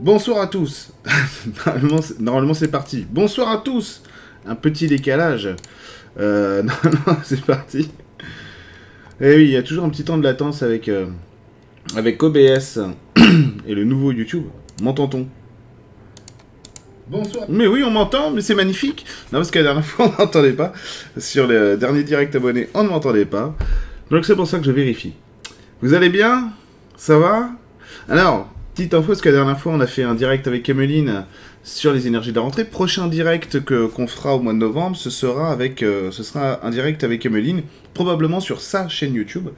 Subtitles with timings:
[0.00, 0.92] Bonsoir à tous.
[2.20, 3.06] normalement, c'est- parti.
[3.10, 4.02] Bonsoir à tous.
[4.46, 5.48] Un petit décalage.
[6.18, 7.90] Euh, normalement, c'est parti.
[9.20, 11.06] Et oui, il y a toujours un petit temps de latence avec, euh,
[11.96, 12.78] avec OBS
[13.66, 14.44] et le nouveau YouTube.
[14.82, 15.26] M'entend-on?
[17.08, 17.46] Bonsoir.
[17.48, 19.06] Mais oui, on m'entend, mais c'est magnifique.
[19.32, 20.72] Non, parce que la dernière fois, on m'entendait pas.
[21.16, 23.54] Sur le dernier direct abonné, on ne m'entendait pas.
[24.10, 25.14] Donc c'est pour ça que je vérifie.
[25.80, 26.52] Vous allez bien?
[26.96, 27.50] Ça va?
[28.08, 31.24] Alors, petite info, parce que la dernière fois, on a fait un direct avec Emeline
[31.64, 32.66] sur les énergies de la rentrée.
[32.66, 36.62] Prochain direct que qu'on fera au mois de novembre, ce sera avec, euh, ce sera
[36.62, 37.62] un direct avec Emeline,
[37.94, 39.48] probablement sur sa chaîne YouTube.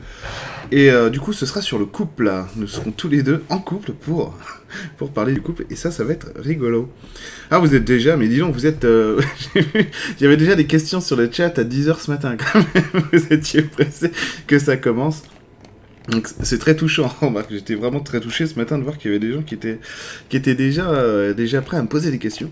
[0.71, 2.33] Et euh, du coup, ce sera sur le couple.
[2.55, 4.39] Nous serons tous les deux en couple pour
[4.99, 5.65] pour parler du couple.
[5.69, 6.89] Et ça, ça va être rigolo.
[7.51, 8.85] Ah, vous êtes déjà, mais dis donc, vous êtes.
[8.85, 9.21] euh,
[10.21, 13.03] déjà des questions sur le chat à 10h ce matin, quand même.
[13.13, 14.13] Vous étiez pressé
[14.47, 15.25] que ça commence.
[16.09, 17.09] Donc, c'est très touchant.
[17.21, 19.55] Remarque, J'étais vraiment très touché ce matin de voir qu'il y avait des gens qui
[19.55, 19.79] étaient,
[20.29, 22.51] qui étaient déjà, euh, déjà prêts à me poser des questions.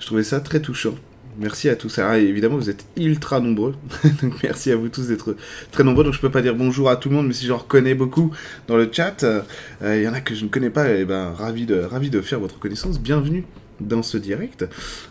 [0.00, 0.94] Je trouvais ça très touchant.
[1.38, 1.98] Merci à tous.
[1.98, 3.74] Ah, évidemment, vous êtes ultra nombreux.
[4.22, 5.36] Donc, merci à vous tous d'être
[5.70, 6.04] très nombreux.
[6.04, 8.32] Donc, je peux pas dire bonjour à tout le monde, mais si j'en reconnais beaucoup
[8.68, 9.42] dans le chat, euh,
[9.82, 10.90] il y en a que je ne connais pas.
[10.90, 12.98] Et ben, ravi de, ravi de faire votre connaissance.
[12.98, 13.44] Bienvenue
[13.80, 14.66] dans ce direct.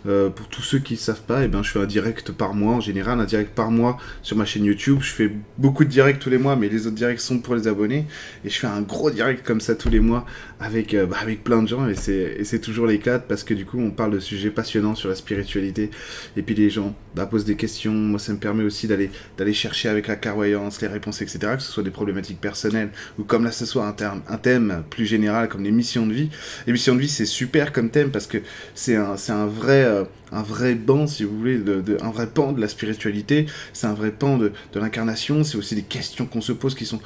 [0.07, 2.53] Euh, pour tous ceux qui ne savent pas, eh ben, je fais un direct par
[2.53, 4.99] mois en général, un direct par mois sur ma chaîne YouTube.
[5.01, 7.67] Je fais beaucoup de directs tous les mois, mais les autres directs sont pour les
[7.67, 8.05] abonnés.
[8.43, 10.25] Et je fais un gros direct comme ça tous les mois
[10.59, 11.87] avec, euh, bah, plein de gens.
[11.87, 15.15] Et c'est toujours l'éclat parce que du coup, on parle de sujets passionnants sur la
[15.15, 15.89] spiritualité.
[16.37, 17.93] Et puis les gens bah, posent des questions.
[17.93, 21.39] Moi, ça me permet aussi d'aller d'aller chercher avec la clairvoyance les réponses, etc.
[21.55, 25.49] Que ce soit des problématiques personnelles ou comme là, ce soit un, thème plus général
[25.49, 26.29] comme les missions de vie.
[26.67, 28.39] Les missions de vie, c'est super comme thème parce que
[28.73, 31.61] c'est un, un vrai, euh, un vrai banc, si vous voulez,
[32.01, 35.75] un vrai pan de la spiritualité, c'est un vrai pan de, de l'incarnation, c'est aussi
[35.75, 36.99] des questions qu'on se pose qui sont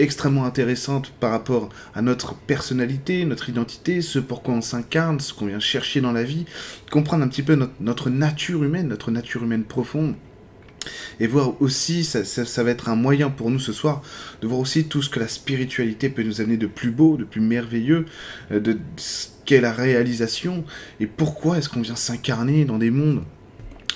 [0.00, 5.46] extrêmement intéressantes par rapport à notre personnalité, notre identité, ce pourquoi on s'incarne, ce qu'on
[5.46, 6.44] vient chercher dans la vie,
[6.90, 10.14] comprendre un petit peu notre, nature humaine, notre nature humaine profonde.
[11.20, 14.00] Et voir aussi, ça, ça- ça va être un moyen pour nous ce soir,
[14.40, 17.24] de voir aussi tout ce que la spiritualité peut nous amener de plus beau, de
[17.24, 18.06] plus merveilleux,
[18.50, 20.64] euh, de ce qu'est la réalisation,
[20.98, 23.24] et pourquoi est-ce qu'on vient s'incarner dans des mondes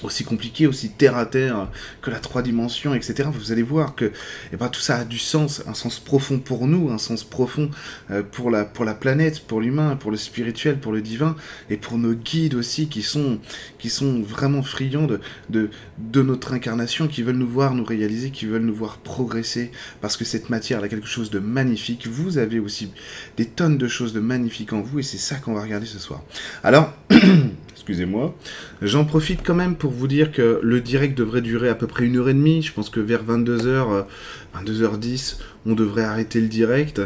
[0.05, 1.69] aussi compliqués, aussi terre à terre
[2.03, 3.29] que la trois dimensions, etc.
[3.33, 4.13] Vous allez voir que
[4.53, 7.71] eh ben, tout ça a du sens, un sens profond pour nous, un sens profond
[8.11, 11.37] euh, pour, la, pour la planète, pour l'humain, pour le spirituel, pour le divin,
[11.71, 13.39] et pour nos guides aussi qui sont,
[13.79, 15.21] qui sont vraiment friands de,
[15.51, 19.71] de, de notre incarnation, qui veulent nous voir nous réaliser, qui veulent nous voir progresser,
[20.01, 22.07] parce que cette matière a quelque chose de magnifique.
[22.07, 22.91] Vous avez aussi
[23.37, 25.99] des tonnes de choses de magnifiques en vous, et c'est ça qu'on va regarder ce
[25.99, 26.23] soir.
[26.63, 26.93] Alors,
[27.85, 28.35] excusez-moi,
[28.81, 32.07] j'en profite quand même pour vous dire que le direct devrait durer à peu près
[32.07, 32.63] une heure et demie.
[32.63, 34.07] Je pense que vers 22h,
[34.55, 37.01] 22h10, on devrait arrêter le direct.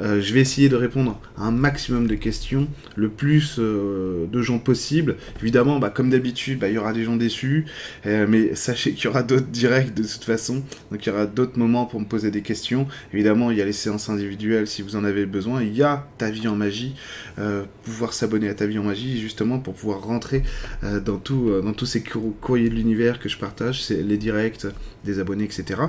[0.00, 4.42] Euh, je vais essayer de répondre à un maximum de questions, le plus euh, de
[4.42, 5.16] gens possible.
[5.40, 7.66] Évidemment, bah, comme d'habitude, bah, il y aura des gens déçus,
[8.06, 10.62] euh, mais sachez qu'il y aura d'autres directs de toute façon.
[10.90, 12.86] Donc il y aura d'autres moments pour me poser des questions.
[13.12, 15.62] Évidemment, il y a les séances individuelles si vous en avez besoin.
[15.62, 16.94] Il y a Ta vie en magie,
[17.84, 20.42] pouvoir s'abonner à Ta vie en magie, justement pour pouvoir rentrer
[20.82, 24.66] dans, dans tous ces cour- courriers de l'univers que je partage, les directs
[25.04, 25.80] des abonnés, etc.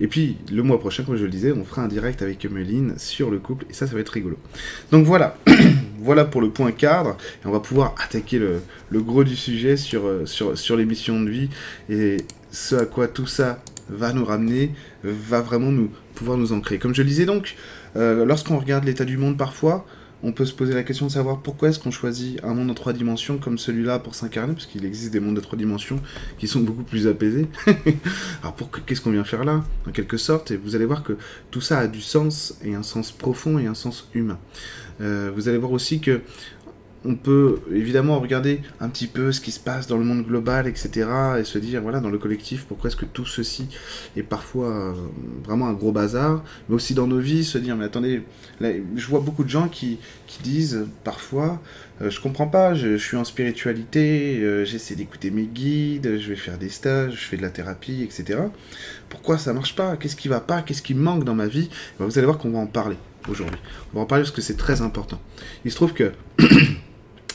[0.00, 2.94] Et puis, le mois prochain, comme je le disais, on fera un direct avec Emeline
[2.98, 4.36] sur le couple, et ça, ça va être rigolo.
[4.90, 5.36] Donc voilà,
[6.00, 9.76] voilà pour le point cadre, et on va pouvoir attaquer le, le gros du sujet
[9.76, 11.48] sur, euh, sur, sur les missions de vie,
[11.88, 12.18] et
[12.50, 14.70] ce à quoi tout ça va nous ramener,
[15.02, 16.78] va vraiment nous pouvoir nous ancrer.
[16.78, 17.56] Comme je le disais donc,
[17.96, 19.86] euh, lorsqu'on regarde l'état du monde parfois,
[20.22, 22.74] on peut se poser la question de savoir pourquoi est-ce qu'on choisit un monde en
[22.74, 26.00] trois dimensions comme celui-là pour s'incarner, parce qu'il existe des mondes de trois dimensions
[26.38, 27.48] qui sont beaucoup plus apaisés.
[28.42, 28.56] Alors
[28.86, 30.50] qu'est-ce qu'on vient faire là, en quelque sorte?
[30.50, 31.16] Et vous allez voir que
[31.50, 34.38] tout ça a du sens, et un sens profond et un sens humain.
[35.00, 36.20] Euh, vous allez voir aussi que
[37.04, 40.66] on peut évidemment regarder un petit peu ce qui se passe dans le monde global,
[40.66, 41.08] etc.
[41.38, 43.68] Et se dire, voilà, dans le collectif, pourquoi est-ce que tout ceci
[44.16, 44.92] est parfois euh,
[45.44, 46.42] vraiment un gros bazar.
[46.68, 48.22] Mais aussi dans nos vies, se dire, mais attendez,
[48.60, 49.98] là, je vois beaucoup de gens qui,
[50.42, 51.60] disent parfois,
[52.00, 56.36] euh, je comprends pas, je, suis en spiritualité, euh, j'essaie d'écouter mes guides, je vais
[56.36, 58.40] faire des stages, je fais de la thérapie, etc.
[59.10, 59.96] Pourquoi ça marche pas?
[59.98, 60.62] Qu'est-ce qui va pas?
[60.62, 61.68] Qu'est-ce qui manque dans ma vie?
[61.98, 62.96] Ben, Vous allez voir qu'on va en parler
[63.28, 63.58] aujourd'hui.
[63.92, 65.20] On va en parler parce que c'est très important.
[65.64, 66.12] Il se trouve que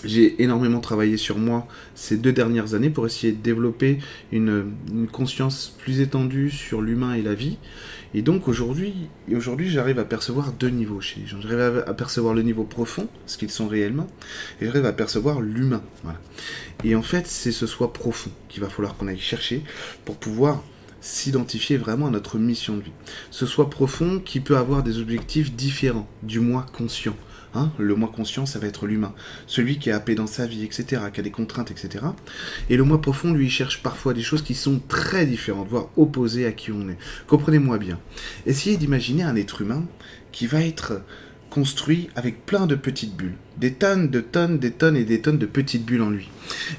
[0.04, 4.00] j'ai énormément travaillé sur moi ces deux dernières années pour essayer de développer
[4.32, 4.72] une,
[5.12, 7.58] conscience plus étendue sur l'humain et la vie.
[8.14, 8.94] Et donc aujourd'hui,
[9.28, 11.42] j'arrive à percevoir deux niveaux chez les gens.
[11.42, 14.08] J'arrive à, percevoir le niveau profond, ce qu'ils sont réellement,
[14.62, 15.82] et j'arrive à percevoir l'humain.
[16.84, 19.62] Et en fait, c'est ce soi profond qu'il va falloir qu'on aille chercher
[20.06, 20.64] pour pouvoir
[21.02, 22.92] s'identifier vraiment à notre mission de vie.
[23.32, 27.16] Ce soi profond qui peut avoir des objectifs différents du moi conscient.
[27.58, 27.72] Hein.
[27.78, 29.14] le moi conscient, ça va être l'humain.
[29.48, 32.06] Celui qui est happé dans sa vie, etc., qui a des contraintes, etc.
[32.70, 36.46] Et le moi profond, lui, cherche parfois des choses qui sont très différentes, voire opposées
[36.46, 36.98] à qui on est.
[37.28, 38.00] Comprenez-moi bien.
[38.46, 39.86] Essayez d'imaginer un être humain
[40.32, 41.02] qui va être
[41.50, 43.38] construit avec plein de petites bulles.
[43.58, 46.30] Des tonnes, de tonnes, des tonnes et des tonnes de petites bulles en lui.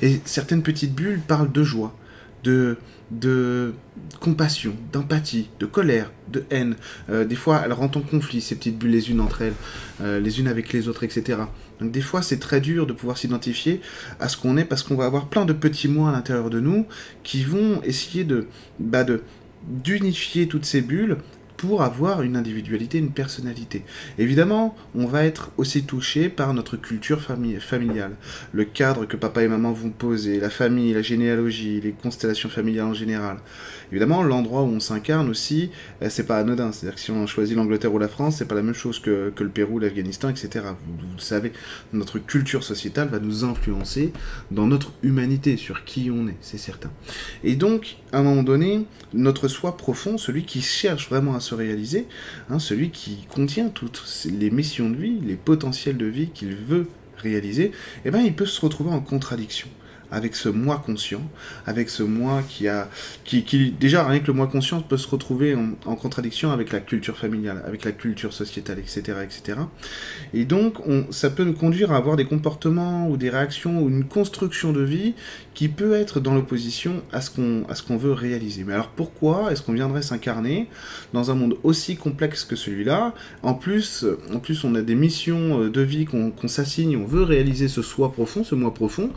[0.03, 1.97] Et certaines petites bulles parlent de joie,
[2.45, 2.77] de,
[3.11, 3.73] de
[4.21, 6.77] compassion, d'empathie, de colère, de haine.
[7.11, 9.55] Euh, des fois, elles rentrent en conflit, ces petites bulles, les unes entre elles,
[10.01, 11.39] euh, les unes avec les autres, etc.
[11.81, 13.81] Donc des fois, c'est très dur de pouvoir s'identifier
[14.21, 16.61] à ce qu'on est parce qu'on va avoir plein de petits mots à l'intérieur de
[16.61, 16.87] nous
[17.23, 18.47] qui vont essayer de,
[18.79, 19.23] bah de
[19.67, 21.17] d'unifier toutes ces bulles
[21.59, 23.83] pour avoir une individualité, une personnalité.
[24.17, 28.13] Évidemment, on va être aussi touché par notre culture familiale,
[28.53, 32.87] le cadre que papa et maman vont poser, la famille, la généalogie, les constellations familiales
[32.87, 33.39] en général.
[33.91, 35.71] Évidemment, l'endroit où on s'incarne aussi,
[36.03, 36.73] euh, c'est pas anodin.
[36.73, 39.33] C'est-à-dire que si on choisit l'Angleterre ou la France, c'est pas la même chose que,
[39.39, 40.67] le Pérou, l'Afghanistan, etc.
[40.87, 41.53] Vous, le savez,
[41.93, 44.13] notre culture sociétale va nous influencer
[44.51, 46.91] dans notre humanité, sur qui on est, c'est certain.
[47.45, 51.55] Et donc, à un moment donné, notre soi profond, celui qui cherche vraiment à se
[51.55, 52.07] réaliser,
[52.51, 56.87] hein, celui qui contient toutes les missions de vie, les potentiels de vie qu'il veut
[57.17, 57.73] réaliser,
[58.05, 59.69] eh ben, il peut se retrouver en contradiction
[60.11, 61.23] avec ce moi conscient,
[61.67, 62.89] avec ce moi qui a,
[63.25, 63.43] qui,
[63.79, 67.63] déjà rien que le moi conscient peut se retrouver en, contradiction avec la culture familiale,
[67.67, 69.59] avec la culture sociétale, etc., etc.
[70.33, 73.89] Et donc, on, ça peut nous conduire à avoir des comportements ou des réactions ou
[73.89, 75.15] une construction de vie
[75.55, 78.65] qui peut être dans l'opposition à ce qu'on à ce qu'on veut réaliser.
[78.65, 80.69] Mais alors pourquoi est-ce qu'on viendrait s'incarner
[81.13, 83.13] dans un monde aussi complexe que celui-là?
[83.43, 87.23] En plus, en plus, on a des missions euh, de vie qu'on s'assigne, on veut
[87.23, 89.11] réaliser ce soi profond, ce moi profond,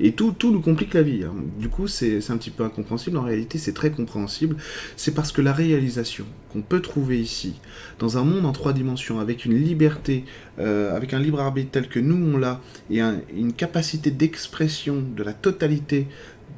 [0.00, 1.24] et tout tout nous complique la vie.
[1.24, 1.34] Hein.
[1.58, 3.16] Du coup, c'est un petit peu incompréhensible.
[3.16, 4.56] En réalité, c'est très compréhensible.
[4.96, 7.60] C'est parce que la réalisation qu'on peut trouver ici,
[7.98, 10.24] dans un monde en trois dimensions, avec une liberté,
[10.58, 12.60] euh, avec un libre arbitre tel que nous on l'a,
[12.90, 16.06] et une capacité d'expression de la totalité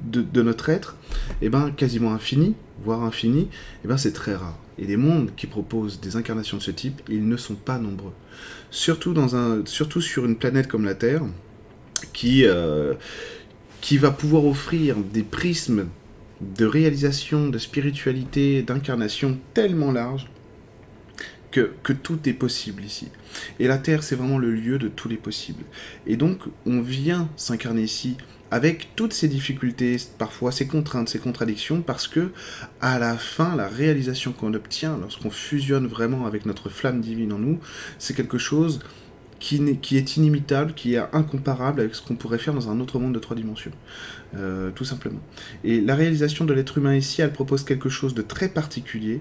[0.05, 0.97] de, notre être,
[1.43, 2.55] eh ben, quasiment infini,
[2.85, 3.49] voire infini,
[3.85, 4.57] eh ben, c'est très rare.
[4.79, 8.13] Et les mondes qui proposent des incarnations de ce type, ils ne sont pas nombreux.
[8.71, 9.15] Surtout
[10.01, 11.23] sur une planète comme la Terre,
[12.13, 12.95] qui, euh,
[13.81, 15.87] qui va pouvoir offrir des prismes
[16.41, 20.29] de réalisation, de spiritualité, d'incarnation tellement larges
[21.51, 23.09] que, que, tout est possible ici.
[23.59, 25.65] Et la Terre, c'est vraiment le lieu de tous les possibles.
[26.07, 28.17] Et donc, on vient s'incarner ici
[28.51, 32.31] avec toutes ces difficultés, parfois ces contraintes, ces contradictions, parce que
[32.81, 37.39] à la fin, la réalisation qu'on obtient lorsqu'on fusionne vraiment avec notre flamme divine en
[37.39, 37.59] nous,
[37.99, 38.81] c'est quelque chose
[39.39, 43.15] qui, est inimitable, qui est incomparable avec ce qu'on pourrait faire dans un autre monde
[43.15, 43.73] de trois dimensions.
[44.37, 45.21] Euh, tout simplement.
[45.65, 49.21] Et la réalisation de l'être humain ici, elle propose quelque chose de très particulier.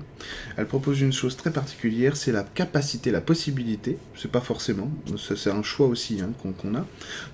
[0.57, 5.49] Elle propose une chose très particulière, c'est la capacité, la possibilité, c'est pas forcément, c'est
[5.49, 6.85] un choix aussi hein, qu'on a,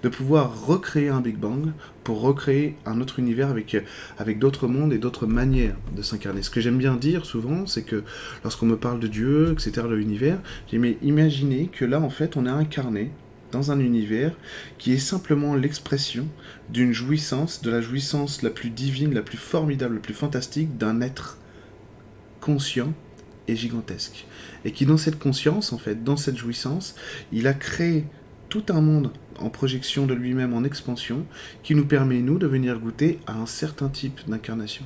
[0.04, 1.72] de pouvoir recréer un Big Bang
[2.04, 3.76] pour recréer un autre univers avec,
[4.20, 6.44] avec d'autres mondes et d'autres manières de s'incarner.
[6.44, 8.04] Ce que j'aime bien dire souvent, c'est que
[8.44, 10.38] lorsqu'on me parle de Dieu, etc., de l'univers,
[10.70, 13.10] j'ai mais imaginez que là, en fait, on est incarné
[13.54, 14.36] dans un univers
[14.78, 16.28] qui est simplement l'expression
[16.70, 21.02] d'une jouissance, de la jouissance la plus divine, la plus formidable, la plus fantastique d'un
[21.02, 21.38] être
[22.42, 22.94] conscient
[23.48, 24.26] et gigantesque.
[24.66, 26.96] Et qui dans cette conscience, en fait, dans cette jouissance,
[27.32, 28.06] il a créé
[28.54, 31.26] tout un monde en projection de lui-même en expansion
[31.64, 34.86] qui nous permet, nous, de venir goûter à un certain type d'incarnation.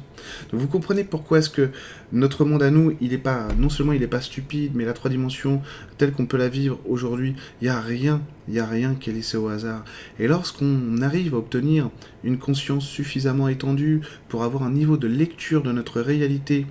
[0.54, 1.72] Vous comprenez pourquoi est-ce que
[2.14, 4.94] notre monde à nous, il est pas, non seulement il n'est pas stupide, mais la
[4.94, 5.62] trois dimensions
[5.98, 9.10] telle qu'on peut la vivre aujourd'hui, il n'y a rien, il n'y a rien qui
[9.10, 9.84] est laissé au hasard.
[10.18, 11.90] Et lorsqu'on arrive à obtenir
[12.24, 16.66] une conscience suffisamment étendue pour avoir un niveau de lecture de notre réalité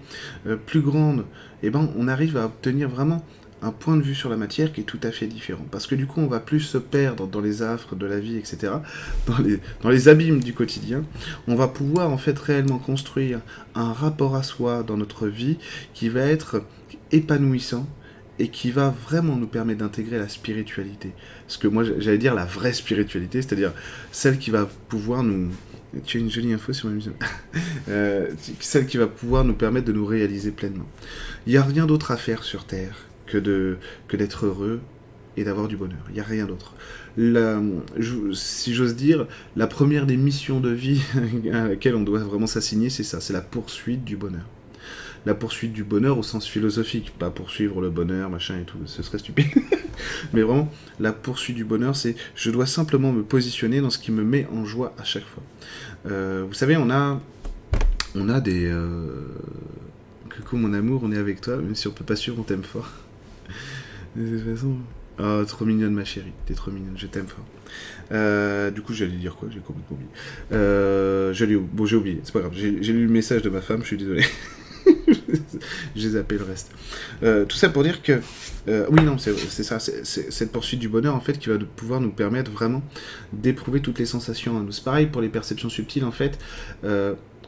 [0.47, 1.27] euh, plus grande,
[1.63, 3.23] eh ben, on arrive à obtenir vraiment
[3.63, 5.65] un point de vue sur la matière qui est tout à fait différent.
[5.71, 8.37] Parce que du coup, on va plus se perdre dans les affres de la vie,
[8.37, 8.73] etc.,
[9.27, 11.05] dans les, abîmes du quotidien.
[11.49, 13.41] On va pouvoir en fait réellement construire
[13.75, 15.59] un rapport à soi dans notre vie
[15.95, 16.63] qui va être
[17.13, 17.87] épanouissant
[18.39, 21.13] et qui va vraiment nous permettre d'intégrer la spiritualité.
[21.49, 23.73] Ce que moi, j'allais dire la vraie spiritualité, c'est-à-dire
[24.13, 25.51] celle qui va pouvoir nous,
[26.05, 27.13] tu as une jolie info sur ma musique.
[27.89, 30.89] Euh, celle qui va pouvoir nous permettre de nous réaliser pleinement.
[31.47, 33.79] Il n'y a rien d'autre à faire sur Terre que de
[34.09, 34.81] que d'être heureux
[35.37, 35.99] et d'avoir du bonheur.
[36.09, 36.75] Il n'y a rien d'autre.
[38.33, 41.03] si j'ose dire, la première des missions de vie
[41.53, 44.47] à laquelle on doit vraiment s'assigner, c'est ça, c'est la poursuite du bonheur.
[45.27, 49.03] La poursuite du bonheur au sens philosophique, pas poursuivre le bonheur, machin et tout, ce
[49.03, 49.47] serait stupide.
[50.33, 54.13] Mais vraiment, la poursuite du bonheur, c'est je dois simplement me positionner dans ce qui
[54.13, 55.43] me met en joie à chaque fois.
[56.07, 57.21] Euh, vous savez, on a,
[58.15, 58.67] on a des...
[58.67, 59.01] Euh...
[60.35, 62.63] Coucou mon amour, on est avec toi, même si on peut pas suivre, on t'aime
[62.63, 62.93] fort.
[64.17, 64.77] De toute façon,
[65.19, 67.45] Oh, trop mignonne ma chérie, t'es trop mignonne, je t'aime fort.
[68.13, 69.49] Euh, du coup, j'allais dire quoi?
[69.51, 70.11] J'ai complètement oublié.
[70.53, 71.33] Euh,
[71.73, 72.53] bon, j'ai oublié, c'est pas grave.
[72.55, 74.25] J'ai lu le message de ma femme, je suis désolé.
[75.97, 76.71] j'ai zappé le reste.
[77.23, 78.21] Euh, tout ça pour dire que,
[78.67, 82.13] oui, non, c'est ça, c'est cette poursuite du bonheur en fait qui va pouvoir nous
[82.13, 82.83] permettre vraiment
[83.33, 84.67] d'éprouver toutes les sensations.
[84.71, 86.39] C'est pareil pour les perceptions subtiles en fait.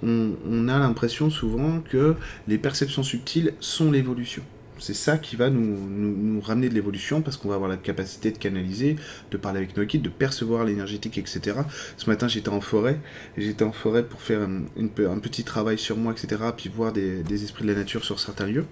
[0.02, 2.14] On a l'impression souvent que
[2.46, 4.42] les perceptions subtiles sont l'évolution
[4.80, 8.38] c'est ça qui va nous, ramener de l'évolution parce qu'on va avoir la capacité de
[8.38, 8.96] canaliser,
[9.30, 11.58] de parler avec nos guides, de percevoir l'énergétique, etc.
[11.96, 12.98] Ce matin, j'étais en forêt,
[13.36, 17.64] j'étais en forêt pour faire un petit travail sur moi, etc., puis voir des, esprits
[17.64, 18.64] de la nature sur certains lieux.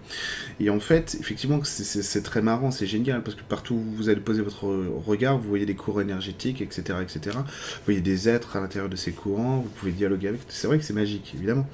[0.61, 4.21] Et en fait, effectivement, c'est très marrant, c'est génial parce que partout où vous allez
[4.21, 7.37] poser votre regard, vous voyez des courants énergétiques, etc., etc.
[7.37, 10.41] Vous voyez des êtres à l'intérieur de ces courants, vous pouvez dialoguer avec.
[10.49, 11.67] C'est vrai que c'est magique, évidemment.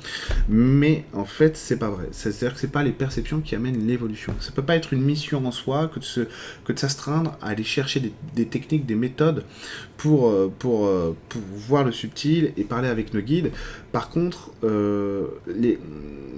[0.49, 2.09] Mais en fait, c'est pas vrai.
[2.13, 5.03] C'est-à-dire que c'est pas les perceptions qui amènent l'évolution ça Ça peut pas être une
[5.03, 9.45] mission en soi que de s'astreindre à aller chercher des, techniques, des méthodes
[10.03, 13.53] pour, euh, pour, euh, pour, voir le subtil et parler avec nos guides.
[13.93, 15.79] Par contre, euh, les,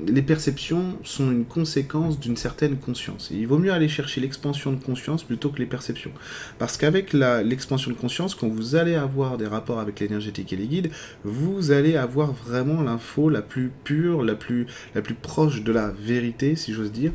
[0.06, 3.30] les perceptions sont une conséquence d'une certaine conscience.
[3.32, 6.10] il vaut mieux aller chercher l'expansion de conscience plutôt que les perceptions.
[6.58, 10.66] Parce qu'avec l'expansion de conscience, quand vous allez avoir des rapports avec l'énergétique et les
[10.66, 10.90] guides,
[11.24, 15.90] vous allez avoir vraiment l'info la plus pure, la plus, la plus proche de la
[15.90, 17.12] vérité, si j'ose dire.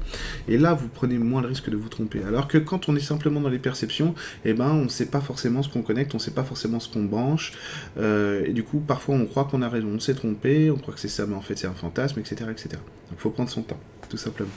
[0.48, 2.22] Et là, vous prenez moins le risque de vous tromper.
[2.28, 4.16] Alors que quand on est simplement dans les perceptions,
[4.46, 6.80] eh ben, on ne sait pas forcément ce qu'on connecte, on ne sait pas forcément
[6.80, 7.54] ce qu'on branche.
[7.98, 10.94] Euh, et du coup, parfois, on croit qu'on a raison, on s'est trompé, on croit
[10.94, 12.70] que c'est ça, mais en fait, c'est un fantasme, etc., etc.
[12.72, 12.82] Donc,
[13.14, 13.80] il faut prendre son temps,
[14.10, 14.50] tout simplement.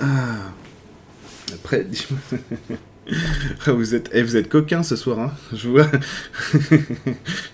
[0.00, 0.52] Ah.
[1.52, 1.86] Après,
[3.66, 5.90] ah, vous êtes, eh, vous êtes coquin ce soir, hein Je vois.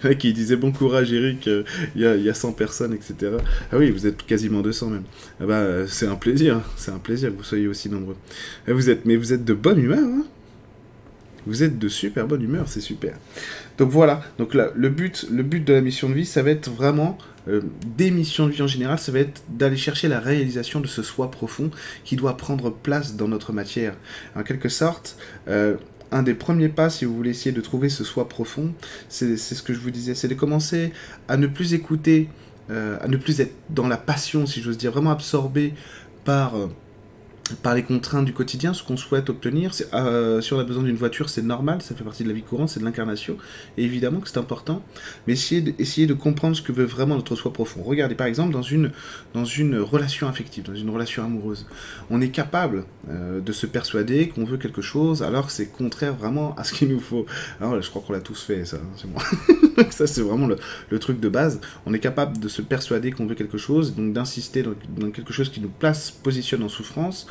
[0.18, 1.49] qui disait bon courage, Eric.
[1.49, 3.32] Euh, il y, a, y, a 100 personnes, etc.
[3.73, 5.04] Ah oui, vous êtes quasiment 200 même.
[5.40, 6.61] Ah bah, c'est un plaisir.
[6.76, 8.16] C'est un plaisir que vous soyez aussi nombreux.
[8.68, 10.26] Ah, vous êtes, mais vous êtes de bonne humeur, hein
[11.46, 13.14] vous êtes de super bonne humeur, c'est super.
[13.78, 16.50] Donc voilà, donc là, le but, le but de la mission de vie, ça va
[16.50, 17.60] être vraiment euh,
[17.96, 21.02] des missions de vie en général, ça va être d'aller chercher la réalisation de ce
[21.02, 21.70] soi profond
[22.04, 23.94] qui doit prendre place dans notre matière.
[24.34, 25.16] En quelque sorte,
[25.48, 25.76] euh,
[26.10, 28.72] un des premiers pas, si vous voulez essayer de trouver ce soi profond,
[29.08, 30.92] c'est ce que je vous disais, c'est de commencer
[31.28, 32.28] à ne plus écouter,
[32.70, 35.74] euh, à ne plus être dans la passion, si j'ose dire, vraiment absorbé
[36.24, 36.54] par
[37.62, 39.72] par les contraintes du quotidien, ce qu'on souhaite obtenir.
[39.74, 42.68] Si on a besoin d'une voiture, c'est normal, ça fait partie de la vie courante,
[42.68, 43.36] c'est de l'incarnation,
[43.76, 44.82] et évidemment que c'est important.
[45.26, 47.82] Mais essayez de, de comprendre ce que veut vraiment notre soi profond.
[47.82, 48.90] Regardez par exemple dans une,
[49.34, 51.66] dans une relation affective, dans une relation amoureuse,
[52.10, 56.14] on est capable euh, de se persuader qu'on veut quelque chose alors que c'est contraire
[56.14, 57.26] vraiment à ce qu'il nous faut.
[57.60, 59.22] Alors je crois qu'on l'a tous fait, ça, hein, c'est moi.
[59.90, 61.60] ça c'est vraiment le, truc de base.
[61.84, 65.50] On est capable de se persuader qu'on veut quelque chose, donc d'insister dans quelque chose
[65.50, 67.26] qui nous place, positionne en souffrance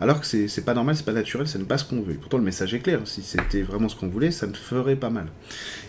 [0.00, 2.14] alors que c'est pas normal, c'est pas naturel, ça n'est pas ce qu'on veut.
[2.14, 3.00] pourtant, le message est clair.
[3.04, 5.26] Si c'était vraiment ce qu'on voulait, ça ne ferait pas mal.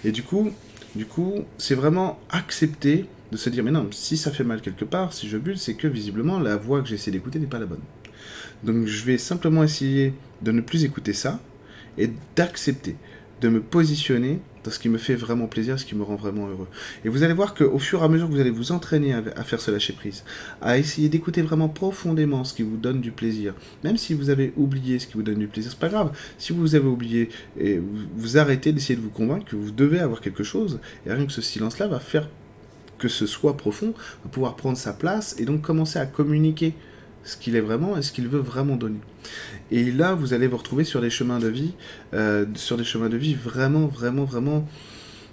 [0.03, 0.51] Et du coup,
[0.95, 4.83] du coup, c'est vraiment accepter de se dire, mais non, si ça fait mal quelque
[4.83, 7.65] part, si je bulle, c'est que visiblement la voix que j'essaie d'écouter n'est pas la
[7.65, 7.79] bonne.
[8.63, 11.39] Donc je vais simplement essayer de ne plus écouter ça
[11.97, 12.97] et d'accepter,
[13.39, 16.67] de me positionner ce qui me fait vraiment plaisir, ce qui me rend vraiment heureux.
[17.03, 19.43] Et vous allez voir qu'au fur et à mesure que vous allez vous entraîner à,
[19.43, 20.23] faire ce lâcher prise,
[20.61, 23.53] à essayer d'écouter vraiment profondément ce qui vous donne du plaisir,
[23.83, 26.11] même si vous avez oublié ce qui vous donne du plaisir, c'est pas grave.
[26.37, 27.81] Si vous avez oublié et
[28.15, 31.33] vous, arrêtez d'essayer de vous convaincre que vous devez avoir quelque chose, et rien que
[31.33, 32.27] ce silence-là va faire
[32.97, 36.75] que ce soit profond va pouvoir prendre sa place et donc commencer à communiquer
[37.23, 38.99] ce qu'il est vraiment et ce qu'il veut vraiment donner.
[39.71, 41.73] Et là, vous allez vous retrouver sur des chemins de vie,
[42.13, 44.67] euh, sur des chemins de vie vraiment, vraiment, vraiment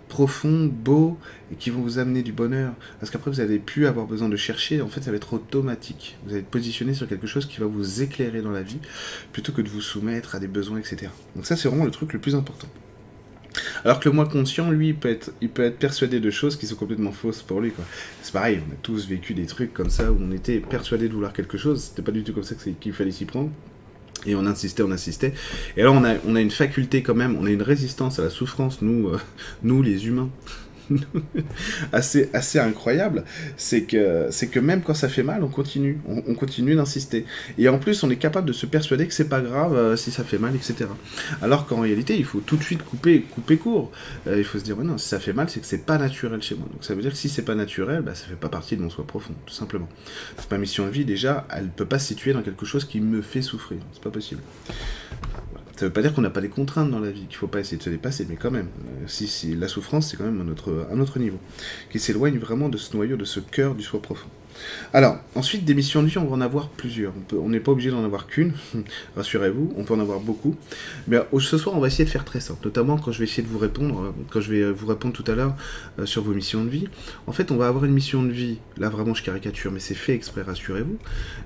[0.09, 1.19] profonds, beaux,
[1.53, 2.73] et qui vont vous amener du bonheur.
[2.99, 6.17] Parce qu'après, vous n'allez plus avoir besoin de chercher, en fait, ça va être automatique.
[6.25, 8.79] Vous allez être positionné sur quelque chose qui va vous éclairer dans la vie,
[9.33, 11.11] plutôt que de vous soumettre à des besoins, etc.
[11.37, 12.69] Donc ça, c'est vraiment le truc le plus important.
[13.85, 16.57] Alors que le moi conscient, lui, il peut, être, il peut être persuadé de choses
[16.57, 17.73] qui sont complètement fausses pour lui.
[18.23, 21.15] C'est pareil, on a tous vécu des trucs comme ça où on était persuadé de
[21.15, 23.51] vouloir quelque chose, c'était pas du tout comme ça qu'il fallait s'y prendre.
[24.27, 25.33] Et on insistait, on insistait.
[25.77, 28.25] Et alors on a, on a une faculté quand même, on a une résistance à
[28.25, 29.21] la souffrance, nous, euh,
[29.63, 30.31] nous les humains.
[31.93, 33.25] assez, incroyable,
[33.57, 37.25] c'est que, même quand ça fait mal, on continue, on, continue d'insister.
[37.59, 40.11] Et en plus, on est capable de se persuader que c'est pas grave euh, si
[40.11, 40.91] ça fait mal, etc.
[41.43, 43.91] Alors qu'en réalité, il faut tout de suite couper, couper court.
[44.27, 46.43] Euh, il faut se dire, non, si ça fait mal, c'est que c'est pas naturel
[46.43, 46.67] chez moi.
[46.73, 48.83] Donc ça veut dire que si c'est pas naturel, bah, ça fait pas partie de
[48.83, 49.89] mon soi profond, tout simplement.
[50.51, 53.21] Ma mission de vie, déjà, elle peut pas se situer dans quelque chose qui me
[53.21, 53.79] fait souffrir.
[53.93, 54.41] C'est pas possible.
[55.79, 57.61] Ça veut pas dire qu'on n'a pas des contraintes dans la vie, qu'il faut pas
[57.61, 60.41] essayer de se dépasser, mais quand même, euh, si, si la souffrance, c'est quand même
[60.41, 61.39] un autre niveau,
[61.89, 64.29] qui s'éloigne vraiment de ce noyau, de ce cœur du soi profond.
[64.93, 67.13] Alors, ensuite, des missions de vie, on va en avoir plusieurs.
[67.33, 68.53] On n'est pas obligé d'en avoir qu'une,
[69.17, 70.57] rassurez-vous, on peut en avoir beaucoup.
[71.07, 73.43] Mais ce soir, on va essayer de faire très simple, notamment quand je vais essayer
[73.43, 75.55] de vous répondre, euh, quand je vais euh, vous répondre tout à l'heure
[75.99, 76.87] euh, sur vos missions de vie.
[77.27, 79.95] En fait, on va avoir une mission de vie, là vraiment je caricature, mais c'est
[79.95, 80.99] fait exprès, rassurez-vous.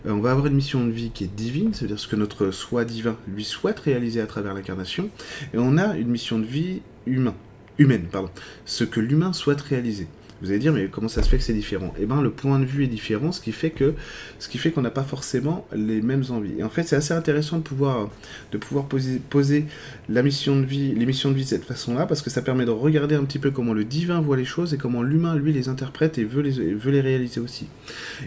[0.07, 2.85] on va avoir une mission de vie qui est divine, c'est-à-dire ce que notre soi
[2.85, 5.09] divin lui souhaite réaliser à travers l'incarnation.
[5.55, 7.35] Et on a une mission de vie humaine,
[7.79, 8.31] humaine, pardon,
[8.65, 10.09] ce que l'humain souhaite réaliser.
[10.43, 11.95] Vous allez dire, mais comment ça se fait que c'est différent?
[12.01, 15.65] Eh bien, le point de vue est différent, ce qui fait qu'on n'a pas forcément
[15.73, 16.55] les mêmes envies.
[16.59, 18.11] Et en fait, c'est assez intéressant de pouvoir,
[18.51, 19.67] de pouvoir poser,
[20.09, 22.65] la mission de vie, les missions de vie de cette façon-là, parce que ça permet
[22.65, 25.53] de regarder un petit peu comment le divin voit les choses et comment l'humain, lui,
[25.53, 27.69] les interprète et veut les, veut les réaliser aussi.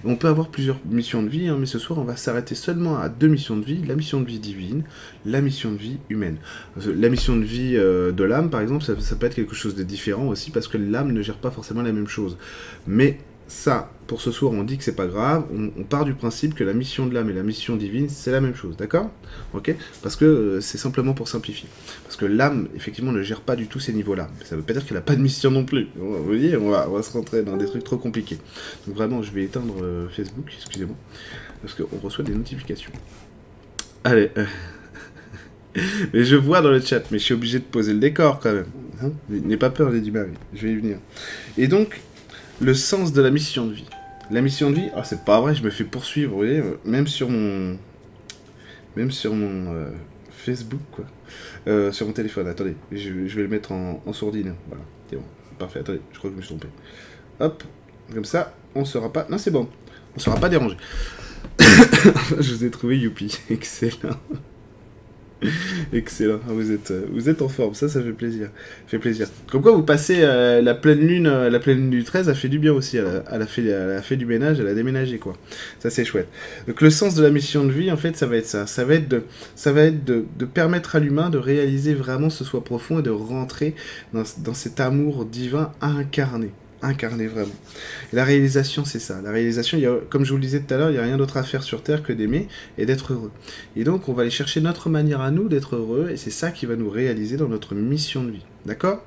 [0.06, 2.98] on peut avoir plusieurs missions de vie, hein, mais ce soir, on va s'arrêter seulement
[2.98, 4.84] à deux missions de vie, la mission de vie divine,
[5.26, 6.38] la mission de vie humaine.
[6.86, 9.76] La mission de vie euh, de l'âme, par exemple, ça, ça peut être quelque chose
[9.76, 12.38] de différent aussi, parce que l'âme ne gère pas forcément la même chose.
[12.88, 15.46] Mais ça, pour ce soir, on dit que c'est pas grave.
[15.52, 18.42] On, part du principe que la mission de l'âme et la mission divine, c'est la
[18.42, 19.12] même chose, d'accord?
[19.54, 19.76] Ok?
[20.02, 21.70] Parce que euh, c'est simplement pour simplifier.
[22.04, 24.30] Parce que l'âme, effectivement, ne gère pas du tout ces niveaux-là.
[24.44, 25.88] Ça veut pas dire qu'elle a pas de mission non plus.
[25.96, 28.38] Vous voyez, on va, on va se rentrer dans des trucs trop compliqués.
[28.88, 30.96] Donc vraiment, je vais éteindre euh, Facebook, excusez-moi,
[31.62, 32.92] parce qu'on reçoit des notifications.
[34.04, 34.32] Allez.
[34.38, 34.46] Euh,
[36.14, 38.54] mais je vois dans le chat, mais je suis obligé de poser le décor quand
[38.54, 38.68] même.
[39.02, 40.98] Hein N'aie pas peur, Lady Mary, je vais y venir.
[41.58, 42.02] Et donc,
[42.62, 43.86] le sens de la mission de vie.
[44.32, 47.08] La mission de vie, ah, c'est pas vrai, je me fais poursuivre, vous voyez, même
[47.08, 47.78] sur mon.
[48.96, 49.90] Même sur mon euh,
[50.30, 51.06] Facebook, quoi.
[51.68, 54.56] Euh, sur mon téléphone, attendez, je, vais le mettre en, sourdine.
[54.68, 55.24] Voilà, c'est bon,
[55.60, 56.68] parfait, attendez, je crois que je me suis trompé.
[57.40, 57.64] Hop,
[58.14, 59.28] comme ça, on sera pas.
[59.30, 59.68] Non, c'est bon,
[60.16, 60.78] on sera pas dérangé.
[61.60, 64.18] je vous ai trouvé, youpi, excellent.
[65.94, 68.50] Excellent, ah, vous êtes, euh, vous êtes en forme, ça, ça fait plaisir.
[68.88, 69.28] Fait plaisir.
[69.52, 72.48] Comme quoi, vous passez euh, la pleine lune, euh, la pleine du 13, a fait
[72.48, 72.98] du bien aussi.
[72.98, 73.06] Elle
[73.42, 75.36] a, fait, elle a fait du ménage, elle a déménagé, quoi.
[75.80, 76.30] Ça, c'est chouette.
[76.68, 78.66] Donc, le sens de la mission de vie, en fait, ça va être ça.
[78.66, 79.24] Ça va être de,
[79.56, 83.12] ça va être de permettre à l'humain de réaliser vraiment ce soi profond et de
[83.12, 83.76] rentrer
[84.14, 87.54] dans, dans cet amour divin incarné incarner vraiment.
[88.14, 89.22] la réalisation, c'est ça.
[89.22, 91.04] La réalisation, y a, comme je vous le disais tout à l'heure, il n'y a
[91.04, 93.32] rien d'autre à faire sur Terre que d'aimer et d'être heureux.
[93.76, 96.52] Et donc, on va aller chercher notre manière à nous d'être heureux, et c'est ça
[96.52, 98.46] qui va nous réaliser dans notre mission de vie.
[98.66, 99.04] D'accord?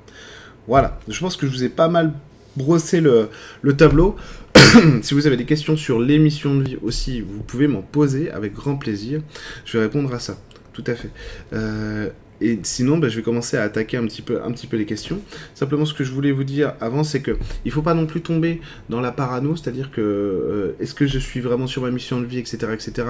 [0.67, 0.99] Voilà.
[1.07, 2.13] Je pense que je vous ai pas mal
[2.55, 3.29] brossé le,
[3.61, 4.15] le tableau.
[5.01, 8.31] si vous avez des questions sur les missions de vie aussi, vous pouvez m'en poser
[8.31, 9.21] avec grand plaisir.
[9.65, 10.37] Je vais répondre à ça.
[10.73, 11.09] Tout à fait.
[11.53, 12.09] Euh,
[12.41, 14.39] et sinon, bah, je vais commencer à attaquer un petit, peu,
[14.77, 15.19] les questions.
[15.53, 18.21] Simplement, ce que je voulais vous dire avant, c'est que il faut pas non plus
[18.21, 22.19] tomber dans la parano, c'est-à-dire que euh, est-ce que je suis vraiment sur ma mission
[22.21, 23.07] de vie, etc., etc.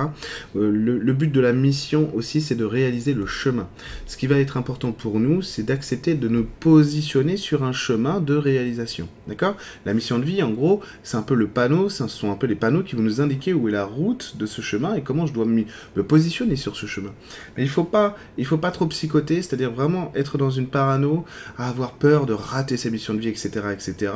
[0.55, 3.67] Euh, le, but de la mission aussi, c'est de réaliser le chemin.
[4.07, 8.21] Ce qui va être important pour nous, c'est d'accepter de nous positionner sur un chemin
[8.21, 9.07] de réalisation.
[9.27, 9.55] D'accord?
[9.85, 12.47] La mission de vie, en gros, c'est un peu le panneau, ce sont un peu
[12.47, 15.27] les panneaux qui vont nous indiquer où est la route de ce chemin et comment
[15.27, 17.11] je dois me positionner sur ce chemin.
[17.57, 21.25] Mais il faut pas, il faut pas trop psychoter c'est-à-dire vraiment être dans une parano,
[21.57, 24.13] avoir peur de rater sa mission de vie, etc., etc.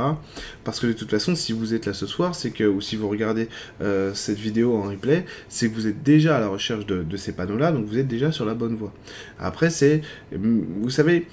[0.63, 2.95] Parce que de toute façon, si vous êtes là ce soir, c'est que, ou si
[2.95, 3.49] vous regardez
[3.81, 7.33] euh, cette vidéo en replay, c'est que vous êtes déjà à la recherche de, ces
[7.33, 8.93] panneaux-là, donc vous êtes déjà sur la bonne voie.
[9.39, 11.27] Après, c'est, vous savez,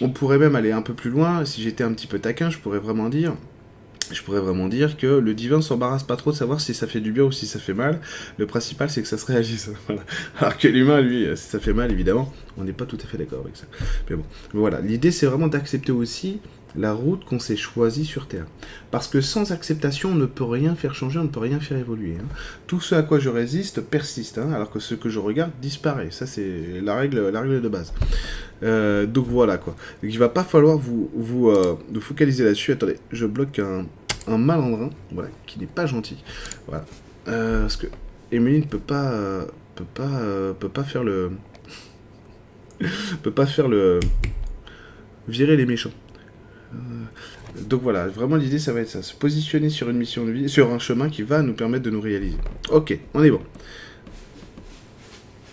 [0.00, 1.44] on pourrait même aller un peu plus loin.
[1.44, 3.34] Si j'étais un petit peu taquin, je pourrais vraiment dire
[4.12, 7.00] je pourrais vraiment dire que le divin s'embarrasse pas trop de savoir si ça fait
[7.00, 8.00] du bien ou si ça fait mal.
[8.38, 9.70] Le principal, c'est que ça se réagisse.
[10.38, 13.18] Alors que l'humain, lui, si ça fait mal, évidemment, on n'est pas tout à fait
[13.18, 13.66] d'accord avec ça.
[14.08, 14.80] Mais bon, voilà.
[14.80, 16.40] L'idée, c'est vraiment d'accepter aussi
[16.76, 18.46] la route qu'on s'est choisie sur Terre.
[18.90, 21.78] Parce que sans acceptation, on ne peut rien faire changer, on ne peut rien faire
[21.78, 22.16] évoluer.
[22.20, 22.26] Hein.
[22.66, 26.10] Tout ce à quoi je résiste persiste, hein, alors que ce que je regarde disparaît.
[26.10, 27.92] Ça, c'est la règle, la règle de base.
[28.62, 29.76] Euh, donc voilà quoi.
[30.02, 32.72] Il va pas falloir vous, vous, euh, focaliser là-dessus.
[32.72, 33.86] Attendez, je bloque un,
[34.38, 36.22] malandrin, voilà, qui n'est pas gentil.
[36.66, 36.84] Voilà.
[37.28, 37.86] Euh, parce que
[38.32, 39.12] Emily ne peut pas,
[39.74, 40.20] peut pas,
[40.58, 41.32] peut pas faire le,
[43.22, 44.00] peut pas faire le,
[45.28, 45.92] virer les méchants.
[47.68, 50.48] Donc voilà, vraiment l'idée ça va être ça, se positionner sur une mission de vie,
[50.48, 52.36] sur un chemin qui va nous permettre de nous réaliser.
[52.70, 53.40] Ok, on est bon.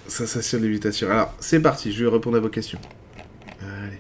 [0.08, 1.10] Ça, ça sur l'évitation.
[1.10, 2.80] Alors, c'est parti, je vais répondre à vos questions.
[3.62, 3.98] Allez.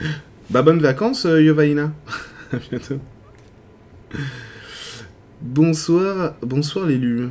[0.50, 1.92] bah, bonnes vacances, euh, Yovaina.
[2.52, 2.98] à bientôt.
[5.40, 7.28] Bonsoir, bonsoir l'élu.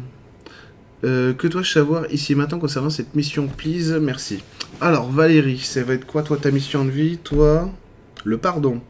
[1.03, 4.43] Euh, que dois-je savoir ici maintenant concernant cette mission, please Merci.
[4.83, 7.69] Alors, Valérie, ça va être quoi, toi, ta mission de vie Toi,
[8.25, 8.81] le pardon.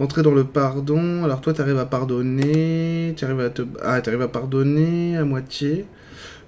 [0.00, 1.22] Rentrer dans le pardon.
[1.22, 3.14] Alors toi, tu arrives à pardonner.
[3.16, 3.62] Tu arrives à te...
[3.80, 5.86] Ah, arrives à pardonner à moitié.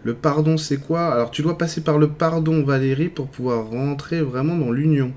[0.02, 1.06] Le pardon, c'est quoi?
[1.12, 5.12] Alors tu dois passer par le pardon, Valérie, pour pouvoir rentrer vraiment dans l'union.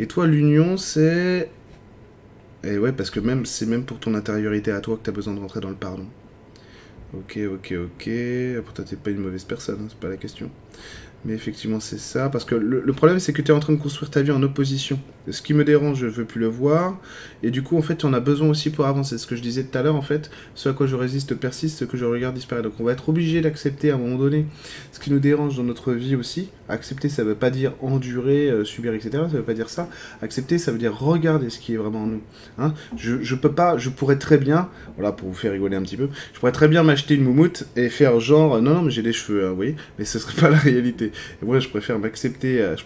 [0.00, 1.50] Et toi, l'union, c'est...
[2.64, 5.12] Et ouais, parce que même c'est même pour ton intériorité à toi que tu as
[5.12, 6.06] besoin de rentrer dans le pardon.
[7.16, 8.10] Ok, ok, ok.
[8.64, 10.50] Pourtant, t'es pas une mauvaise personne, hein, c'est pas la question.
[11.24, 12.28] Mais effectivement, c'est ça.
[12.28, 14.42] Parce que le, problème, c'est que tu es en train de construire ta vie en
[14.42, 14.98] opposition.
[15.30, 16.98] Ce qui me dérange, je veux plus le voir.
[17.42, 19.16] Et du coup, en fait, on a besoin aussi pour avancer.
[19.16, 21.78] Ce que je disais tout à l'heure, en fait, ce à quoi je résiste persiste,
[21.78, 22.62] ce que je regarde disparaît.
[22.62, 24.46] Donc, on va être obligé d'accepter à un moment donné
[24.92, 26.50] ce qui nous dérange dans notre vie aussi.
[26.68, 29.10] Accepter, ça veut pas dire endurer, euh, subir, etc.
[29.12, 29.88] Ça veut pas dire ça.
[30.20, 32.22] Accepter, ça veut dire regarder ce qui est vraiment en nous.
[32.58, 35.82] Hein je, je peux pas, je pourrais très bien, voilà, pour vous faire rigoler un
[35.82, 38.90] petit peu, je pourrais très bien m'acheter une moumoute et faire genre, non, non, mais
[38.90, 41.12] j'ai des cheveux, hein, vous voyez, mais ce serait pas la réalité.
[41.42, 42.76] Et moi, je préfère m'accepter, euh,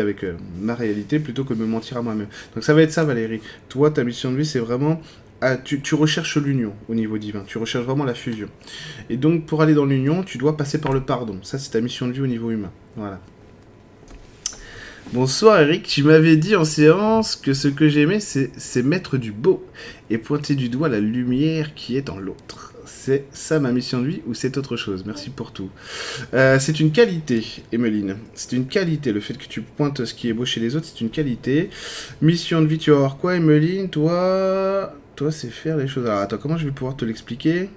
[0.00, 2.28] avec euh, ma réalité plutôt que de me mentir à moi-même.
[2.54, 3.40] Donc ça va être ça, Valérie.
[3.68, 5.00] Toi, ta mission de vie, c'est vraiment
[5.42, 8.48] ah, tu, recherches l'union au niveau divin, tu recherches vraiment la fusion.
[9.10, 11.38] Et donc pour aller dans l'union, tu dois passer par le pardon.
[11.42, 12.72] Ça, c'est ta mission de vie au niveau humain.
[12.96, 13.20] Voilà.
[15.12, 19.64] Bonsoir Eric, tu m'avais dit en séance que ce que j'aimais, c'est mettre du beau
[20.10, 22.72] et pointer du doigt la lumière qui est en l'autre.
[23.06, 25.70] C'est ça ma mission de vie ou c'est autre chose Merci pour tout.
[26.34, 28.16] Euh, c'est une qualité, Emeline.
[28.34, 29.12] C'est une qualité.
[29.12, 31.70] Le fait que tu pointes ce qui est beau chez les autres, c'est une qualité.
[32.20, 33.90] Mission de vie, tu vas voir quoi, Emeline?
[33.90, 36.04] Toi, toi, c'est faire les choses.
[36.04, 37.70] Alors, attends, comment je vais pouvoir te l'expliquer?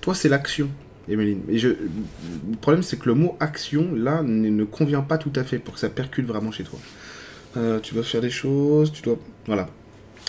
[0.00, 0.70] Toi, c'est l'action.
[1.08, 1.42] Emeline.
[1.48, 5.42] Et je, le problème, c'est que le mot action, là, ne, convient pas tout à
[5.42, 6.78] fait pour que ça percute vraiment chez toi.
[7.56, 9.18] Euh, tu dois faire des choses, tu dois...
[9.46, 9.68] Voilà.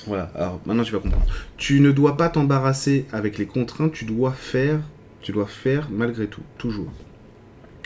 [0.08, 1.26] Voilà, alors maintenant tu vas comprendre.
[1.58, 4.80] Tu ne dois pas t'embarrasser avec les contraintes, tu dois faire,
[5.22, 6.92] tu dois faire malgré tout, toujours.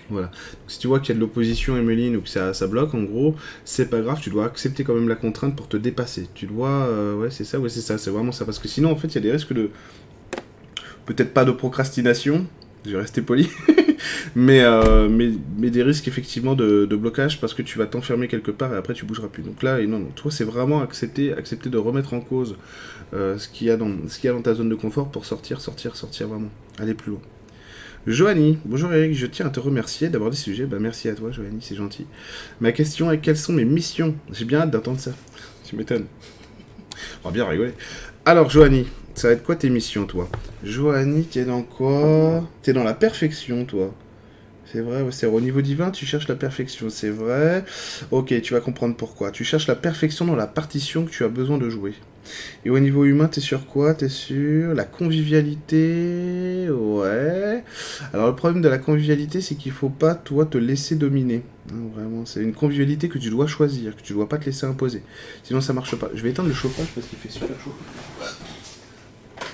[0.09, 0.31] Voilà.
[0.67, 3.35] si tu vois qu'il y a de l'opposition, Emeline, ou que ça, bloque, en gros,
[3.65, 6.29] c'est pas grave, tu dois accepter quand même la contrainte pour te dépasser.
[6.33, 6.69] Tu dois.
[6.69, 8.45] Euh, ouais, c'est ça, ouais, c'est ça, c'est vraiment ça.
[8.45, 9.69] Parce que sinon, en fait, il y a des risques de.
[11.05, 12.45] Peut-être pas de procrastination,
[12.85, 13.49] je vais rester poli,
[14.35, 18.51] mais, euh, mais, mais, des risques effectivement de, blocage parce que tu vas t'enfermer quelque
[18.51, 19.43] part et après tu bougeras plus.
[19.43, 22.55] Donc là, et non, non, toi c'est vraiment accepter, accepter de remettre en cause
[23.13, 25.61] euh, ce qu'il y, a dans, y a dans ta zone de confort pour sortir,
[25.61, 26.49] sortir, sortir vraiment,
[26.79, 27.21] aller plus loin.
[28.05, 30.65] Joanie, bonjour Eric, je tiens à te remercier d'avoir des sujets.
[30.65, 32.05] Bah, merci à toi Joanie, c'est gentil.
[32.61, 34.15] Ma question est quelles sont mes missions?
[34.31, 35.11] J'ai bien hâte d'entendre ça.
[35.65, 36.05] Tu m'étonnes.
[37.23, 37.73] On va bien rigoler.
[38.25, 40.29] Alors Joanie, ça va être quoi tes missions, toi?
[40.63, 42.47] Joanie, t'es dans quoi?
[42.61, 43.93] T'es dans la perfection, toi.
[44.77, 47.65] C'est vrai, c'est au niveau divin, tu cherches la perfection, c'est vrai.
[48.11, 49.31] Ok, tu vas comprendre pourquoi.
[49.31, 51.95] Tu cherches la perfection dans la partition que tu as besoin de jouer.
[52.63, 53.95] Et au niveau humain, t'es sur quoi?
[53.95, 57.63] T'es sur la convivialité Ouais.
[58.13, 61.41] Alors le problème de la convivialité, c'est qu'il faut pas, toi, te laisser dominer.
[61.73, 64.67] Non, vraiment, c'est une convivialité que tu dois choisir, que tu dois pas te laisser
[64.67, 65.01] imposer.
[65.41, 66.11] Sinon, ça marche pas.
[66.13, 67.73] Je vais éteindre le chauffage parce qu'il fait super chaud.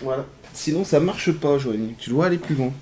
[0.01, 0.25] Voilà.
[0.51, 1.95] Sinon, ça marche pas, Joanie.
[1.97, 2.73] Tu dois aller plus loin.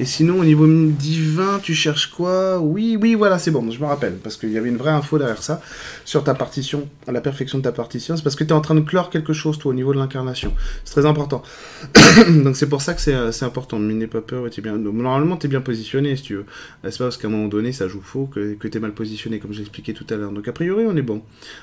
[0.00, 2.60] Et sinon, au niveau divin, tu cherches quoi?
[2.60, 4.14] Oui, oui, voilà, c'est bon, je me rappelle.
[4.14, 5.60] Parce qu'il y avait une vraie info derrière ça,
[6.04, 8.16] sur ta partition, à la perfection de ta partition.
[8.16, 9.98] C'est parce que tu es en train de clore quelque chose, toi, au niveau de
[9.98, 10.52] l'incarnation.
[10.84, 11.42] C'est très important.
[12.28, 13.78] Donc c'est pour ça que c'est euh, important.
[13.78, 14.76] N'aie pas peur, es bien...
[14.76, 16.46] Normalement, tu es bien positionné, si tu veux.
[16.84, 18.92] Euh, c'est pas parce qu'à un moment donné, ça joue faux que, tu es mal
[18.92, 20.32] positionné, comme j'ai expliqué tout à l'heure.
[20.32, 21.22] Donc a priori, on est bon.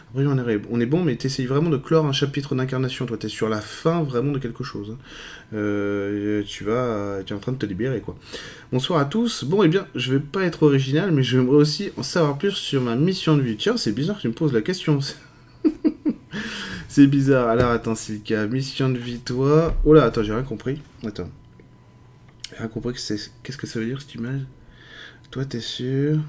[0.10, 2.56] A priori, on est, on est bon, mais tu essayes vraiment de clore un chapitre
[2.56, 3.06] d'incarnation.
[3.06, 4.92] Toi, tu es sur la fin vraiment de quelque chose.
[4.92, 4.98] Hein.
[5.54, 8.16] Euh, tu vas tu es en train de te libérer, quoi.
[8.72, 9.44] Bonsoir à tous.
[9.44, 12.82] Bon, eh bien, je vais pas être original, mais j'aimerais aussi en savoir plus sur
[12.82, 13.58] ma mission de vie.
[13.58, 15.00] Tiens, c'est bizarre que tu me poses la question.
[16.88, 17.50] c'est bizarre.
[17.50, 19.76] Alors, attends, Silka, mission de vie, toi.
[19.84, 20.82] Oh là, attends, j'ai rien compris.
[21.06, 21.30] Attends.
[22.50, 22.94] J'ai rien compris.
[22.94, 24.42] Qu'est-ce que ça veut dire, cette image?
[25.32, 26.20] Toi, t'es sûr?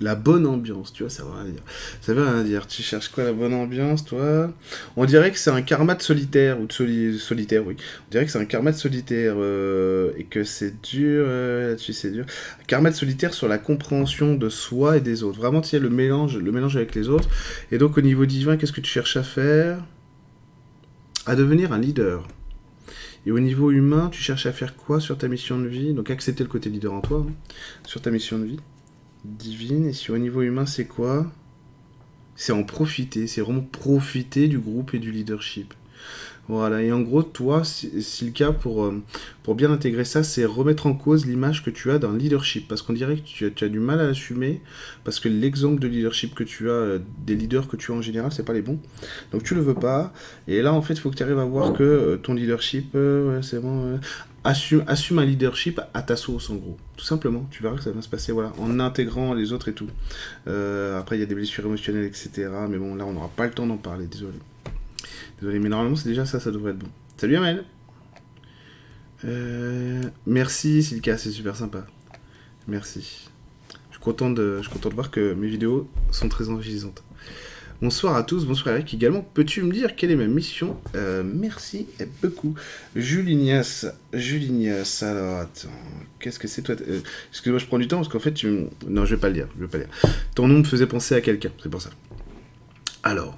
[0.00, 1.62] La bonne ambiance, tu vois, ça veut rien dire.
[2.00, 2.66] Ça veut rien dire.
[2.66, 4.52] Tu cherches quoi la bonne ambiance, toi?
[4.96, 7.76] On dirait que c'est un karma de solitaire, ou de solitaire, oui.
[8.08, 11.92] On dirait que c'est un karma de solitaire, euh, et que c'est dur, euh, là-dessus
[11.92, 12.24] c'est dur.
[12.60, 15.38] Un karma de solitaire sur la compréhension de soi et des autres.
[15.38, 17.28] Vraiment, tu sais, le mélange, le mélange avec les autres.
[17.70, 19.84] Et donc, au niveau divin, qu'est-ce que tu cherches à faire?
[21.26, 22.26] À devenir un leader.
[23.26, 25.94] Et au niveau humain, tu cherches à faire quoi sur ta mission de vie?
[25.94, 27.32] Donc, accepter le côté leader en toi, hein,
[27.86, 28.60] sur ta mission de vie
[29.24, 29.86] divine.
[29.86, 31.30] Et sur au niveau humain, c'est quoi?
[32.36, 33.26] C'est en profiter.
[33.26, 35.74] C'est vraiment profiter du groupe et du leadership.
[36.46, 37.90] Voilà, et en gros, toi, si,
[38.22, 39.02] le cas, pour, euh,
[39.42, 42.68] pour bien intégrer ça, c'est remettre en cause l'image que tu as d'un leadership.
[42.68, 44.60] Parce qu'on dirait que tu as, du mal à l'assumer,
[45.04, 48.02] parce que l'exemple de leadership que tu as, euh, des leaders que tu as en
[48.02, 48.78] général, c'est pas les bons.
[49.32, 50.12] Donc tu le veux pas.
[50.46, 52.94] Et là, en fait, il faut que tu arrives à voir que euh, ton leadership,
[53.40, 53.98] c'est bon,
[54.44, 56.76] assume, assume un leadership à ta sauce, en gros.
[56.96, 57.46] Tout simplement.
[57.50, 59.88] Tu verras que ça va se passer, voilà, en intégrant les autres et tout.
[60.46, 62.50] après, il y a des blessures émotionnelles, etc.
[62.68, 64.36] Mais bon, là, on n'aura pas le temps d'en parler, désolé.
[65.40, 66.88] Désolé, mais normalement c'est déjà ça, ça devrait être bon.
[67.16, 67.64] Salut Amel
[69.24, 71.86] euh, Merci Silka, c'est super sympa.
[72.68, 73.28] Merci.
[73.90, 77.02] Je suis, content de, je suis content de voir que mes vidéos sont très enrichissantes.
[77.82, 79.20] Bonsoir à tous, bonsoir Eric également.
[79.34, 80.76] Peux-tu me dire quelle est ma mission?
[80.94, 81.86] Euh, Merci
[82.22, 82.54] beaucoup.
[82.94, 85.68] Julinias, Julinias, alors attends,
[86.20, 86.76] qu'est-ce que c'est toi?
[86.88, 88.68] Euh, Excuse-moi, je prends du temps parce qu'en fait, tu...
[88.88, 89.92] Non, je vais pas le dire, je vais pas le dire.
[90.34, 91.90] Ton nom me faisait penser à quelqu'un, c'est pour ça.
[93.02, 93.36] Alors,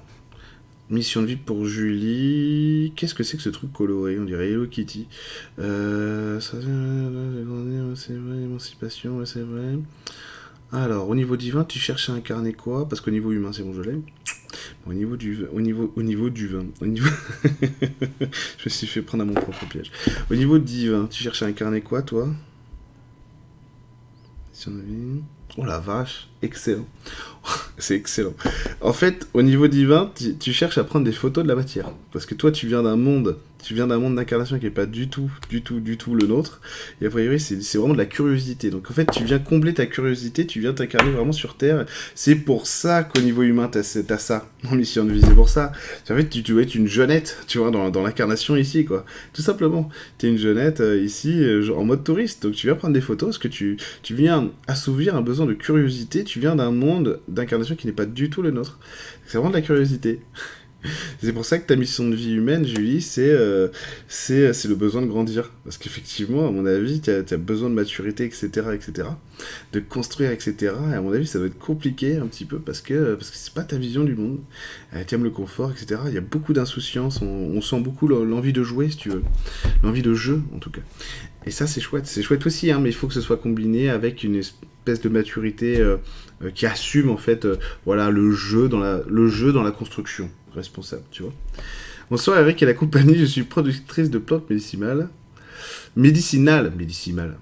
[0.91, 2.93] mission de vie pour Julie.
[2.97, 5.07] Qu'est-ce que c'est que ce truc coloré On dirait Hello Kitty.
[5.59, 6.41] Euh...
[6.41, 6.57] c'est
[8.13, 9.79] vrai, émancipation, c'est vrai.
[10.73, 12.89] Alors, au niveau divin, tu cherches à incarner quoi?
[12.89, 14.01] Parce qu'au niveau humain, c'est bon, je l'ai.
[14.87, 15.61] au niveau du au
[15.97, 19.93] au niveau du vin, je me suis fait prendre à mon propre piège.
[20.31, 22.29] Au niveau divin, tu cherches à incarner quoi, toi?
[25.59, 26.87] Oh la vache, excellent.
[27.79, 28.35] c'est excellent.
[28.81, 31.91] En fait, au niveau divin, tu, cherches à prendre des photos de la matière.
[32.13, 34.87] Parce que toi, tu viens d'un monde tu viens d'un monde d'incarnation qui n'est pas
[34.87, 36.61] du tout, du tout, du tout le nôtre.
[37.01, 38.71] Et a priori, c'est vraiment de la curiosité.
[38.71, 41.85] Donc en fait, tu viens combler ta curiosité, tu viens t'incarner vraiment sur Terre.
[42.15, 45.21] C'est pour ça qu'au niveau humain, tu as, ça en mission de vie.
[45.21, 45.73] C'est pour ça.
[46.09, 49.05] En fait, tu, tu être une jeunette, tu vois, dans, dans l'incarnation ici, quoi.
[49.33, 49.89] Tout simplement.
[50.19, 52.45] Tu es une jeunette euh, ici, euh, en mode touriste.
[52.45, 55.55] Donc tu viens prendre des photos parce que tu, tu viens assouvir un besoin de
[55.55, 56.23] curiosité.
[56.23, 58.79] Tu viens d'un monde d'incarnation qui n'est pas du tout le nôtre.
[59.27, 60.21] C'est vraiment de la curiosité.
[61.23, 63.69] c'est pour ça que ta mission de vie humaine, Julie, c'est euh,
[64.29, 65.51] le besoin de grandir.
[65.65, 69.09] Parce qu'effectivement, à mon avis, tu as, besoin de maturité, etc., etc.,
[69.73, 70.73] de construire, etc.
[70.91, 73.37] Et à mon avis, ça doit être compliqué un petit peu parce que parce que
[73.37, 74.39] c'est pas ta vision du monde.
[74.95, 76.01] Euh, tu aimes le confort, etc.
[76.07, 79.23] Il y a beaucoup d'insouciance, on, on, sent beaucoup l'envie de jouer, si tu veux.
[79.83, 80.83] L'envie de jeu, en tout cas.
[81.47, 82.07] Et ça, c'est chouette.
[82.07, 84.41] C'est chouette aussi, hein, mais il faut que ce soit combiné avec une
[84.87, 85.97] espèce de maturité euh,
[86.43, 89.73] euh, qui assume, en fait, euh, voilà, le jeu, dans la, le jeu dans la
[89.73, 91.33] construction responsable, tu vois.
[92.09, 95.09] Bonsoir Eric et la compagnie, je suis productrice de plantes médicinales.
[95.97, 97.37] Médicinales, médicinales.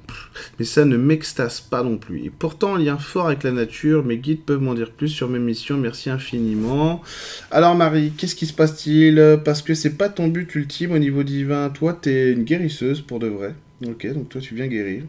[0.59, 2.25] Mais ça ne m'extase pas non plus.
[2.25, 5.29] Et pourtant, en lien fort avec la nature, mes guides peuvent m'en dire plus sur
[5.29, 5.77] mes missions.
[5.77, 7.03] Merci infiniment.
[7.51, 9.41] Alors Marie, qu'est-ce qui se passe-t-il?
[9.45, 11.69] Parce que c'est pas ton but ultime au niveau divin.
[11.69, 13.55] Toi, t'es une guérisseuse pour de vrai.
[13.85, 15.03] Ok, donc toi tu viens guérir.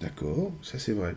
[0.00, 1.14] D'accord, ça c'est vrai.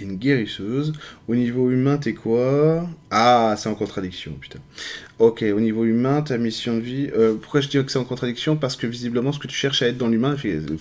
[0.00, 0.92] Une guérisseuse.
[1.28, 2.88] Au niveau humain, t'es quoi?
[3.10, 4.60] Ah, c'est en contradiction, putain.
[5.20, 7.10] Ok, au niveau humain, ta mission de vie.
[7.14, 8.56] Euh, pourquoi je dis que c'est en contradiction?
[8.56, 10.34] Parce que visiblement, ce que tu cherches à être dans l'humain,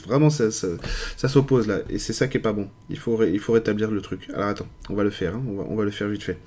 [0.08, 1.80] vraiment, ça, ça, s'oppose là.
[1.90, 2.70] Et c'est ça qui est pas bon.
[2.90, 4.30] Il faut, il faut rétablir le truc.
[4.34, 5.36] Alors attends, on va le faire.
[5.36, 5.44] Hein.
[5.46, 6.38] On, va, on, va, le faire vite fait.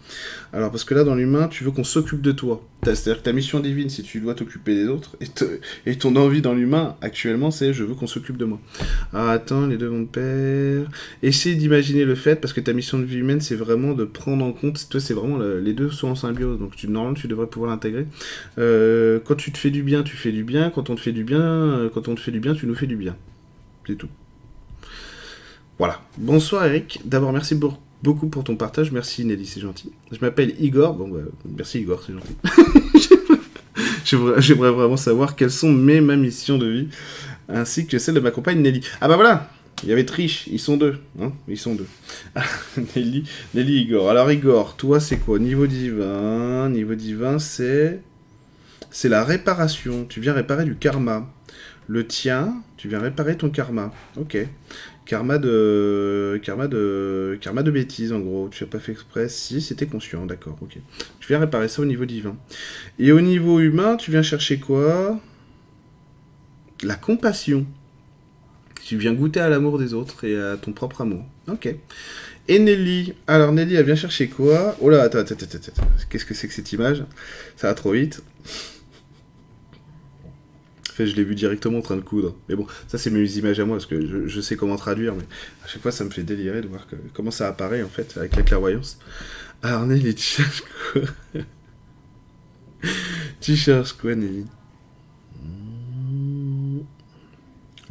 [0.55, 2.67] Alors, parce que là, dans l'humain, tu veux qu'on s'occupe de toi.
[2.85, 5.17] C'est-à-dire que ta mission divine, c'est tu dois t'occuper des autres.
[5.87, 8.59] Et, ton envie dans l'humain, actuellement, c'est je veux qu'on s'occupe de moi.
[9.13, 10.91] Alors attends, les deux vont de pair.
[11.23, 14.45] Essaye d'imaginer le fait, parce que ta mission de vie humaine, c'est vraiment de prendre
[14.45, 14.89] en compte.
[14.89, 15.39] Toi, c'est vraiment.
[15.39, 16.59] les deux sont en symbiose.
[16.59, 17.73] Donc, tu, normalement, tu devrais pouvoir
[18.59, 20.71] euh, quand tu te fais du bien, tu fais du bien.
[20.71, 22.75] Quand on te fait du bien, euh, quand on te fait du bien, tu nous
[22.75, 23.17] fais du bien.
[23.87, 24.09] C'est tout.
[25.79, 26.01] Voilà.
[26.19, 27.01] Bonsoir Eric.
[27.05, 28.93] D'abord, merci beaucoup pour ton partage.
[28.93, 29.93] Merci Nelly, c'est gentil.
[30.11, 30.95] Je m'appelle Igor.
[30.95, 31.21] Bon, bah,
[31.57, 32.37] merci Igor, c'est gentil.
[34.39, 36.89] J'aimerais vraiment savoir quelles sont mes ma mission de vie,
[37.49, 38.81] ainsi que celle de ma compagne Nelly.
[39.01, 39.49] Ah bah voilà
[39.83, 40.99] il y avait Triche, ils sont deux.
[41.21, 41.89] Hein ils sont deux.
[42.97, 44.11] Nelly, Nelly, Igor.
[44.11, 45.39] Alors Igor, toi c'est quoi?
[45.39, 46.69] Niveau divin.
[46.69, 48.01] Niveau divin, c'est.
[48.91, 50.05] C'est la réparation.
[50.09, 51.29] Tu viens réparer du karma.
[51.89, 53.93] Le tien, tu viens réparer ton karma.
[54.17, 54.37] Ok.
[55.05, 56.41] Karma de.
[56.45, 57.37] Karma de.
[57.41, 58.49] Karma de bêtises en gros.
[58.51, 59.29] Tu n'as pas fait exprès.
[59.29, 60.79] Si, c'était conscient, d'accord, ok.
[61.19, 62.37] Tu viens réparer ça au niveau divin.
[63.01, 65.19] Et au niveau humain, tu viens chercher quoi?
[66.83, 67.67] La compassion.
[68.85, 71.25] Tu viens goûter à l'amour des autres et à ton propre amour.
[71.49, 71.75] Ok.
[72.49, 73.15] Et Nelly.
[73.27, 74.77] Alors Nelly, elle vient chercher quoi?
[74.81, 75.89] Oh là, attends, attends, attends, attends.
[76.11, 77.05] Qu'est-ce que c'est que cette image?
[77.57, 78.23] Ça va trop vite.
[80.91, 82.37] En fait, je l'ai vu directement en train de coudre.
[82.49, 85.25] Mais bon, ça c'est mes images à moi parce que je, sais comment traduire, mais
[85.65, 88.37] à chaque fois ça me fait délirer de voir comment ça apparaît en fait avec
[88.37, 88.99] la clairvoyance.
[89.63, 91.03] Alors Nelly, tu cherches quoi?
[93.41, 94.45] Tu cherches quoi Nelly?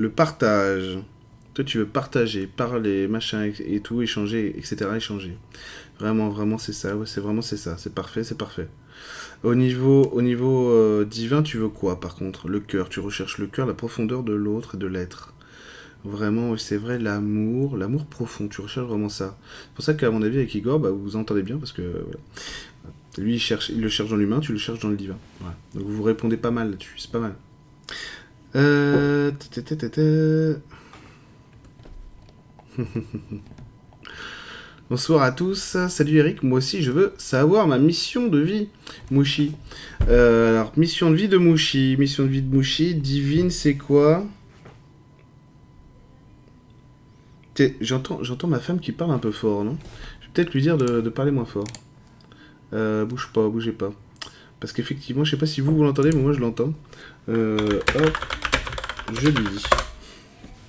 [0.02, 0.98] Le partage.
[1.54, 4.90] Toi, tu veux partager, parler, machin et tout, échanger, etc.
[4.96, 5.38] Échanger.
[6.00, 6.96] Vraiment, vraiment, c'est ça.
[6.96, 7.78] Ouais, c'est vraiment c'est ça.
[7.78, 8.68] C'est parfait, c'est parfait.
[9.44, 12.48] Au niveau, au niveau euh, divin, tu veux quoi par contre?
[12.48, 12.90] Le cœur.
[12.90, 15.34] Tu recherches le cœur, la profondeur de l'autre et de l'être.
[16.04, 18.48] Vraiment, c'est vrai, l'amour, l'amour profond.
[18.48, 19.38] Tu recherches vraiment ça.
[19.64, 22.06] C'est pour ça qu'à mon avis, avec Igor, bah, vous vous entendez bien parce que
[23.18, 25.18] lui, il, cherche, il le cherche dans l'humain, tu le cherches dans le divin.
[25.76, 26.96] Donc vous répondez pas mal là-dessus.
[26.98, 27.36] C'est pas mal.
[28.56, 29.32] Euh...
[34.90, 38.68] Bonsoir à tous, salut Eric, moi aussi je veux savoir ma mission de vie,
[39.10, 39.54] Mouchi.
[40.10, 44.26] Euh, alors, mission de vie de Mouchi, mission de vie de Mouchi, divine c'est quoi?
[47.80, 49.78] J'entends ma femme qui parle un peu fort, non?
[50.20, 51.68] Je vais peut-être lui dire de, parler moins fort.
[52.74, 53.94] Euh, bouge pas, bougez pas.
[54.60, 56.74] Parce qu'effectivement, je sais pas si vous, vous l'entendez, mais moi je l'entends.
[57.30, 58.18] Euh, hop,
[59.14, 59.64] je lis.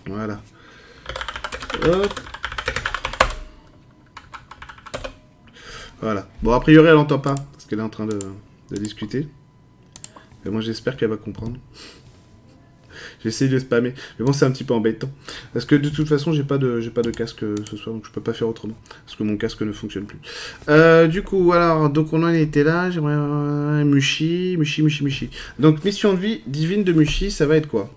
[0.06, 0.40] Voilà.
[1.84, 2.20] Hop.
[6.00, 6.28] Voilà.
[6.42, 8.18] Bon, a priori, elle n'entend pas, parce qu'elle est en train de,
[8.72, 9.28] discuter.
[10.44, 11.58] Et moi, j'espère qu'elle va comprendre.
[13.24, 13.94] J'essaye de spammer.
[14.18, 15.10] Mais bon, c'est un petit peu embêtant.
[15.52, 18.06] Parce que de toute façon, j'ai pas de, j'ai pas de casque ce soir, donc
[18.06, 18.74] je peux pas faire autrement.
[19.04, 20.18] Parce que mon casque ne fonctionne plus.
[20.68, 22.90] Euh, du coup, alors, donc on en était là.
[22.90, 23.14] J'aimerais.
[23.14, 25.30] euh, Mushi, Mushi, Mushi, Mushi.
[25.58, 27.90] Donc, mission de vie divine de Mushi, ça va être quoi?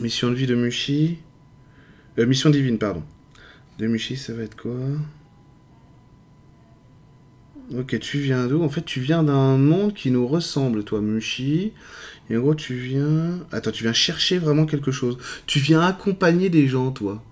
[0.00, 1.18] Mission de vie de Mushi.
[2.18, 3.02] Euh, mission divine, pardon.
[3.78, 4.76] De Mushi, ça va être quoi?
[7.78, 8.62] Ok, tu viens d'où?
[8.62, 11.72] En fait, tu viens d'un monde qui nous ressemble, toi, Mushi.
[12.32, 13.38] Et en gros, tu viens...
[13.52, 15.18] Attends, tu viens chercher vraiment quelque chose.
[15.46, 17.22] Tu viens accompagner des gens, toi.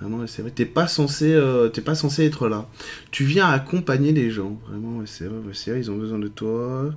[0.00, 0.52] Vraiment, c'est vrai.
[0.52, 2.68] T'es pas censé, euh, t'es pas censé être là.
[3.10, 4.56] Tu viens accompagner des gens.
[4.68, 5.80] Vraiment, c'est vrai, c'est vrai.
[5.80, 6.90] Ils ont besoin de toi.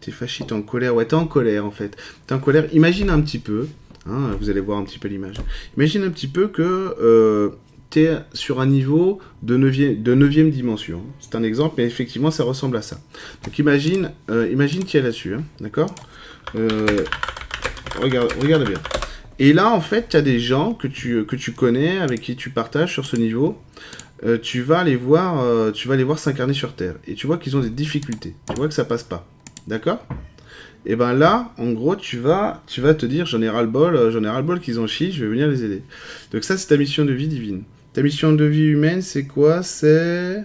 [0.00, 0.94] T'es fâché, t'es en colère.
[0.94, 1.96] Ouais, t'es en colère, en fait.
[2.26, 2.68] T'es en colère.
[2.72, 3.66] Imagine un petit peu.
[4.06, 5.36] hein, vous allez voir un petit peu l'image.
[5.76, 6.94] Imagine un petit peu que...
[7.00, 7.50] Euh,
[8.32, 11.02] sur un niveau de 9 de 9 dimension.
[11.20, 12.98] C'est un exemple, mais effectivement, ça ressemble à ça.
[13.44, 15.94] Donc imagine, euh, imagine qu'il y a là-dessus, hein, d'accord
[16.54, 17.04] Euh,
[18.00, 18.78] regarde, regarde bien.
[19.38, 22.36] Et là, en fait, tu as des gens que tu, que tu connais, avec qui
[22.36, 23.58] tu partages sur ce niveau.
[24.24, 26.94] Euh, tu vas les voir, euh, tu vas voir s'incarner sur Terre.
[27.06, 28.36] Et tu vois qu'ils ont des difficultés.
[28.48, 29.26] Tu vois que ça passe pas.
[29.66, 30.06] D'accord
[30.86, 34.10] Et ben là, en gros, tu vas, tu vas te dire, j'en ai ras-le-bol, euh,
[34.12, 35.82] j'en ai ras-le-bol qu'ils ont chi, je vais venir les aider.
[36.32, 37.62] Donc ça, c'est ta mission de vie divine.
[37.92, 39.62] Ta mission de vie humaine, c'est quoi?
[39.62, 40.44] C'est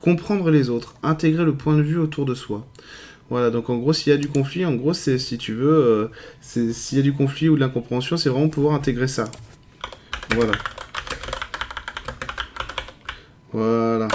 [0.00, 2.66] comprendre les autres, intégrer le point de vue autour de soi.
[3.30, 5.72] Voilà, donc en gros, s'il y a du conflit, en gros, c'est si tu veux,
[5.72, 6.08] euh,
[6.40, 9.30] s'il y a du conflit ou de l'incompréhension, c'est vraiment pouvoir intégrer ça.
[10.30, 10.52] Voilà.
[13.52, 14.08] Voilà.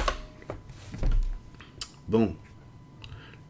[2.07, 2.35] Bon.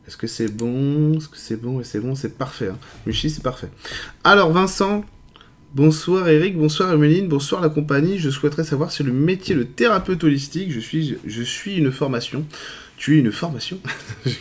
[0.08, 1.14] Est-ce que c'est bon?
[1.18, 1.82] Est-ce que c'est bon?
[1.82, 2.70] Et c'est bon, c'est parfait.
[2.70, 2.78] Hein.
[3.06, 3.70] Mushi, c'est parfait.
[4.24, 5.04] Alors, Vincent,
[5.76, 8.18] Bonsoir Eric, bonsoir Emeline, bonsoir la compagnie.
[8.18, 12.46] Je souhaiterais savoir si le métier de thérapeute holistique, je suis, je suis une formation.
[12.96, 13.78] Tu es une formation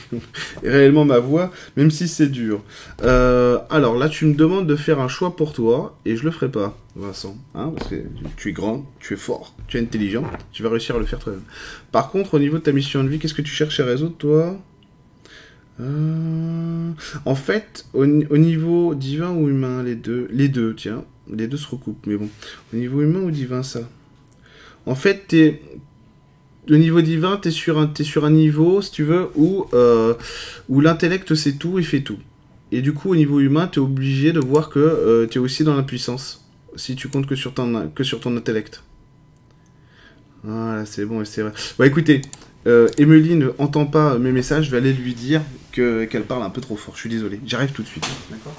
[0.62, 2.62] réellement ma voix, même si c'est dur.
[3.02, 6.30] Euh, alors là, tu me demandes de faire un choix pour toi, et je le
[6.30, 7.36] ferai pas, Vincent.
[7.56, 7.96] Hein, parce que
[8.36, 11.18] tu es grand, tu es fort, tu es intelligent, tu vas réussir à le faire
[11.18, 11.42] toi-même.
[11.90, 14.14] Par contre, au niveau de ta mission de vie, qu'est-ce que tu cherches à résoudre,
[14.16, 14.56] toi?
[15.80, 16.92] Euh,
[17.24, 21.56] En fait, au, au niveau divin ou humain, les deux, les deux, tiens, les deux
[21.56, 22.28] se recoupent, mais bon.
[22.72, 23.80] Au niveau humain ou divin, ça?
[24.86, 25.62] En fait, t'es...
[26.70, 30.14] Au niveau divin, t'es sur, un, t'es sur un niveau, si tu veux, où, euh,
[30.70, 32.18] l'intellect sait tout et fait tout.
[32.72, 35.76] Et du coup, au niveau humain, t'es obligé de voir que euh, t'es aussi dans
[35.76, 37.74] l'impuissance, si tu comptes que sur ton,
[38.36, 38.82] intellect.
[40.42, 41.52] Voilà, c'est bon, c'est vrai.
[41.78, 42.22] Bah écoutez,
[42.66, 46.42] euh, Emeline ne entend pas mes messages, je vais aller lui dire que, qu'elle parle
[46.42, 46.94] un peu trop fort.
[46.94, 48.06] Je suis désolé, j'arrive tout de suite.
[48.30, 48.56] D'accord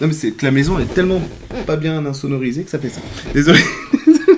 [0.00, 1.20] Non mais c'est que la maison est tellement
[1.66, 3.00] pas bien insonorisée que ça fait ça.
[3.32, 3.60] Désolé.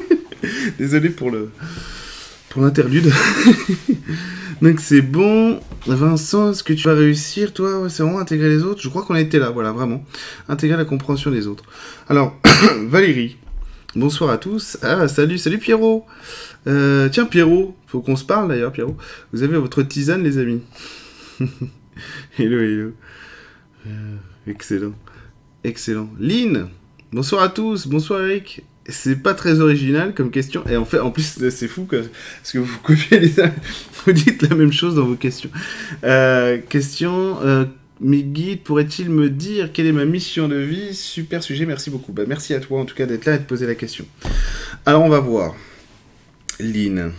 [0.79, 1.51] Désolé pour le
[2.48, 3.12] pour l'interlude.
[4.62, 5.61] Donc c'est bon.
[5.87, 7.87] Vincent, est-ce que tu vas réussir toi?
[7.88, 8.81] C'est vraiment intégrer les autres.
[8.83, 10.05] Je crois qu'on été là, voilà, vraiment.
[10.48, 11.64] Intégrer la compréhension des autres.
[12.09, 12.37] Alors,
[12.88, 13.36] Valérie.
[13.95, 14.78] Bonsoir à tous.
[14.82, 16.07] Ah, salut, salut Pierrot.
[16.66, 18.97] Euh, tiens Pierrot, faut qu'on se parle d'ailleurs Pierrot.
[19.32, 20.61] Vous avez votre tisane les amis.
[22.39, 22.93] hello, hello.
[23.86, 24.16] Euh,
[24.49, 24.92] excellent.
[25.64, 26.09] Excellent.
[26.18, 26.68] Lynn,
[27.12, 28.62] bonsoir à tous, bonsoir Eric.
[28.88, 32.53] C'est pas très original comme question, et en fait, en plus, c'est fou que, parce
[32.53, 32.66] que vous
[34.07, 35.51] vous dites la même chose dans vos questions.
[36.05, 37.66] Euh, question, euh,
[38.01, 40.94] mes guides pourraient-ils me dire quelle est ma mission de vie?
[40.94, 42.12] Super sujet, merci beaucoup.
[42.12, 44.07] Bah, merci à toi en tout cas d'être là et de poser la question.
[44.86, 45.55] Alors, on va voir.
[46.59, 47.12] Lynn.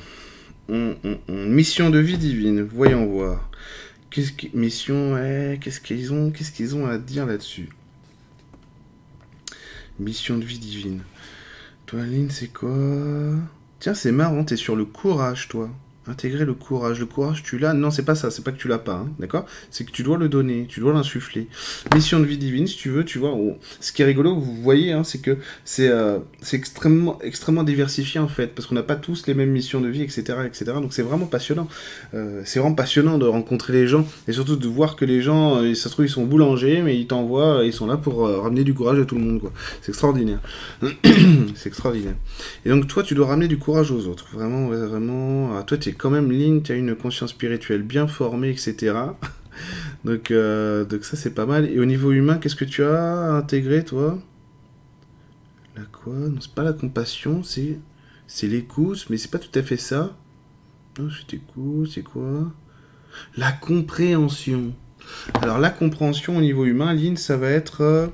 [1.28, 3.50] Mission de vie divine, voyons voir.
[4.10, 4.32] Qu'est-ce.
[4.54, 5.16] Mission,
[5.62, 7.70] qu'est-ce qu'ils ont, qu'est-ce qu'ils ont à dire là-dessus?
[10.00, 11.04] Mission de vie divine.
[11.86, 12.70] Toi, Aline, c'est quoi?
[13.80, 15.70] Tiens, c'est marrant, t'es sur le courage, toi.
[16.10, 17.00] Intégrer le courage.
[17.00, 18.32] Le courage, tu l'as Non, c'est pas ça.
[18.32, 19.46] C'est pas que tu l'as pas, hein, d'accord?
[19.70, 21.48] C'est que tu dois le donner, tu dois l'insuffler.
[21.94, 23.38] Mission de vie divine, si tu veux, tu vois.
[23.80, 26.20] Ce qui est rigolo, vous voyez, hein, c'est que c'est euh,
[26.52, 30.02] extrêmement, extrêmement diversifié en fait, parce qu'on n'a pas tous les mêmes missions de vie,
[30.02, 30.66] etc., etc.
[30.76, 31.68] Donc c'est vraiment passionnant.
[32.14, 35.58] Euh, c'est vraiment passionnant de rencontrer les gens et surtout de voir que les gens,
[35.58, 38.64] euh, ça se trouve, ils sont boulangers, mais ils t'envoient, ils sont là pour ramener
[38.64, 39.52] du courage à tout le monde, quoi.
[39.82, 40.40] C'est extraordinaire.
[41.56, 42.16] c'est extraordinaire.
[42.66, 44.28] Et donc toi, tu dois ramener du courage aux autres.
[44.34, 45.58] Vraiment, vraiment.
[45.58, 48.96] Ah, toi, tu es quand même tu as une conscience spirituelle bien formée, etc.
[50.06, 51.70] donc, euh, donc ça c'est pas mal.
[51.70, 54.18] Et au niveau humain, qu'est-ce que tu as intégré toi?
[55.76, 56.14] La quoi?
[56.14, 57.80] Non, c'est pas la compassion, c'est
[58.26, 60.16] c'est l'écoute, mais c'est pas tout à fait ça.
[60.98, 62.52] Non, je t'écoute, c'est quoi?
[63.38, 64.74] La compréhension.
[65.42, 68.08] Alors la compréhension au niveau humain, Lynn, ça va être, euh,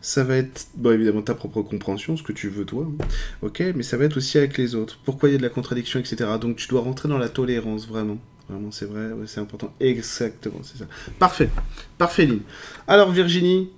[0.00, 3.04] ça va être, bon évidemment ta propre compréhension, ce que tu veux toi, hein.
[3.42, 4.98] ok, mais ça va être aussi avec les autres.
[5.04, 6.30] Pourquoi il y a de la contradiction, etc.
[6.40, 8.18] Donc tu dois rentrer dans la tolérance vraiment.
[8.48, 9.74] Vraiment, c'est vrai, c'est important.
[9.80, 10.84] Exactement, c'est ça.
[11.18, 11.50] Parfait.
[11.98, 12.40] Parfait, Lynn.
[12.86, 13.70] Alors, Virginie,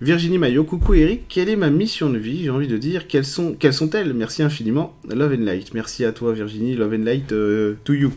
[0.00, 2.44] Virginie Maillot, coucou Eric, quelle est ma mission de vie?
[2.44, 4.14] J'ai envie de dire, quelles sont, quelles sont-elles?
[4.14, 4.96] Merci infiniment.
[5.06, 5.74] Love and Light.
[5.74, 6.74] Merci à toi, Virginie.
[6.76, 8.12] Love and Light euh, to you.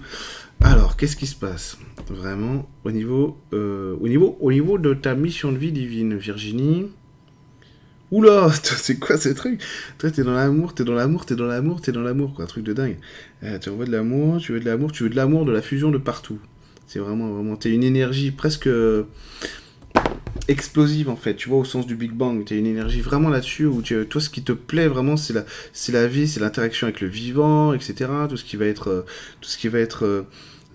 [0.62, 1.78] Alors, qu'est-ce qui se passe?
[2.10, 6.88] Vraiment, au niveau, euh, au, niveau, au niveau de ta mission de vie divine, Virginie.
[8.12, 9.62] Oula, c'est quoi ce truc?
[10.00, 12.46] Toi, t'es dans l'amour, t'es dans l'amour, t'es dans l'amour, t'es dans l'amour, quoi.
[12.46, 12.98] Un truc de dingue.
[13.44, 15.62] Euh, tu envoies de l'amour, tu veux de l'amour, tu veux de l'amour, de la
[15.62, 16.40] fusion de partout.
[16.88, 17.56] C'est vraiment, vraiment.
[17.56, 19.04] T'es une énergie presque euh,
[20.48, 21.36] explosive, en fait.
[21.36, 22.44] Tu vois, au sens du Big Bang.
[22.44, 25.46] T'es une énergie vraiment là-dessus où tu, toi, ce qui te plaît vraiment, c'est la,
[25.74, 28.10] c'est la vie, c'est l'interaction avec le vivant, etc.
[28.28, 29.06] Tout ce qui va être,
[29.42, 30.26] tout ce qui va être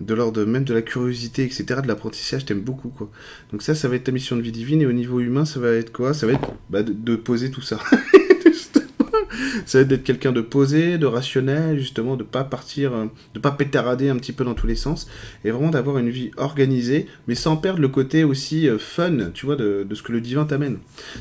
[0.01, 3.09] de l'ordre même de la curiosité, etc., de l'apprentissage, t'aimes beaucoup, quoi.
[3.51, 5.59] Donc ça, ça va être ta mission de vie divine, et au niveau humain, ça
[5.59, 6.13] va être quoi?
[6.13, 7.79] Ça va être bah, de, poser tout ça.
[9.65, 13.39] ça va être d'être quelqu'un de posé, de rationnel, justement, de pas partir, euh, de
[13.39, 15.07] pas pétarader un petit peu dans tous les sens,
[15.45, 19.45] et vraiment d'avoir une vie organisée, mais sans perdre le côté aussi euh, fun, tu
[19.45, 20.79] vois, de, de, ce que le divin t'amène.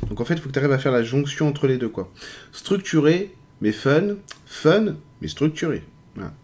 [0.08, 1.88] Donc en fait, il faut que tu arrives à faire la jonction entre les deux,
[1.88, 2.12] quoi.
[2.50, 4.16] Structuré, mais fun,
[4.46, 5.84] fun, mais structuré.
[6.16, 6.34] Voilà.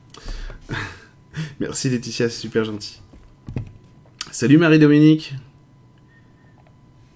[1.61, 3.01] Merci Laetitia, c'est super gentil.
[4.31, 5.35] Salut Marie-Dominique.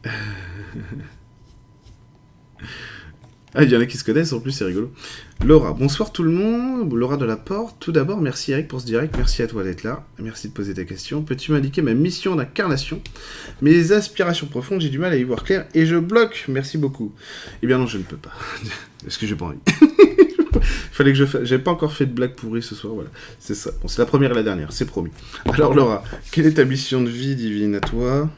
[3.56, 4.90] Ah, il y en a qui se connaissent, en plus, c'est rigolo.
[5.44, 6.92] Laura, bonsoir tout le monde.
[6.92, 7.76] Laura de la Porte.
[7.78, 9.14] Tout d'abord, merci Eric pour ce direct.
[9.16, 10.04] Merci à toi d'être là.
[10.18, 11.22] Merci de poser ta question.
[11.22, 13.00] Peux-tu m'indiquer ma mission d'incarnation?
[13.62, 16.46] Mes aspirations profondes, j'ai du mal à y voir clair et je bloque.
[16.48, 17.12] Merci beaucoup.
[17.62, 18.32] Eh bien non, je ne peux pas.
[19.06, 19.58] Est-ce que j'ai pas envie?
[20.92, 21.44] Fallait que je.
[21.44, 23.10] J'ai pas encore fait de blague pourrie ce soir, voilà.
[23.38, 23.70] C'est ça.
[23.86, 25.10] C'est la première et la dernière, c'est promis.
[25.46, 26.02] Alors, Laura,
[26.32, 28.30] quelle est ta mission de vie divine à toi?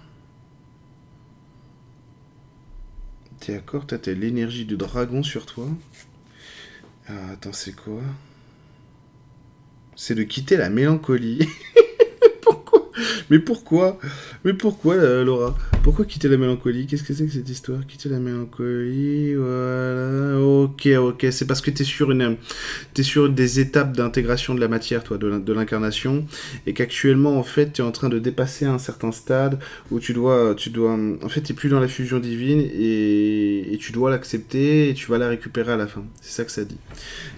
[3.41, 3.87] T'es d'accord?
[3.87, 5.67] T'as l'énergie du dragon sur toi?
[7.09, 8.01] Ah, Attends, c'est quoi?
[9.95, 11.49] C'est de quitter la mélancolie.
[13.31, 13.99] Mais pourquoi
[14.45, 16.87] Mais pourquoi, euh, Laura Pourquoi quitter la mélancolie?
[16.87, 17.87] Qu'est-ce que c'est que cette histoire?
[17.87, 20.41] Quitter la mélancolie, voilà.
[20.41, 21.27] Ok, ok.
[21.31, 22.37] C'est parce que tu es sur une,
[22.97, 26.27] es sur des étapes d'intégration de la matière, toi, de l'incarnation,
[26.67, 29.59] et qu'actuellement, en fait, tu es en train de dépasser un certain stade
[29.91, 33.93] où tu dois, tu dois, en fait, tu plus dans la fusion divine et, tu
[33.93, 36.03] dois l'accepter et tu vas la récupérer à la fin.
[36.21, 36.79] C'est ça que ça dit.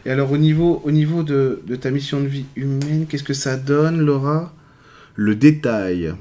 [0.07, 3.35] Et alors, au niveau, au niveau de, de ta mission de vie humaine, qu'est-ce que
[3.35, 4.55] ça donne, Laura?
[5.19, 6.15] Le détail.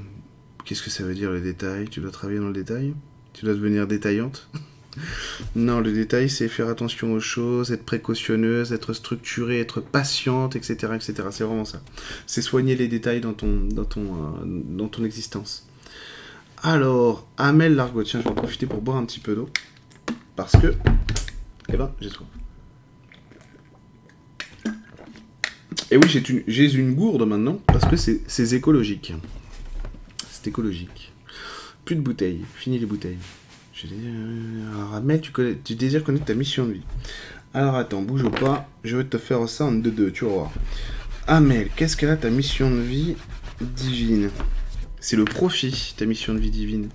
[0.64, 1.88] Qu'est-ce que ça veut dire le détail?
[1.88, 2.94] Tu dois travailler dans le détail?
[3.32, 4.50] Tu dois devenir détaillante?
[5.54, 10.94] Non, le détail, c'est faire attention aux choses, être précautionneuse, être structurée, être patiente, etc.
[10.96, 11.28] etc.
[11.30, 11.80] C'est vraiment ça.
[12.26, 15.68] C'est soigner les détails euh, dans ton existence.
[16.64, 19.48] Alors, Amel Largo, tiens, je vais en profiter pour boire un petit peu d'eau.
[20.34, 20.74] Parce que,
[21.68, 22.26] eh ben, j'ai soif.
[25.90, 26.08] Et oui,
[26.46, 29.12] j'ai une, gourde maintenant, parce que c'est écologique.
[30.30, 31.12] C'est écologique.
[31.84, 33.18] Plus de bouteilles, fini les bouteilles.
[34.72, 35.32] Alors, Ahmed, tu,
[35.64, 36.82] tu désires connaître ta mission de vie.
[37.54, 40.52] Alors attends, bouge pas, je vais te faire ça en deux deux, tu vas voir.
[41.26, 43.16] Amel, qu'est-ce qu'elle a ta mission de vie
[43.60, 44.30] divine?
[45.00, 46.88] C'est le profit, ta mission de vie divine.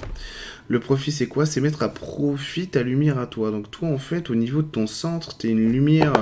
[0.70, 1.45] Le profit, c'est quoi?
[1.45, 3.51] C'est mettre à profit ta lumière à toi.
[3.51, 6.14] Donc toi, en fait, au niveau de ton centre, tu es une lumière,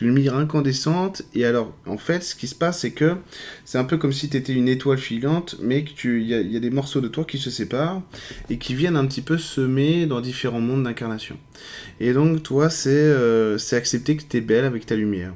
[0.00, 1.22] une lumière incandescente.
[1.34, 3.16] Et alors, en fait, ce qui se passe, c'est que
[3.64, 6.56] c'est un peu comme si tu étais une étoile filante, mais que tu, il y,
[6.56, 8.02] a des morceaux de toi qui se séparent
[8.48, 11.36] et qui viennent un petit peu semer dans différents mondes d'incarnation.
[12.00, 15.34] Et donc, toi, c'est euh, accepter que tu es belle avec ta lumière.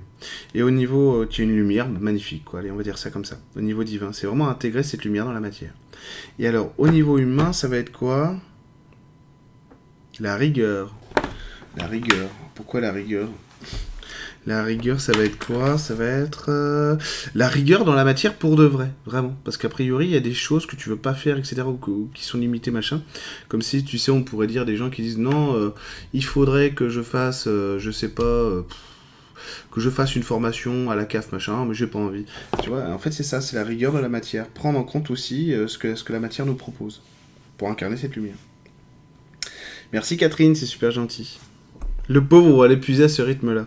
[0.54, 2.60] Et au niveau, euh, tu as une lumière magnifique, quoi.
[2.60, 3.38] Allez, on va dire ça comme ça.
[3.56, 5.72] Au niveau divin, c'est vraiment intégrer cette lumière dans la matière.
[6.38, 8.36] Et alors, au niveau humain, ça va être quoi?
[10.18, 10.94] La rigueur.
[11.76, 12.28] La rigueur.
[12.54, 13.28] Pourquoi la rigueur?
[14.46, 15.76] La rigueur, ça va être quoi?
[15.76, 16.96] Ça va être euh,
[17.34, 19.36] la rigueur dans la matière pour de vrai, vraiment.
[19.44, 22.08] Parce qu'a priori, il y a des choses que tu veux pas faire, etc., ou,
[22.14, 23.02] qui sont limitées, machin.
[23.48, 25.74] Comme si, tu sais, on pourrait dire des gens qui disent non, euh,
[26.14, 28.64] il faudrait que je fasse, euh, je sais pas,
[29.70, 32.24] que je fasse une formation à la CAF, machin, mais j'ai pas envie.
[32.62, 34.46] Tu vois, en fait, c'est ça, c'est la rigueur de la matière.
[34.48, 37.02] Prendre en compte aussi euh, ce, que, ce que la matière nous propose
[37.58, 38.36] pour incarner cette lumière.
[39.92, 41.38] Merci Catherine, c'est super gentil.
[42.08, 43.66] Le pauvre, on va l'épuiser à ce rythme-là.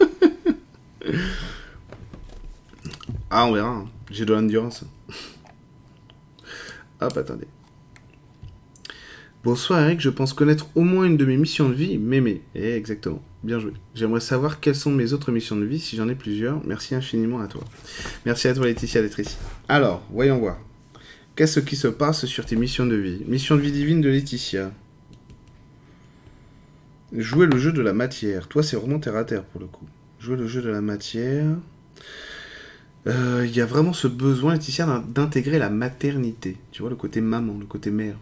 [3.30, 3.68] ah, on verra.
[3.68, 3.88] hein.
[4.10, 4.84] J'ai de l'endurance.
[7.00, 7.46] Hop, attendez.
[9.42, 12.42] Bonsoir Eric, je pense connaître au moins une de mes missions de vie, mémé.
[12.54, 13.22] Eh, exactement.
[13.42, 13.72] Bien joué.
[13.94, 16.60] J'aimerais savoir quelles sont mes autres missions de vie, si j'en ai plusieurs.
[16.66, 17.64] Merci infiniment à toi.
[18.26, 19.36] Merci à toi Laetitia d'être ici.
[19.68, 20.58] Alors, voyons voir.
[21.36, 23.22] Qu'est-ce qui se passe sur tes missions de vie?
[23.26, 24.72] Mission de vie divine de Laetitia.
[27.16, 28.46] Jouer le jeu de la matière.
[28.46, 29.86] Toi, c'est vraiment terre à terre pour le coup.
[30.20, 31.46] Jouer le jeu de la matière.
[33.06, 36.58] Euh, Il y a vraiment ce besoin, Laetitia, d'in- d'intégrer la maternité.
[36.72, 38.16] Tu vois, le côté maman, le côté mère.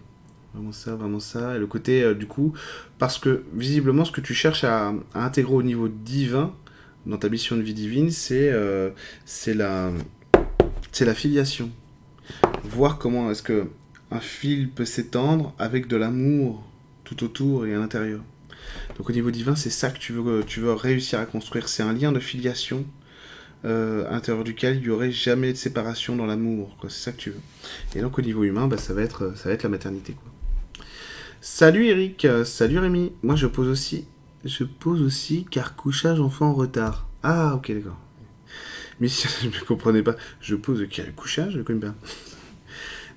[0.55, 1.57] Vraiment ça, vraiment ça.
[1.57, 2.55] Et le côté, euh, du coup,
[2.99, 6.55] parce que visiblement, ce que tu cherches à, intégrer au niveau divin,
[7.07, 8.91] dans ta mission de vie divine, c'est euh,
[9.25, 9.93] c'est la,
[11.15, 11.71] filiation.
[12.65, 13.69] Voir comment est-ce que
[14.11, 16.65] un fil peut s'étendre avec de l'amour
[17.05, 18.21] tout autour et à l'intérieur.
[18.97, 21.69] Donc au niveau divin, c'est ça que tu veux, veux réussir à construire.
[21.69, 22.85] C'est un lien de filiation
[23.65, 26.77] euh, à l'intérieur duquel il n'y aurait jamais de séparation dans l'amour.
[26.83, 27.41] C'est ça que tu veux.
[27.97, 30.17] Et donc au niveau humain, bah, ça, va être, ça va être la maternité.
[31.41, 33.13] Salut Eric, euh, salut Rémi.
[33.23, 34.07] Moi je pose aussi,
[34.45, 37.07] je pose aussi car couchage enfant en retard.
[37.23, 37.97] Ah ok d'accord.
[39.01, 40.17] Mission, je ne comprenais pas.
[40.41, 41.87] Je pose quel couchage, je connais.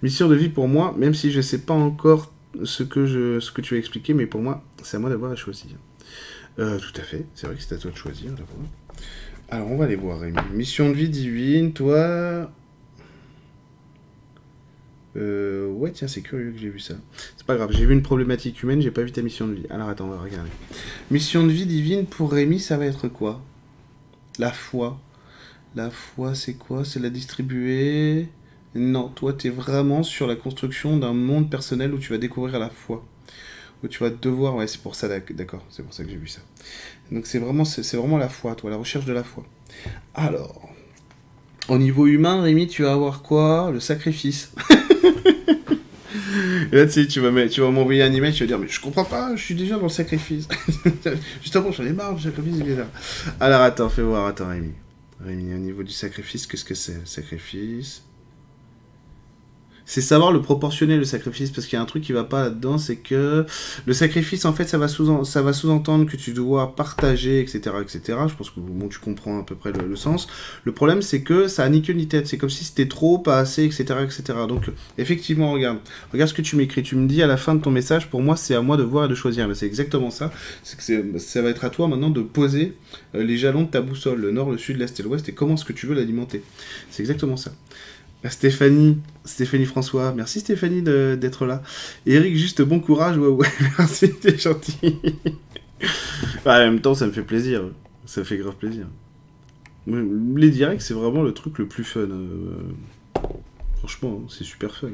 [0.03, 2.31] Mission de vie pour moi, même si je ne sais pas encore
[2.63, 5.71] ce que, tu as expliqué, mais pour moi, c'est à moi d'avoir à choisir.
[6.59, 8.33] Euh, tout à fait, c'est vrai que c'est à toi de choisir.
[9.49, 10.37] Alors, on va aller voir, Rémi.
[10.53, 12.51] Mission de vie divine, toi.
[15.17, 16.93] Euh, ouais, tiens, c'est curieux que j'ai vu ça.
[17.37, 19.65] C'est pas grave, j'ai vu une problématique humaine, j'ai pas vu ta mission de vie.
[19.69, 20.49] Alors, attends, on va regarder.
[21.09, 23.41] Mission de vie divine pour Rémi, ça va être quoi?
[24.39, 24.99] La foi.
[25.75, 26.85] La foi, c'est quoi?
[26.85, 28.29] C'est la distribuer?
[28.73, 32.69] Non, toi, t'es vraiment sur la construction d'un monde personnel où tu vas découvrir la
[32.69, 33.05] foi.
[33.83, 34.55] Où tu vas devoir...
[34.55, 36.39] Ouais, c'est pour ça, d'ac- d'accord, c'est pour ça que j'ai vu ça.
[37.11, 39.43] Donc c'est vraiment, c'est vraiment la foi, toi, la recherche de la foi.
[40.13, 40.69] Alors,
[41.67, 43.71] au niveau humain, Rémi, tu vas avoir quoi?
[43.71, 44.53] Le sacrifice.
[46.71, 49.05] Et là, tu sais, tu vas m'envoyer un email, tu vas dire, mais je comprends
[49.05, 50.47] pas, je suis déjà dans le sacrifice.
[51.41, 52.83] Justement, j'en ai marre du sacrifice, etc.
[53.39, 54.73] Alors, attends, fais voir, attends, Rémi.
[55.23, 57.07] Rémi, au niveau du sacrifice, qu'est-ce que c'est?
[57.07, 58.03] Sacrifice.
[59.85, 62.43] C'est savoir le proportionner, le sacrifice, parce qu'il y a un truc qui va pas
[62.43, 63.45] là-dedans, c'est que
[63.85, 68.19] le sacrifice, en fait, ça va sous-entendre que tu dois partager, etc., etc.
[68.27, 70.27] Je pense que bon, tu comprends à peu près le, le sens.
[70.63, 72.27] Le problème, c'est que ça a ni queue ni tête.
[72.27, 74.23] C'est comme si c'était trop, pas assez, etc., etc.
[74.47, 75.79] Donc, effectivement, regarde,
[76.13, 76.83] regarde ce que tu m'écris.
[76.83, 78.83] Tu me dis à la fin de ton message, pour moi, c'est à moi de
[78.83, 79.47] voir et de choisir.
[79.47, 80.31] Mais c'est exactement ça.
[80.63, 82.75] C'est que ça va être à toi maintenant de poser
[83.15, 85.55] euh, les jalons de ta boussole, le nord, le sud, l'est et l'ouest, et comment
[85.55, 86.43] est-ce que tu veux l'alimenter.
[86.89, 87.51] C'est exactement ça.
[88.29, 91.63] Stéphanie, Stéphanie François, merci Stéphanie d'être là.
[92.05, 93.47] Eric, juste bon courage, ouais, ouais,
[93.79, 94.99] merci, t'es gentil.
[96.45, 97.63] Bah, en même temps, ça me fait plaisir,
[98.05, 98.85] ça fait grave plaisir.
[99.87, 102.01] Les directs, c'est vraiment le truc le plus fun.
[102.01, 102.61] euh,
[103.79, 104.89] Franchement, hein, c'est super fun.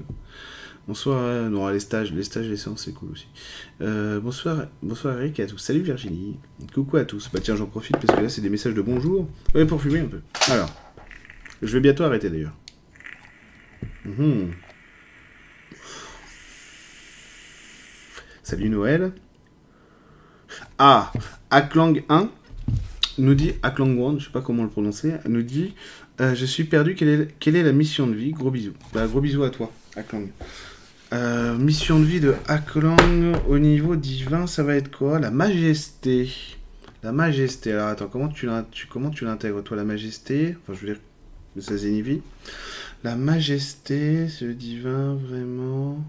[0.88, 3.28] Bonsoir, euh, non, les stages, les stages, les séances, c'est cool aussi.
[3.82, 5.58] Euh, bonsoir, bonsoir Eric et à tous.
[5.58, 6.38] Salut Virginie.
[6.74, 7.30] Coucou à tous.
[7.34, 9.28] Bah tiens, j'en profite parce que là, c'est des messages de bonjour.
[9.54, 10.22] Ouais, pour fumer un peu.
[10.50, 10.70] Alors,
[11.62, 12.54] je vais bientôt arrêter d'ailleurs.
[14.06, 14.52] Mhm.
[18.44, 19.12] Salut Noël.
[20.78, 21.12] Ah,
[21.50, 22.30] Aklang 1
[23.18, 25.74] nous dit, Aklang 1, je sais pas comment le prononcer, nous dit
[26.22, 28.32] euh, Je suis perdu, quelle est, la mission de vie?
[28.32, 28.74] Gros bisous.
[28.94, 30.28] Bah, gros bisous à toi, Aklang.
[31.14, 35.20] Euh, mission de vie de Aklang au niveau divin, ça va être quoi?
[35.20, 36.30] La majesté.
[37.04, 37.72] La majesté.
[37.72, 38.48] Alors attends, comment tu,
[38.90, 40.56] comment tu l'intègres toi, la majesté?
[40.62, 41.02] Enfin, je veux dire,
[41.60, 42.22] ça zénifie.
[43.04, 46.04] La majesté, c'est le divin, vraiment.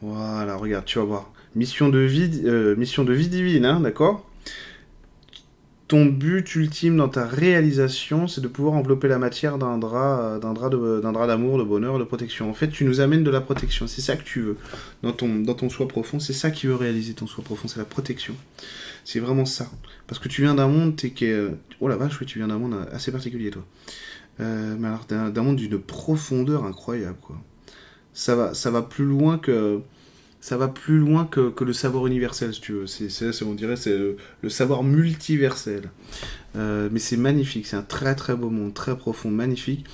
[0.00, 1.32] Voilà, regarde, tu vas voir.
[1.56, 4.24] Mission de vie, euh, mission de vie divine, hein, d'accord?
[5.88, 10.38] Ton but ultime dans ta réalisation, c'est de pouvoir envelopper la matière d'un drap, euh,
[10.38, 12.48] d'un drap d'un drap d'amour, de bonheur, de protection.
[12.48, 13.86] En fait, tu nous amènes de la protection.
[13.86, 14.56] C'est ça que tu veux
[15.02, 16.20] dans ton, dans ton soi profond.
[16.20, 18.34] C'est ça qui veut réaliser ton soi profond, c'est la protection.
[19.04, 19.68] C'est vraiment ça.
[20.06, 22.48] Parce que tu viens d'un monde, t'es qui euh, Oh la vache, oui, tu viens
[22.48, 23.64] d'un monde assez particulier, toi.
[24.40, 27.36] Euh, mais alors, d'un monde d'une profondeur incroyable, quoi.
[28.14, 29.80] Ça va, ça va plus loin que,
[30.40, 32.86] ça va plus loin que, le savoir universel, si tu veux.
[32.86, 35.90] C'est, on dirait, c'est le, savoir multiversel.
[36.56, 39.84] Euh, mais c'est magnifique, c'est un très très beau monde, très profond, magnifique.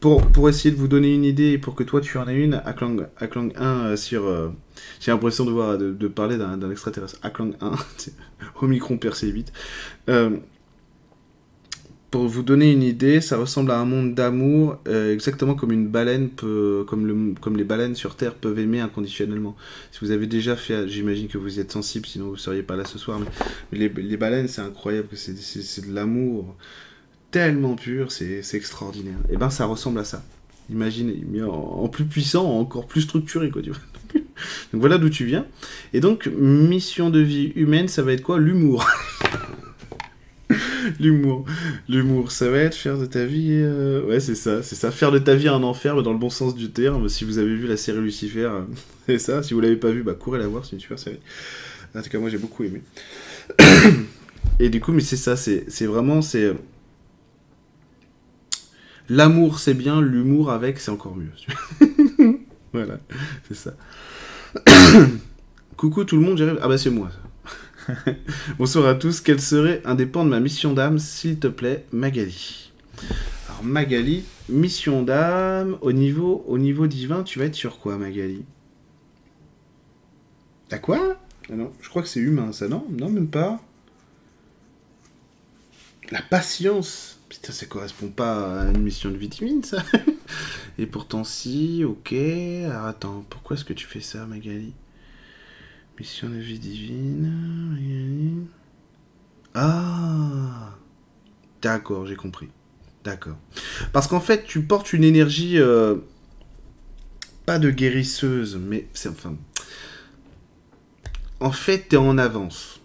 [0.00, 2.36] Pour, pour essayer de vous donner une idée et pour que toi tu en aies
[2.36, 4.52] une, Aklang, Aklang 1 euh, sur.
[5.00, 7.18] J'ai l'impression de, voir, de, parler d'un, extraterrestre.
[7.22, 7.72] Aklang 1,
[8.60, 9.52] Omicron percé vite.
[12.16, 15.86] Pour vous donner une idée, ça ressemble à un monde d'amour, euh, exactement comme une
[15.86, 19.54] baleine peut, comme, le, comme les baleines sur Terre peuvent aimer inconditionnellement.
[19.92, 22.74] Si vous avez déjà fait, j'imagine que vous y êtes sensible, sinon vous seriez pas
[22.74, 23.20] là ce soir.
[23.70, 26.56] Mais, les, baleines, c'est incroyable, c'est de l'amour
[27.30, 29.18] tellement pur, c'est extraordinaire.
[29.28, 30.24] Et eh ben, ça ressemble à ça.
[30.70, 33.70] Imaginez, mais en, plus puissant, encore plus structuré, donc
[34.72, 35.44] voilà d'où tu viens.
[35.92, 38.38] Et donc, mission de vie humaine, ça va être quoi?
[38.38, 38.88] L'humour.
[41.00, 41.44] L'humour.
[41.88, 43.50] L'humour, ça va être faire de ta vie.
[43.50, 44.90] Euh, ouais, c'est ça, c'est ça.
[44.90, 47.08] Faire de ta vie un enfer, mais dans le bon sens du terme.
[47.08, 48.50] Si vous avez vu la série Lucifer,
[49.06, 49.42] c'est ça.
[49.42, 51.20] Si vous l'avez pas vu, bah courez la voir, c'est une super série.
[51.94, 52.82] En tout cas, moi j'ai beaucoup aimé.
[54.60, 56.22] Et du coup, mais c'est ça, c'est vraiment.
[56.22, 56.54] c'est
[59.08, 61.30] L'amour, c'est bien, l'humour avec, c'est encore mieux.
[62.72, 62.98] voilà,
[63.46, 63.74] c'est ça.
[65.76, 66.58] Coucou tout le monde, j'arrive.
[66.60, 67.10] Ah bah c'est moi.
[68.58, 69.20] Bonsoir à tous.
[69.20, 72.72] Quelle serait un des de ma mission d'âme, s'il te plaît, Magali?
[73.48, 78.44] Alors, Magali, mission d'âme, au niveau, au niveau divin, tu vas être sur quoi, Magali?
[80.70, 81.18] À quoi?
[81.50, 82.84] Ah Non, je crois que c'est humain, ça, non?
[82.90, 83.60] Non, même pas.
[86.10, 87.20] La patience.
[87.28, 89.82] Putain, ça correspond pas à une mission de vie divine, ça.
[90.78, 92.12] Et pourtant, si, ok.
[92.12, 94.72] Alors, attends, pourquoi est-ce que tu fais ça, Magali?
[95.98, 98.46] Mission de vie divine.
[99.54, 100.74] Ah
[101.62, 102.50] D'accord, j'ai compris.
[103.02, 103.36] D'accord.
[103.92, 105.58] Parce qu'en fait, tu portes une énergie.
[105.58, 105.96] Euh,
[107.46, 108.88] pas de guérisseuse, mais.
[108.92, 109.36] c'est Enfin.
[111.40, 112.80] En fait, t'es en avance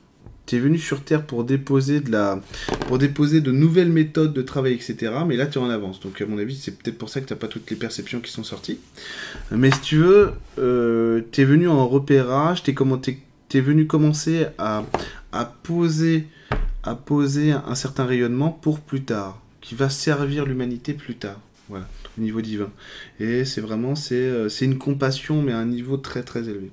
[0.52, 2.42] tu es venu sur Terre pour déposer de la,
[2.88, 5.14] pour déposer de nouvelles méthodes de travail, etc.
[5.26, 6.02] Mais là, tu es en avance.
[6.02, 8.20] Donc, à mon avis, c'est peut-être pour ça que tu n'as pas toutes les perceptions
[8.20, 8.78] qui sont sorties.
[9.52, 14.84] Mais si tu veux, euh, tu es venu en repérage, tu es, venu commencer à,
[15.32, 16.28] à, poser,
[16.84, 21.40] à poser un certain rayonnement pour plus tard, qui va servir l'humanité plus tard.
[21.70, 21.88] Voilà,
[22.18, 22.70] au niveau divin.
[23.20, 26.72] Et c'est vraiment, c'est, euh, c'est une compassion, mais à un niveau très très élevé.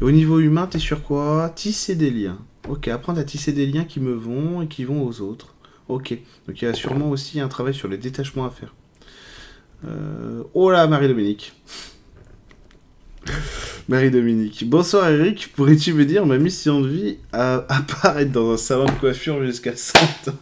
[0.00, 1.52] Et au niveau humain, tu es sur quoi?
[1.54, 2.38] Tisser des liens.
[2.68, 5.54] Ok, apprendre à tisser des liens qui me vont et qui vont aux autres.
[5.88, 8.74] Ok, donc il y a sûrement aussi un travail sur les détachements à faire.
[9.86, 11.54] Euh, oh là, Marie-Dominique.
[13.88, 14.68] Marie-Dominique.
[14.68, 18.90] Bonsoir Eric, pourrais-tu me dire ma mission de vie à apparaître dans un salon de
[18.92, 20.36] coiffure jusqu'à 100 ans?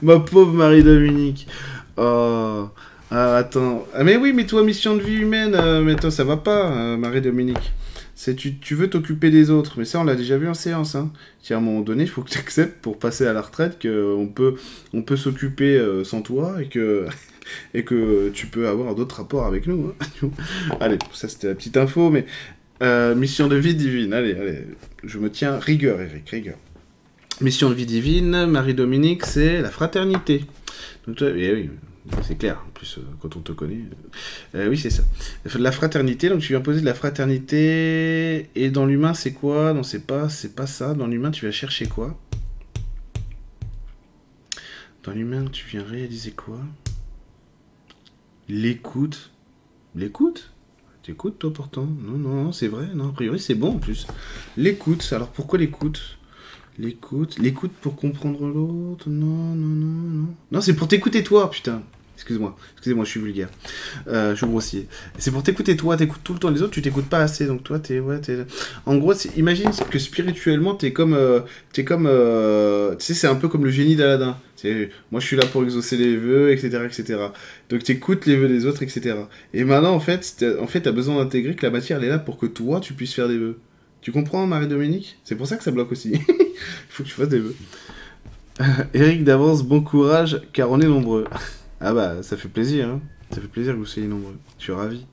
[0.00, 1.48] Ma pauvre Marie-Dominique.
[1.96, 2.68] Oh.
[3.14, 3.86] Ah, attends.
[3.92, 6.72] Ah, mais oui, mais toi, mission de vie humaine, euh, mais toi, ça va pas,
[6.72, 7.72] euh, Marie-Dominique.
[8.14, 10.94] C'est tu, tu veux t'occuper des autres, mais ça on l'a déjà vu en séance.
[10.94, 11.12] Hein.
[11.50, 14.28] à un moment donné, il faut que tu acceptes pour passer à la retraite qu'on
[14.28, 14.54] peut,
[14.94, 17.04] on peut s'occuper euh, sans toi et que,
[17.74, 19.92] et que tu peux avoir d'autres rapports avec nous.
[20.22, 20.30] Hein.
[20.80, 22.24] allez, ça c'était la petite info, mais
[23.14, 24.14] mission de vie divine.
[24.14, 24.64] Allez, allez,
[25.04, 26.56] je me tiens rigueur, Eric, rigueur.
[27.42, 30.44] Mission de vie divine, Marie-Dominique, c'est la fraternité.
[31.06, 31.70] Donc, eh oui,
[32.22, 33.78] c'est clair, en plus, euh, quand on te connaît.
[34.54, 35.04] Euh, oui, c'est ça.
[35.56, 38.50] La fraternité, donc tu viens poser de la fraternité.
[38.56, 39.72] Et dans l'humain, c'est quoi?
[39.72, 40.94] Non, c'est pas, c'est pas ça.
[40.94, 42.18] Dans l'humain, tu vas chercher quoi?
[45.04, 46.58] Dans l'humain, tu viens réaliser quoi?
[48.48, 49.30] L'écoute.
[49.94, 50.52] L'écoute?
[51.02, 51.86] T'écoutes, toi, pourtant?
[51.86, 52.86] Non, non, non c'est vrai.
[52.94, 54.06] Non, a priori, c'est bon, en plus.
[54.56, 55.08] L'écoute.
[55.12, 56.18] Alors, pourquoi l'écoute?
[56.78, 57.38] L'écoute.
[57.38, 59.08] L'écoute pour comprendre l'autre.
[59.08, 60.26] Non, non, non, non.
[60.50, 61.82] Non, c'est pour t'écouter toi, putain.
[62.22, 63.48] Excuse-moi, excusez-moi, je suis vulgaire.
[64.06, 64.86] Euh, je suis grossier.
[65.18, 67.64] C'est pour t'écouter toi, t'écoutes tout le temps les autres, tu t'écoutes pas assez, donc
[67.64, 67.98] toi, t'es...
[67.98, 68.46] Ouais, es...
[68.86, 71.14] En gros, imagine que spirituellement, t'es comme...
[71.14, 71.40] Euh,
[71.72, 72.06] t'es comme...
[72.06, 74.36] Euh, tu sais, c'est un peu comme le génie d'Aladin.
[75.10, 77.18] Moi, je suis là pour exaucer les vœux, etc., etc.
[77.68, 79.16] Donc, t'écoutes les vœux des autres, etc.
[79.52, 82.20] Et maintenant, en fait, en fait, t'as besoin d'intégrer que la matière, elle est là
[82.20, 83.58] pour que toi, tu puisses faire des vœux.
[84.00, 85.18] Tu comprends, Marie-Dominique?
[85.24, 86.12] C'est pour ça que ça bloque aussi.
[86.88, 87.56] Faut que tu fasses des vœux.
[88.94, 91.24] Eric d'avance, bon courage, car on est nombreux.
[91.80, 93.00] ah bah, ça fait plaisir, hein.
[93.30, 94.36] Ça fait plaisir que vous soyez nombreux.
[94.58, 95.06] Je suis ravi.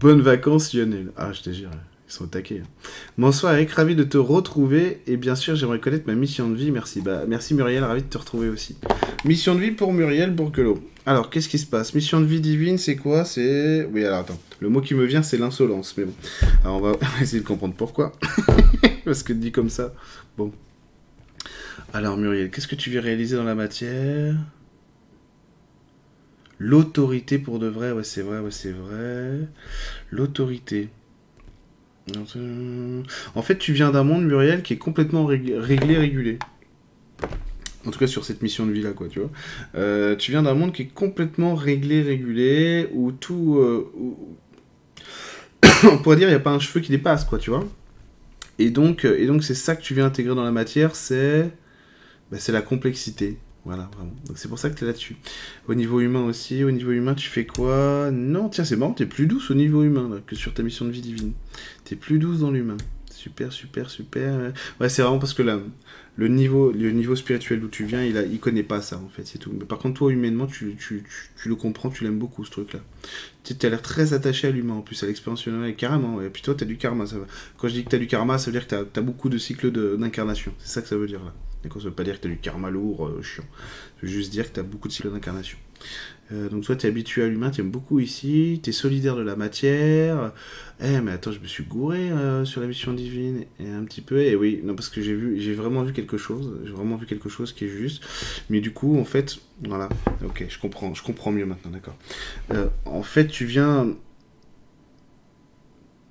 [0.00, 1.10] Bonnes vacances, Lionel.
[1.16, 1.70] Ah, je te jure,
[2.08, 2.62] ils sont attaqués.
[2.62, 2.68] Hein.
[3.16, 5.00] Bonsoir Eric, ravi de te retrouver.
[5.06, 6.70] Et bien sûr, j'aimerais connaître ma mission de vie.
[6.70, 7.00] Merci.
[7.00, 8.76] Bah, merci Muriel, ravi de te retrouver aussi.
[9.24, 10.82] Mission de vie pour Muriel Bourquelot.
[11.08, 11.94] Alors, qu'est-ce qui se passe?
[11.94, 13.24] Mission de vie divine, c'est quoi?
[13.24, 13.88] C'est...
[13.90, 14.38] Oui, alors attends.
[14.60, 15.96] Le mot qui me vient, c'est l'insolence.
[15.96, 16.12] Mais bon.
[16.62, 18.12] Alors, on va essayer de comprendre pourquoi.
[19.06, 19.94] Parce que dit comme ça.
[20.36, 20.52] Bon.
[21.94, 24.34] Alors, Muriel, qu'est-ce que tu veux réaliser dans la matière?
[26.58, 29.48] L'autorité pour de vrai, ouais, c'est vrai, ouais, c'est vrai.
[30.10, 30.90] L'autorité.
[33.34, 36.38] En fait, tu viens d'un monde, Muriel, qui est complètement réglé, régulé.
[37.86, 39.30] En tout cas, sur cette mission de vie là, quoi, tu vois.
[39.76, 43.58] Euh, tu viens d'un monde qui est complètement réglé, régulé, où tout.
[43.58, 43.92] Euh,
[45.84, 47.64] on pourrait dire, il n'y a pas un cheveu qui dépasse, quoi, tu vois.
[48.58, 51.50] Et donc, et donc c'est ça que tu viens intégrer dans la matière, c'est.
[52.30, 53.38] Bah, c'est la complexité.
[53.64, 54.14] Voilà, vraiment.
[54.26, 55.16] Donc c'est pour ça que tu es là-dessus.
[55.68, 58.10] Au niveau humain aussi, au niveau humain, tu fais quoi?
[58.10, 60.84] Non, tiens, c'est marrant, tu es plus douce au niveau humain que sur ta mission
[60.84, 61.32] de vie divine.
[61.84, 62.78] Tu es plus douce dans l'humain.
[63.10, 64.52] Super, super, super.
[64.80, 65.58] Ouais, c'est vraiment parce que là,
[66.18, 69.08] le niveau, le niveau spirituel d'où tu viens, il, a, il connaît pas ça, en
[69.08, 69.52] fait, c'est tout.
[69.56, 71.04] Mais par contre, toi, humainement, tu, tu,
[71.40, 72.80] tu, le comprends, tu l'aimes beaucoup, ce truc-là.
[73.44, 76.20] Tu as l'air très attaché à l'humain, en plus, à l'expérience humaine, carrément.
[76.20, 77.06] Et puis toi, tu as du karma.
[77.06, 77.26] Ça va.
[77.56, 79.28] Quand je dis que tu as du karma, ça veut dire que tu as, beaucoup
[79.28, 80.52] de cycles d'incarnation.
[80.58, 81.32] C'est ça que ça veut dire, là.
[81.62, 83.44] D'accord, ça veut pas dire que tu as du karma lourd, euh, chiant.
[83.52, 85.58] Ça veut juste dire que tu as beaucoup de cycles d'incarnation.
[86.32, 89.16] Euh, donc toi, tu es habitué à l'humain, tu aimes beaucoup ici, tu es solidaire
[89.16, 90.32] de la matière.
[90.80, 94.00] Eh, mais attends, je me suis gouré euh, sur la mission divine, et un petit
[94.00, 96.96] peu, et oui, non, parce que j'ai vu, j'ai vraiment vu quelque chose, j'ai vraiment
[96.96, 98.02] vu quelque chose qui est juste.
[98.50, 99.88] Mais du coup, en fait, voilà,
[100.24, 101.96] ok, je comprends, je comprends mieux maintenant, d'accord.
[102.84, 103.88] en fait, tu viens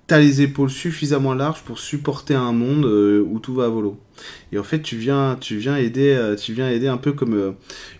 [0.08, 4.00] t'as les épaules suffisamment larges pour supporter un monde euh, où tout va à volo.
[4.54, 7.34] Et en fait, tu viens, tu viens aider, euh, tu viens aider un peu comme
[7.34, 7.52] euh,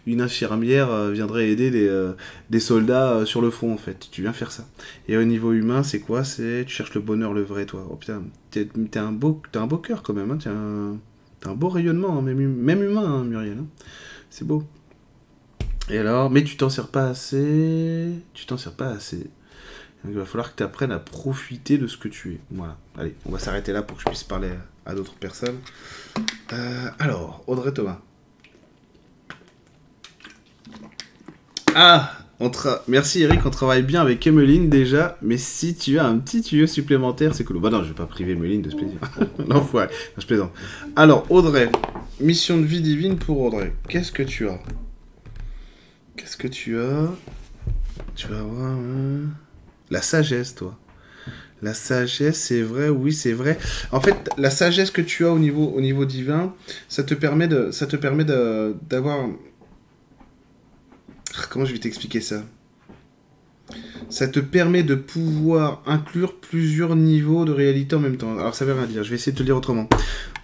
[0.08, 1.70] une infirmière viendrait aider
[2.50, 4.08] des, soldats sur le front, en fait.
[4.10, 4.66] Tu viens faire ça.
[5.10, 6.24] Et au niveau humain, c'est quoi?
[6.24, 7.86] C'est tu cherches le bonheur, le vrai, toi.
[7.92, 10.32] Oh putain, t'es un beau, t'as un beau cœur quand même.
[10.32, 10.38] Hein.
[10.42, 10.98] T'as un,
[11.46, 13.58] un, beau rayonnement, hein, même, même humain, hein, Muriel.
[13.60, 13.68] Hein.
[14.30, 14.64] C'est beau.
[15.90, 18.10] Et alors, mais tu t'en sers pas assez.
[18.34, 19.30] Tu t'en sers pas assez
[20.08, 22.40] il va falloir que tu apprennes à profiter de ce que tu es.
[22.52, 22.78] Voilà.
[22.98, 24.52] Allez, on va s'arrêter là pour que je puisse parler
[24.86, 25.60] à d'autres personnes.
[26.54, 28.00] Euh, alors, Audrey Thomas.
[31.76, 32.14] Ah
[32.88, 36.68] Merci Eric, on travaille bien avec Emeline déjà, mais si tu as un petit tuyau
[36.68, 37.60] supplémentaire, c'est cool.
[37.60, 39.00] Bah non, je vais pas priver Emeline de ce plaisir.
[39.72, 39.80] faut
[40.18, 40.52] je plaisante.
[40.96, 41.72] Alors, Audrey,
[42.20, 43.74] mission de vie divine pour Audrey.
[43.90, 44.60] Qu'est-ce que tu as?
[46.16, 47.10] Qu'est-ce que tu as?
[48.16, 48.72] Tu vas voir...
[48.72, 49.30] Hein
[49.90, 50.78] la sagesse, toi.
[51.62, 53.58] La sagesse, c'est vrai, oui, c'est vrai.
[53.92, 56.54] En fait, la sagesse que tu as au niveau, au niveau divin,
[56.88, 59.28] ça te permet de, ça te permet d'avoir.
[61.50, 62.44] Comment je vais t'expliquer ça?
[64.10, 68.38] Ça te permet de pouvoir inclure plusieurs niveaux de réalité en même temps.
[68.38, 69.04] Alors ça veut rien dire.
[69.04, 69.90] Je vais essayer de te le dire autrement.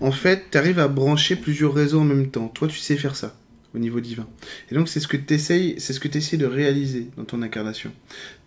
[0.02, 2.48] En fait, tu arrives à brancher plusieurs réseaux en même temps.
[2.50, 3.36] Toi, tu sais faire ça
[3.76, 4.28] au niveau divin.
[4.72, 7.42] Et donc c'est ce que tu essayes, c'est ce que tu de réaliser dans ton
[7.42, 7.92] incarnation.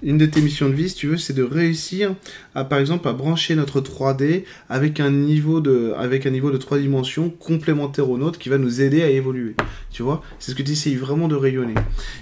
[0.03, 2.14] Une de tes missions de vie, si tu veux, c'est de réussir
[2.55, 6.57] à par exemple à brancher notre 3D avec un niveau de avec un niveau de
[6.57, 9.55] 3 dimensions complémentaire au nôtre qui va nous aider à évoluer.
[9.91, 10.22] Tu vois?
[10.39, 11.74] C'est ce que tu essayes vraiment de rayonner.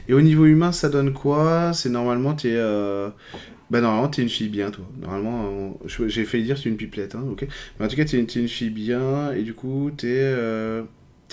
[0.08, 1.72] Et au niveau humain, ça donne quoi?
[1.72, 3.10] C'est normalement tu es euh...
[3.70, 4.84] Bah normalement t'es une fille bien toi.
[5.00, 7.46] Normalement j'ai failli dire c'est une pipelette, hein, ok.
[7.78, 10.82] Mais en tout cas t'es une, une fille bien et du coup t'es euh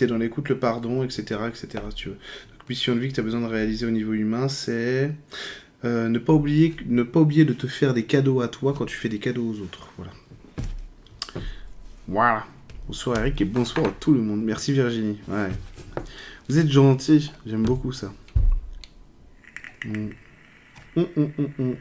[0.07, 1.41] dans l'écoute, le pardon, etc.
[1.47, 1.83] etc.
[1.95, 2.15] tu veux.
[2.15, 5.11] Donc, mission de vie que tu as besoin de réaliser au niveau humain, c'est
[5.83, 8.85] euh, ne, pas oublier, ne pas oublier de te faire des cadeaux à toi quand
[8.85, 9.89] tu fais des cadeaux aux autres.
[9.97, 10.11] Voilà.
[12.07, 12.45] Voilà.
[12.87, 14.43] Bonsoir Eric et bonsoir à tout le monde.
[14.43, 15.19] Merci Virginie.
[16.49, 17.31] Vous êtes gentil.
[17.45, 18.13] J'aime beaucoup ça.
[19.85, 20.09] Mm.
[20.97, 21.75] Mm, mm,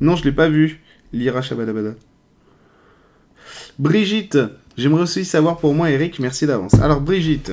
[0.00, 0.80] non, je l'ai pas vu.
[1.12, 1.94] Lira Shabadabada.
[3.78, 4.38] Brigitte,
[4.78, 6.74] J'aimerais aussi savoir pour moi, Eric, merci d'avance.
[6.74, 7.50] Alors, Brigitte,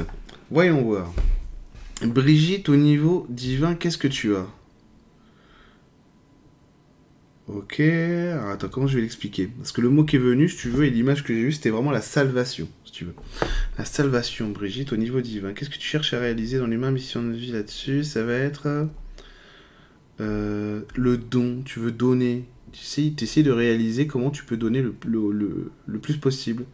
[0.51, 1.11] voyons voir.
[2.03, 4.45] Brigitte, au niveau divin, qu'est-ce que tu as?
[7.47, 9.47] Ok, alors attends, comment je vais l'expliquer?
[9.57, 11.51] Parce que le mot qui est venu, si tu veux, et l'image que j'ai eue,
[11.51, 13.15] c'était vraiment la salvation, si tu veux.
[13.80, 15.53] La salvation, Brigitte, au niveau divin.
[15.53, 18.03] Qu'est-ce que tu cherches à réaliser dans l'humain mission de vie là-dessus?
[18.03, 18.88] Ça va être
[20.21, 22.45] euh, le don, tu veux donner.
[22.71, 26.65] Tu essaies, de réaliser comment tu peux donner le plus possible.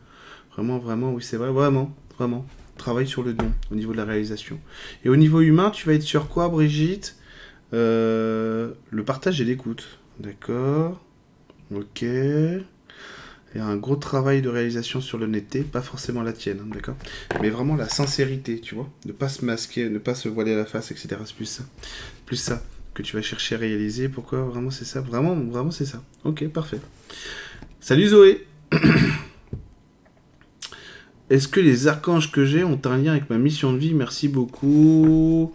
[0.54, 2.46] Vraiment, vraiment, oui, c'est vrai, vraiment, vraiment.
[2.78, 4.60] Travaille sur le don au niveau de la réalisation.
[5.06, 7.16] Et au niveau humain, tu vas être sur quoi, Brigitte?
[7.74, 10.00] Euh, Le partage et l'écoute.
[10.20, 11.02] D'accord.
[11.74, 12.02] Ok.
[13.54, 16.70] Il y a un gros travail de réalisation sur l'honnêteté, pas forcément la tienne, hein,
[16.74, 16.96] d'accord?
[17.42, 18.90] Mais vraiment la sincérité, tu vois?
[19.06, 21.10] Ne pas se masquer, ne pas se voiler la face, etc.
[21.26, 21.64] C'est plus ça.
[22.26, 24.10] Plus ça que tu vas chercher à réaliser.
[24.10, 24.42] Pourquoi?
[24.44, 26.02] Vraiment, c'est ça Vraiment, vraiment, c'est ça.
[26.24, 26.80] Ok, parfait.
[27.82, 28.48] Salut Zoé
[31.32, 33.94] Est-ce que les archanges que j'ai ont un lien avec ma mission de vie?
[33.94, 35.54] Merci beaucoup.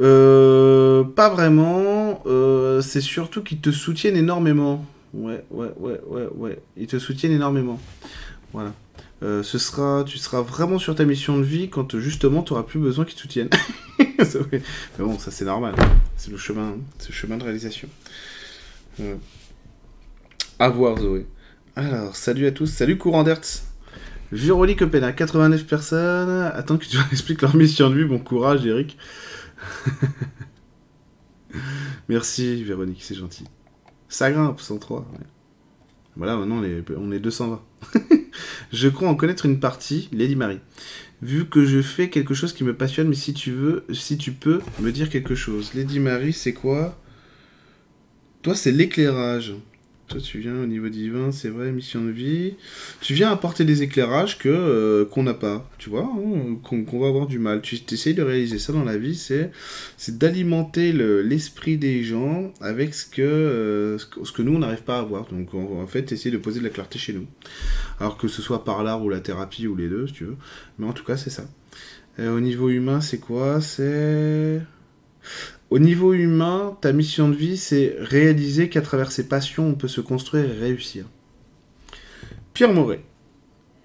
[0.00, 2.22] Euh, pas vraiment.
[2.26, 4.86] Euh, c'est surtout qu'ils te soutiennent énormément.
[5.12, 6.60] Ouais, ouais, ouais, ouais, ouais.
[6.76, 7.80] Ils te soutiennent énormément.
[8.52, 8.72] Voilà.
[9.24, 12.62] Euh, ce sera, tu seras vraiment sur ta mission de vie quand justement tu auras
[12.62, 13.50] plus besoin qu'ils te soutiennent.
[13.98, 14.60] Mais
[15.00, 15.74] bon, ça c'est normal.
[16.16, 17.88] C'est le chemin, c'est le chemin de réalisation.
[20.60, 21.26] À voir, Zoé.
[21.74, 22.66] Alors, salut à tous.
[22.66, 23.64] Salut, Courant d'Hertz.
[24.32, 26.50] Véronique Opena, 89 personnes.
[26.54, 28.04] Attends que tu expliques leur mission de vie.
[28.04, 28.98] Bon courage, Eric.
[32.08, 33.44] Merci, Véronique, c'est gentil.
[34.08, 35.06] Ça grimpe, 103.
[36.16, 37.62] Voilà, maintenant on est, on est 220.
[38.72, 40.60] je crois en connaître une partie, Lady Marie.
[41.22, 44.32] Vu que je fais quelque chose qui me passionne, mais si tu veux, si tu
[44.32, 45.72] peux me dire quelque chose.
[45.74, 46.98] Lady Marie, c'est quoi?
[48.42, 49.54] Toi, c'est l'éclairage.
[50.08, 52.54] Toi, tu viens au niveau divin, c'est vrai, mission de vie.
[53.00, 57.08] Tu viens apporter des éclairages que euh, qu'on n'a pas, tu vois, hein, qu'on va
[57.08, 57.60] avoir du mal.
[57.60, 59.50] Tu essayes de réaliser ça dans la vie, c'est
[60.08, 65.00] d'alimenter l'esprit des gens avec ce que, euh, ce que nous, on n'arrive pas à
[65.00, 65.26] avoir.
[65.26, 67.26] Donc, en, fait, essayer de poser de la clarté chez nous.
[67.98, 70.36] Alors que ce soit par l'art ou la thérapie ou les deux, si tu veux.
[70.78, 71.48] Mais en tout cas, c'est ça.
[72.20, 73.60] au niveau humain, c'est quoi?
[73.60, 74.60] C'est...
[75.70, 79.88] Au niveau humain, ta mission de vie, c'est réaliser qu'à travers ses passions, on peut
[79.88, 81.06] se construire et réussir.
[82.54, 83.02] Pierre Moret.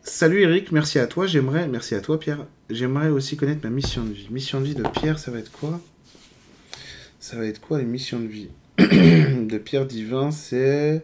[0.04, 1.28] Salut Eric, merci à toi.
[1.28, 2.46] J'aimerais, merci à toi Pierre.
[2.70, 4.28] J'aimerais aussi connaître ma mission de vie.
[4.32, 5.80] Mission de vie de Pierre, ça va être quoi?
[7.20, 11.04] Ça va être quoi les missions de vie de Pierre Divin C'est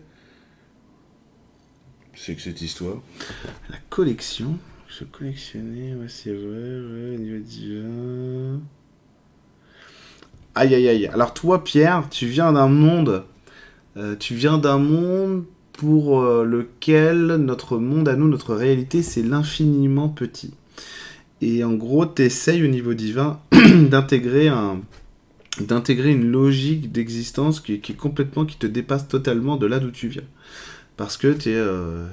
[2.15, 3.01] c'est que cette histoire.
[3.69, 4.57] La collection.
[4.87, 8.61] Je collectionnais, ouais, c'est vrai, ouais, niveau divin.
[10.57, 11.05] Aïe, aïe, aïe.
[11.13, 13.23] Alors toi, Pierre, tu viens d'un monde...
[13.95, 19.21] Euh, tu viens d'un monde pour euh, lequel notre monde à nous, notre réalité, c'est
[19.21, 20.55] l'infiniment petit.
[21.41, 24.81] Et en gros, tu essayes au niveau divin d'intégrer un
[25.59, 30.07] d'intégrer une logique d'existence qui, est complètement, qui te dépasse totalement de là d'où tu
[30.07, 30.25] viens.
[30.97, 32.07] Parce que tu es, euh,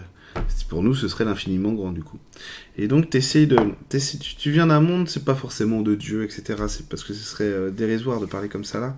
[0.68, 2.18] pour nous, ce serait l'infiniment grand du coup.
[2.76, 3.56] Et donc, essaies de,
[4.38, 6.64] tu, viens d'un monde, c'est pas forcément de Dieu, etc.
[6.68, 8.96] C'est parce que ce serait euh, dérisoire de parler comme ça là.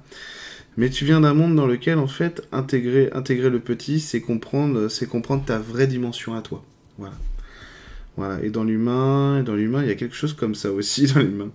[0.78, 4.88] Mais tu viens d'un monde dans lequel, en fait, intégrer, intégrer le petit, c'est comprendre,
[4.88, 6.64] c'est comprendre ta vraie dimension à toi.
[6.98, 7.16] Voilà.
[8.16, 8.42] Voilà.
[8.42, 11.20] Et dans l'humain, et dans l'humain, il y a quelque chose comme ça aussi dans
[11.20, 11.50] l'humain.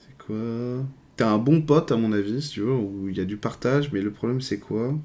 [0.00, 0.84] C'est quoi?
[1.18, 3.36] T'as un bon pote, à mon avis, si tu veux, où il y a du
[3.36, 4.96] partage, mais le problème, c'est quoi?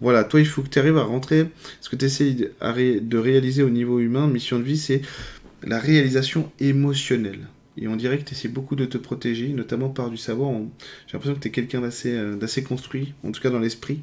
[0.00, 1.48] Voilà, toi, il faut que tu arrives à rentrer.
[1.80, 5.02] Ce que tu essaies de réaliser au niveau humain, mission de vie, c'est
[5.64, 7.48] la réalisation émotionnelle.
[7.76, 10.52] Et on dirait que tu essaies beaucoup de te protéger, notamment par du savoir.
[11.08, 14.02] J'ai l'impression que tu es quelqu'un euh, d'assez construit, en tout cas dans l'esprit.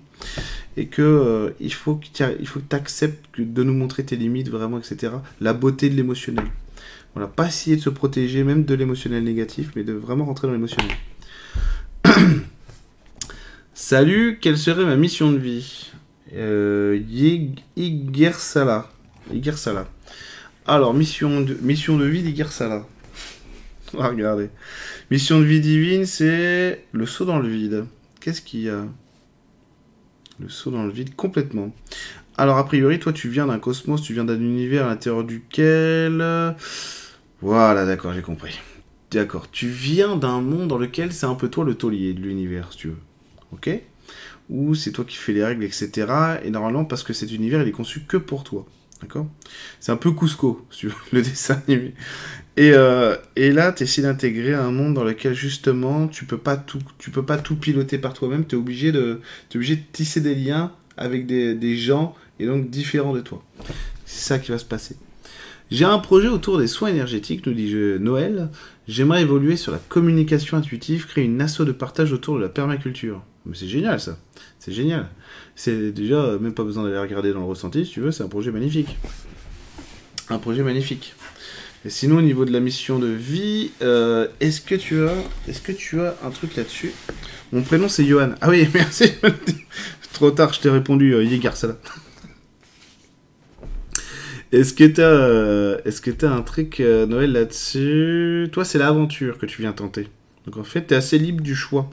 [0.75, 5.13] Et que euh, il faut que tu acceptes de nous montrer tes limites, vraiment, etc.
[5.39, 6.47] La beauté de l'émotionnel.
[7.13, 10.53] Voilà, pas essayer de se protéger, même de l'émotionnel négatif, mais de vraiment rentrer dans
[10.53, 10.91] l'émotionnel.
[13.73, 15.91] Salut, quelle serait ma mission de vie?
[16.33, 16.99] Euh,
[17.75, 18.89] Igersala.
[19.33, 19.87] Igersala.
[20.65, 22.85] Alors, mission de, mission de vie d'Igersala.
[23.97, 24.49] Ah, regardez.
[25.11, 27.85] Mission de vie divine, c'est le saut dans le vide.
[28.19, 28.85] Qu'est-ce qu'il y a?
[30.39, 31.73] Le saut dans le vide, complètement.
[32.37, 36.55] Alors, a priori, toi, tu viens d'un cosmos, tu viens d'un univers à l'intérieur duquel...
[37.41, 38.59] Voilà, d'accord, j'ai compris.
[39.11, 39.49] D'accord.
[39.51, 42.77] Tu viens d'un monde dans lequel c'est un peu toi le taulier de l'univers, si
[42.79, 42.97] tu veux.
[43.53, 43.69] Ok?
[44.49, 46.07] Ou c'est toi qui fais les règles, etc.
[46.43, 48.65] Et normalement, parce que cet univers, il est conçu que pour toi.
[49.01, 49.27] D'accord?
[49.79, 51.93] C'est un peu Cusco, si tu veux, le dessin animé.
[52.57, 56.57] Et, euh, et là, tu essaies d'intégrer un monde dans lequel, justement, tu peux pas
[56.57, 56.79] tout,
[57.11, 58.45] peux pas tout piloter par toi-même.
[58.45, 59.21] Tu es obligé de,
[59.53, 63.43] obligé de tisser des liens avec des, des gens, et donc différents de toi.
[64.05, 64.97] C'est ça qui va se passer.
[65.69, 68.49] J'ai un projet autour des soins énergétiques, nous dit Noël.
[68.87, 73.21] J'aimerais évoluer sur la communication intuitive, créer une asso de partage autour de la permaculture.
[73.45, 74.17] Mais c'est génial ça.
[74.59, 75.09] C'est génial.
[75.55, 78.29] C'est déjà même pas besoin d'aller regarder dans le ressenti si tu veux, c'est un
[78.29, 78.97] projet magnifique.
[80.29, 81.15] Un projet magnifique.
[81.85, 85.13] Et sinon au niveau de la mission de vie, euh, est-ce que tu as
[85.47, 86.91] est-ce que tu as un truc là-dessus?
[87.51, 88.31] Mon prénom c'est Johan.
[88.41, 89.11] Ah oui, merci.
[90.13, 91.77] Trop tard, je t'ai répondu euh, ça.
[94.53, 98.47] Est-ce que t'as, euh, est-ce un truc euh, Noël là-dessus?
[98.53, 100.07] Toi, c'est l'aventure que tu viens tenter.
[100.45, 101.89] Donc en fait, t'es assez libre du choix,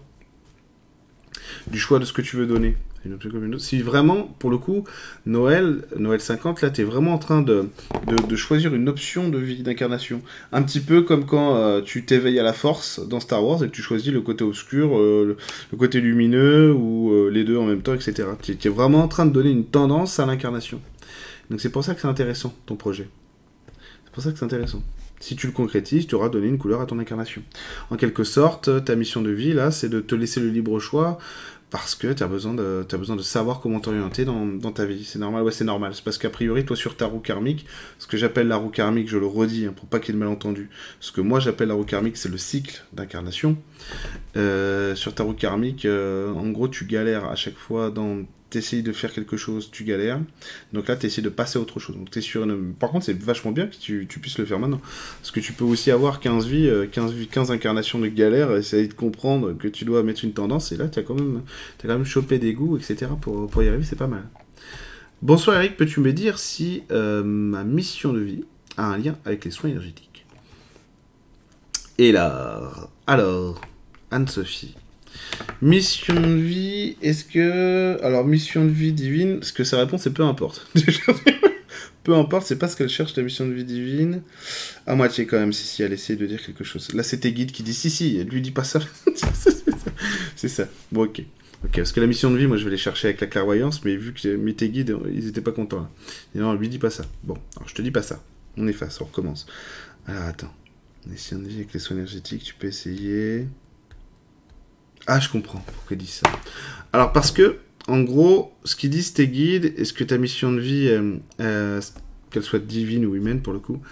[1.66, 2.76] du choix de ce que tu veux donner.
[3.58, 4.84] Si vraiment, pour le coup,
[5.26, 7.68] Noël, Noël 50, là, t'es vraiment en train de,
[8.06, 10.22] de, choisir une option de vie, d'incarnation.
[10.52, 13.66] Un petit peu comme quand euh, tu t'éveilles à la force dans Star Wars et
[13.66, 15.36] que tu choisis le côté obscur, le,
[15.76, 18.28] côté lumineux ou les deux en même temps, etc.
[18.40, 20.80] Tu es vraiment en train de donner une tendance à l'incarnation.
[21.50, 23.08] Donc c'est pour ça que c'est intéressant, ton projet.
[24.04, 24.82] C'est pour ça que c'est intéressant.
[25.20, 27.42] Si tu le concrétises, tu auras donné une couleur à ton incarnation.
[27.90, 31.18] En quelque sorte, ta mission de vie, là, c'est de te laisser le libre choix
[31.74, 35.04] parce que tu as, besoin de, besoin de savoir comment t'orienter dans, dans, ta vie.
[35.04, 35.92] C'est normal, ouais, c'est normal.
[35.92, 37.66] C'est parce qu'a priori, toi, sur ta roue karmique,
[37.98, 40.20] ce que j'appelle la roue karmique, je le redis, hein, pour pas qu'il y ait
[40.20, 40.70] de malentendu,
[41.00, 43.56] ce que moi j'appelle la roue karmique, c'est le cycle d'incarnation.
[44.36, 48.22] Euh, sur ta roue karmique, euh, en gros, tu galères à chaque fois dans
[48.54, 50.20] tu essayes de faire quelque chose, tu galères.
[50.72, 51.96] Donc là, tu essaies de passer à autre chose.
[51.96, 52.46] Donc, sur
[52.78, 54.80] Par contre, c'est vachement bien que tu, puisses le faire maintenant.
[55.20, 58.88] Parce que tu peux aussi avoir 15 vies, 15, vies, 15 incarnations de galère, essayer
[58.88, 60.72] de comprendre que tu dois mettre une tendance.
[60.72, 61.42] Et là, tu as, quand même,
[61.82, 63.06] as quand même chopé des goûts, etc.
[63.20, 64.24] Pour, pour y arriver, c'est pas mal.
[65.22, 68.44] Bonsoir Eric, peux-tu me dire si euh, ma mission de vie
[68.76, 70.26] a un lien avec les soins énergétiques?
[71.96, 73.60] Et là, alors,
[74.10, 74.74] Anne-Sophie.
[75.62, 77.98] Mission de vie, est-ce que...
[78.02, 80.66] Alors, mission de vie divine, ce que ça répond, c'est peu importe.
[82.04, 84.22] peu importe, c'est pas ce qu'elle cherche, la mission de vie divine.
[84.86, 86.92] À moitié quand même, si, si, elle essaie de dire quelque chose.
[86.94, 88.80] Là, c'était Guide qui dit si, si, elle lui dit pas ça.
[90.36, 90.68] c'est ça.
[90.92, 91.22] Bon, ok.
[91.64, 93.84] Ok, parce que la mission de vie, moi, je vais les chercher avec la clairvoyance,
[93.84, 95.88] mais vu que mes guides, ils étaient pas contents.
[96.34, 97.04] Et non, lui dis pas ça.
[97.22, 98.22] Bon, alors je te dis pas ça.
[98.58, 99.46] On efface, on recommence.
[100.06, 100.52] Alors, attends.
[101.06, 103.46] Mission de vie avec les soins énergétiques, tu peux essayer.
[105.06, 106.30] Ah, je comprends pourquoi ils disent ça.
[106.92, 110.60] Alors, parce que, en gros, ce qu'ils disent tes guides, est-ce que ta mission de
[110.60, 111.80] vie, euh, euh,
[112.30, 113.82] qu'elle soit divine ou humaine pour le coup,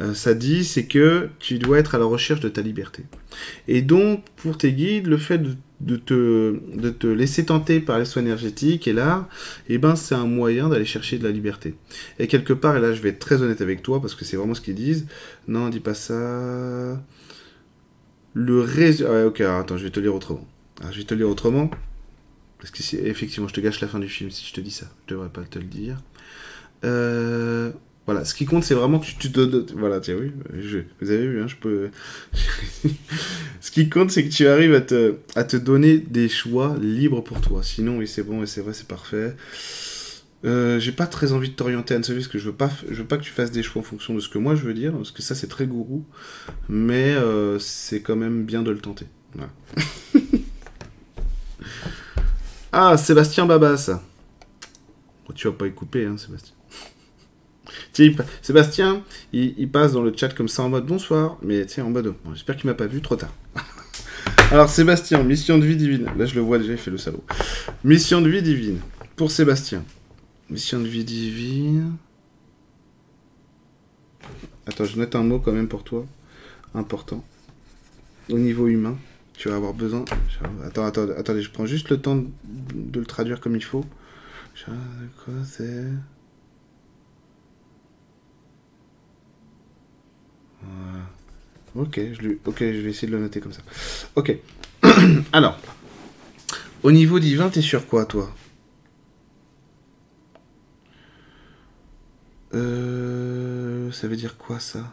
[0.00, 3.04] euh, ça dit, c'est que tu dois être à la recherche de ta liberté.
[3.68, 5.42] Et donc, pour tes guides, le fait
[5.80, 9.28] de, te, laisser tenter par les soins énergétiques et là,
[9.68, 11.74] eh ben, c'est un moyen d'aller chercher de la liberté.
[12.18, 14.36] Et quelque part, et là, je vais être très honnête avec toi, parce que c'est
[14.36, 15.06] vraiment ce qu'ils disent.
[15.48, 17.02] Non, dis pas ça.
[18.34, 19.06] Le réseau...
[19.06, 20.46] Ouais, ok, attends, je vais te lire autrement.
[20.90, 21.70] Je vais te lire autrement.
[22.58, 24.86] Parce que effectivement, je te gâche la fin du film si je te dis ça.
[25.06, 25.96] Je devrais pas te le dire.
[26.84, 27.72] Euh...
[28.06, 29.72] Voilà, ce qui compte, c'est vraiment que tu te...
[29.74, 30.32] Voilà, tiens, oui,
[31.00, 31.90] vous avez vu, hein, je peux...
[33.60, 37.62] ce qui compte, c'est que tu arrives à te, donner des choix libres pour toi.
[37.62, 39.36] Sinon, oui, c'est bon, et c'est vrai, c'est parfait.
[40.44, 42.96] Euh, j'ai pas très envie de t'orienter à une parce que je veux pas, je
[42.96, 44.74] veux pas que tu fasses des choix en fonction de ce que moi je veux
[44.74, 46.04] dire, parce que ça c'est très gourou,
[46.68, 49.06] mais euh, c'est quand même bien de le tenter.
[52.72, 53.90] ah, Sébastien Babas.
[55.34, 56.54] tu vas pas y couper, hein, Sébastien.
[58.42, 59.02] Sébastien,
[59.34, 62.32] il, passe dans le chat comme ça en mode bonsoir, mais tiens, en mode bon,
[62.32, 63.34] j'espère qu'il m'a pas vu trop tard.
[64.50, 66.08] Alors, Sébastien, mission de vie divine.
[66.16, 67.22] Là, je le vois déjà, il fait le salaud.
[67.84, 68.80] Mission de vie divine.
[69.16, 69.84] Pour Sébastien.
[70.48, 71.96] Mission de vie divine.
[74.66, 76.06] Attends, je note un mot quand même pour toi.
[76.74, 77.22] Important.
[78.30, 78.96] Au niveau humain,
[79.34, 80.04] tu vas avoir besoin.
[80.64, 83.84] Attends, attends, attendez, je prends juste le temps de, le traduire comme il faut.
[84.64, 85.86] Quoi, c'est.
[91.74, 93.62] Ok, je ok, je vais essayer de le noter comme ça.
[94.14, 94.36] Ok.
[95.32, 95.58] Alors,
[96.82, 98.30] au niveau divin, t'es sur quoi, toi?
[102.54, 104.92] Euh, Ça veut dire quoi, ça?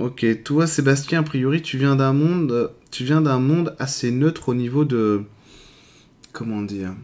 [0.00, 4.48] Ok, toi, Sébastien, a priori, tu viens d'un monde, tu viens d'un monde assez neutre
[4.48, 5.24] au niveau de,
[6.32, 6.94] comment dire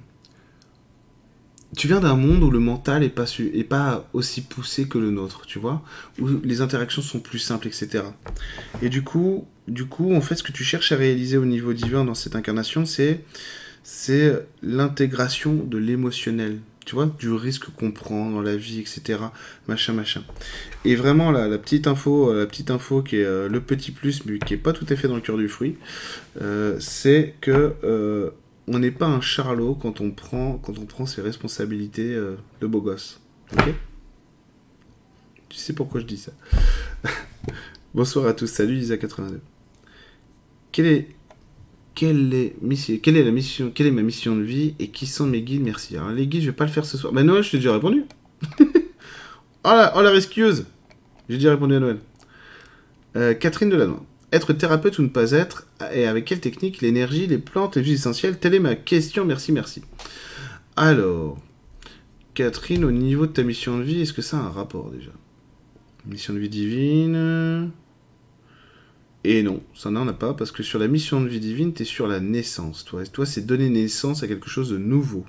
[1.76, 5.10] tu viens d'un monde où le mental est pas, est pas aussi poussé que le
[5.10, 5.82] nôtre, tu vois,
[6.18, 8.04] où les interactions sont plus simples, etc.
[8.80, 11.74] Et du coup, du coup, en fait, ce que tu cherches à réaliser au niveau
[11.74, 13.24] divin dans cette incarnation, c'est
[13.82, 19.18] c'est l'intégration de l'émotionnel, tu vois, du risque qu'on prend dans la vie, etc.
[19.66, 20.22] Machin, machin.
[20.84, 24.38] Et vraiment, la, petite info, la petite info qui est euh, le petit plus, mais
[24.38, 25.76] qui est pas tout à fait dans le cœur du fruit,
[26.40, 28.30] euh, c'est que euh,
[28.68, 32.68] on n'est pas un charlot quand on prend, quand on prend ses responsabilités euh, de
[32.68, 33.20] beau gosse.
[33.52, 33.74] Ok?
[35.48, 36.32] Tu sais pourquoi je dis ça?
[37.94, 39.40] Bonsoir à tous, salut Lisa82.
[40.70, 41.08] Quelle est,
[41.96, 45.96] quelle, est, la mission, ma mission de vie et qui sont mes guides Merci.
[46.14, 47.12] Les guides, je vais pas le faire ce soir.
[47.12, 48.04] Mais Noël, je t'ai déjà répondu.
[48.60, 48.64] oh,
[49.64, 51.98] la, oh J'ai déjà répondu à Noël.
[53.16, 54.04] Euh, Catherine Delanois.
[54.30, 57.94] Être thérapeute ou ne pas être, et avec quelle technique, l'énergie, les plantes, les vies
[57.94, 59.82] essentielles Telle est ma question, merci, merci.
[60.76, 61.38] Alors,
[62.34, 65.12] Catherine, au niveau de ta mission de vie, est-ce que ça a un rapport déjà?
[66.04, 67.70] Mission de vie divine
[69.28, 71.82] Et non, ça n'en a pas, parce que sur la mission de vie divine, tu
[71.82, 72.84] es sur la naissance.
[72.84, 75.26] Toi, toi c'est donner naissance à quelque chose de nouveau.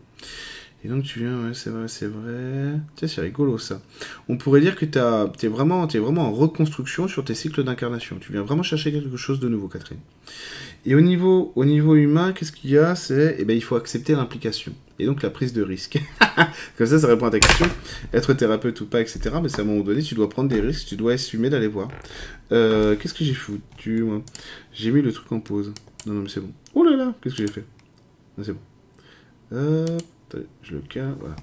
[0.83, 2.79] Et donc tu viens, ouais, c'est vrai, c'est vrai.
[2.95, 3.81] Tiens, c'est rigolo ça.
[4.29, 8.17] On pourrait dire que tu es vraiment, es vraiment en reconstruction sur tes cycles d'incarnation.
[8.19, 9.99] Tu viens vraiment chercher quelque chose de nouveau, Catherine.
[10.85, 12.95] Et au niveau, au niveau humain, qu'est-ce qu'il y a?
[12.95, 14.71] C'est, eh ben, il faut accepter l'implication.
[14.99, 15.99] Et donc la prise de risque.
[16.77, 17.65] Comme ça, ça répond à ta question.
[18.13, 19.19] Être thérapeute ou pas, etc.
[19.41, 21.67] Mais c'est à un moment donné, tu dois prendre des risques, tu dois assumer d'aller
[21.67, 21.89] voir.
[22.51, 24.21] Euh, qu'est-ce que j'ai foutu, moi?
[24.73, 25.73] J'ai mis le truc en pause.
[26.05, 26.51] Non, non, mais c'est bon.
[26.75, 27.65] Oh là là, qu'est-ce que j'ai fait?
[28.41, 29.97] C'est bon.
[30.61, 31.35] Je le cale, voilà.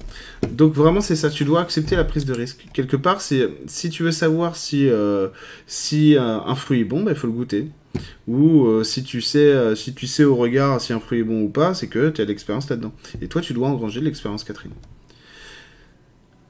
[0.50, 2.66] Donc vraiment c'est ça, tu dois accepter la prise de risque.
[2.72, 5.28] Quelque part, si tu veux savoir si, euh,
[5.66, 7.70] si euh, un fruit est bon, il bah, faut le goûter.
[8.26, 11.42] Ou euh, si, tu sais, si tu sais au regard si un fruit est bon
[11.42, 12.92] ou pas, c'est que tu as de l'expérience là-dedans.
[13.22, 14.72] Et toi, tu dois engranger de l'expérience, Catherine.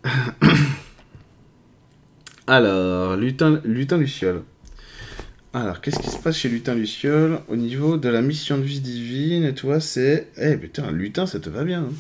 [2.47, 4.43] Alors, lutin, lutin luciole.
[5.55, 8.80] Alors, qu'est-ce qui se passe chez Lutin Luciole au niveau de la mission de vie
[8.80, 9.55] divine?
[9.55, 10.28] Tu vois, c'est.
[10.36, 11.84] Eh putain, Lutin, ça te va bien.
[11.84, 11.92] Hein?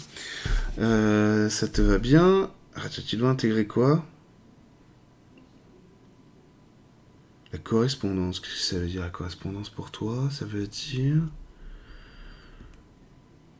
[0.80, 2.50] Euh, ça te va bien?
[2.74, 4.04] Ah, tu dois intégrer quoi?
[7.52, 8.40] La correspondance.
[8.40, 11.22] Qu'est-ce que ça veut dire la correspondance pour toi Ça veut dire?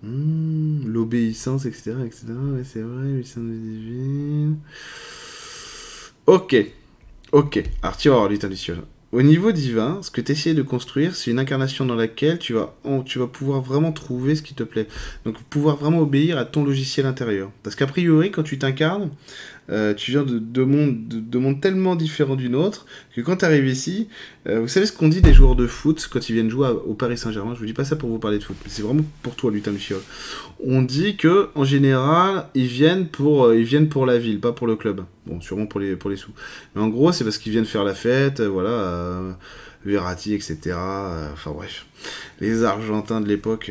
[0.02, 1.92] Hmm, l'obéissance, etc.
[2.04, 2.26] etc.
[2.30, 4.58] Ouais, c'est vrai, mission de vie divine.
[6.26, 6.56] Ok.
[7.32, 7.62] Ok.
[7.82, 8.82] Alors, tu vas voir, Lutin Luciole.
[9.14, 12.52] Au niveau divin, ce que tu essaies de construire, c'est une incarnation dans laquelle tu
[12.52, 14.88] vas, tu vas pouvoir vraiment trouver ce qui te plaît.
[15.24, 17.52] Donc pouvoir vraiment obéir à ton logiciel intérieur.
[17.62, 19.10] Parce qu'a priori, quand tu t'incarnes,
[19.70, 23.44] euh, tu viens de deux mondes, de, mondes tellement différents d'une autre que quand tu
[23.44, 24.08] arrives ici,
[24.46, 26.94] euh, vous savez ce qu'on dit des joueurs de foot quand ils viennent jouer au
[26.94, 27.54] Paris Saint-Germain?
[27.54, 29.72] Je vous dis pas ça pour vous parler de foot, c'est vraiment pour toi, Lutin
[29.72, 30.00] Luciol.
[30.62, 34.52] On dit que en général, ils viennent pour, euh, ils viennent pour la ville, pas
[34.52, 35.04] pour le club.
[35.26, 36.32] Bon, sûrement pour les, pour les sous.
[36.74, 39.36] Mais en gros, c'est parce qu'ils viennent faire la fête, voilà.
[39.86, 40.58] Verratti, etc.
[41.32, 41.86] Enfin bref,
[42.40, 43.70] les Argentins de l'époque.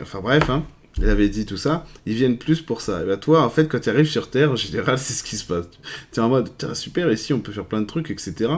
[0.00, 0.64] enfin bref, hein
[0.98, 3.02] il avait dit tout ça, ils viennent plus pour ça.
[3.02, 5.36] Et bah toi, en fait, quand tu arrives sur Terre, en général, c'est ce qui
[5.36, 5.66] se passe.
[6.12, 8.50] Tu es en mode, super, ici on peut faire plein de trucs, etc.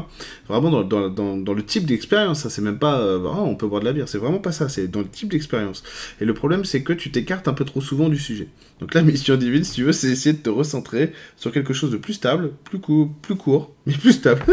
[0.48, 3.86] Vraiment dans, le type d'expérience, ça c'est même pas, euh, oh, on peut boire de
[3.86, 5.82] la bière, c'est vraiment pas ça, c'est dans le type d'expérience.
[6.20, 8.48] Et le problème, c'est que tu t'écartes un peu trop souvent du sujet.
[8.80, 11.90] Donc la mission divine, si tu veux, c'est essayer de te recentrer sur quelque chose
[11.90, 14.44] de plus stable, plus, court, plus court, mais plus stable.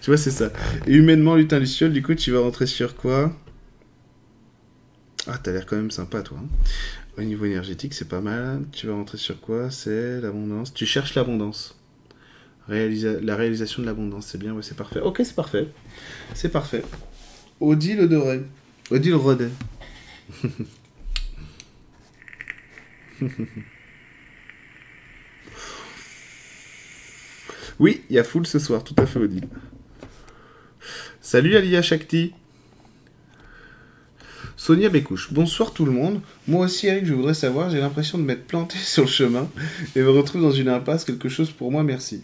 [0.00, 0.50] tu vois, c'est ça.
[0.86, 3.32] Et humainement, lutin Luciole, du coup, tu vas rentrer sur quoi?
[5.28, 6.38] Ah, t'as l'air quand même sympa, toi.
[6.40, 6.46] Hein.
[7.18, 8.64] Au niveau énergétique, c'est pas mal.
[8.72, 9.70] Tu vas rentrer sur quoi?
[9.70, 10.72] C'est l'abondance.
[10.72, 11.76] Tu cherches l'abondance.
[12.68, 15.00] La réalisation de l'abondance, c'est bien, ouais, c'est parfait.
[15.00, 15.68] Ok, c'est parfait.
[16.34, 16.82] C'est parfait.
[17.60, 18.42] Odile Doré.
[18.90, 19.50] Odile Rodet.
[27.78, 29.48] oui, il y a full ce soir, tout à fait, Odile.
[31.20, 32.32] Salut Alia Shakti.
[34.56, 35.32] Sonia Bécouche.
[35.34, 36.20] Bonsoir tout le monde.
[36.48, 39.48] Moi aussi, Eric, je voudrais savoir, j'ai l'impression de m'être planté sur le chemin
[39.94, 41.04] et me retrouve dans une impasse.
[41.04, 42.22] Quelque chose pour moi, merci.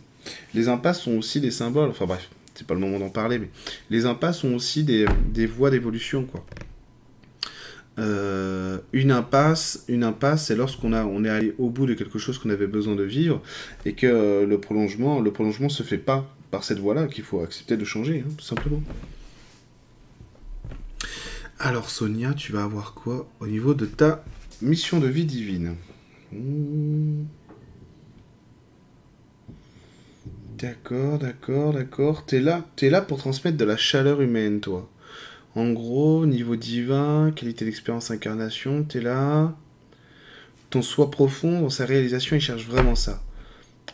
[0.54, 1.90] Les impasses sont aussi des symboles.
[1.90, 3.50] Enfin bref, c'est pas le moment d'en parler, mais
[3.90, 5.06] les impasses sont aussi des,
[5.46, 6.44] voies d'évolution, quoi.
[7.98, 12.18] Euh, une impasse, une impasse, c'est lorsqu'on a, on est allé au bout de quelque
[12.18, 13.42] chose qu'on avait besoin de vivre
[13.84, 17.76] et que le prolongement, le prolongement se fait pas par cette voie-là, qu'il faut accepter
[17.76, 18.82] de changer, hein, tout simplement.
[21.64, 24.24] Alors Sonia, tu vas avoir quoi au niveau de ta
[24.62, 25.76] mission de vie divine
[26.32, 27.22] hmm.
[30.58, 32.26] D'accord, d'accord, d'accord.
[32.26, 34.90] T'es là, là pour transmettre de la chaleur humaine, toi.
[35.54, 39.56] En gros, niveau divin, qualité d'expérience incarnation, t'es là.
[40.70, 43.22] Ton soi profond, dans sa réalisation, il cherche vraiment ça.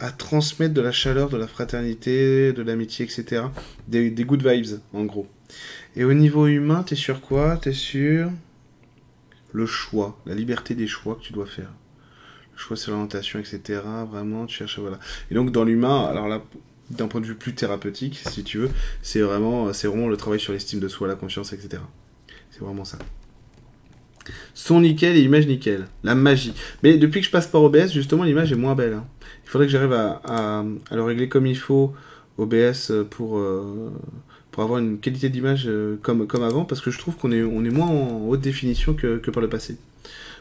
[0.01, 3.43] À transmettre de la chaleur, de la fraternité, de l'amitié, etc.
[3.89, 5.27] Des good vibes, en gros.
[5.99, 7.57] Et au niveau humain, t'es sur quoi?
[7.57, 8.30] T'es sur
[9.53, 11.72] le choix, la liberté des choix que tu dois faire.
[12.53, 13.80] Le choix sur l'orientation, etc.
[14.09, 15.01] Vraiment, tu cherches, voilà.
[15.32, 16.40] Et donc dans l'humain, alors là,
[16.90, 18.70] d'un point de vue plus thérapeutique, si tu veux,
[19.03, 21.82] c'est vraiment, c'est vraiment le travail sur l'estime de soi, la confiance, etc.
[22.53, 22.99] C'est vraiment ça.
[24.54, 25.88] Son nickel et image nickel.
[26.04, 26.54] La magie.
[26.84, 28.92] Mais depuis que je passe par OBS, justement, l'image est moins belle.
[28.92, 29.07] Hein.
[29.45, 30.64] Il faudrait que j'arrive à, à,
[30.95, 31.92] le régler comme il faut,
[32.37, 33.91] OBS, pour, euh,
[34.59, 37.45] pour avoir une qualité d'image euh, comme, comme avant, parce que je trouve qu'on est,
[37.45, 39.76] on est moins en haute définition que, par le passé.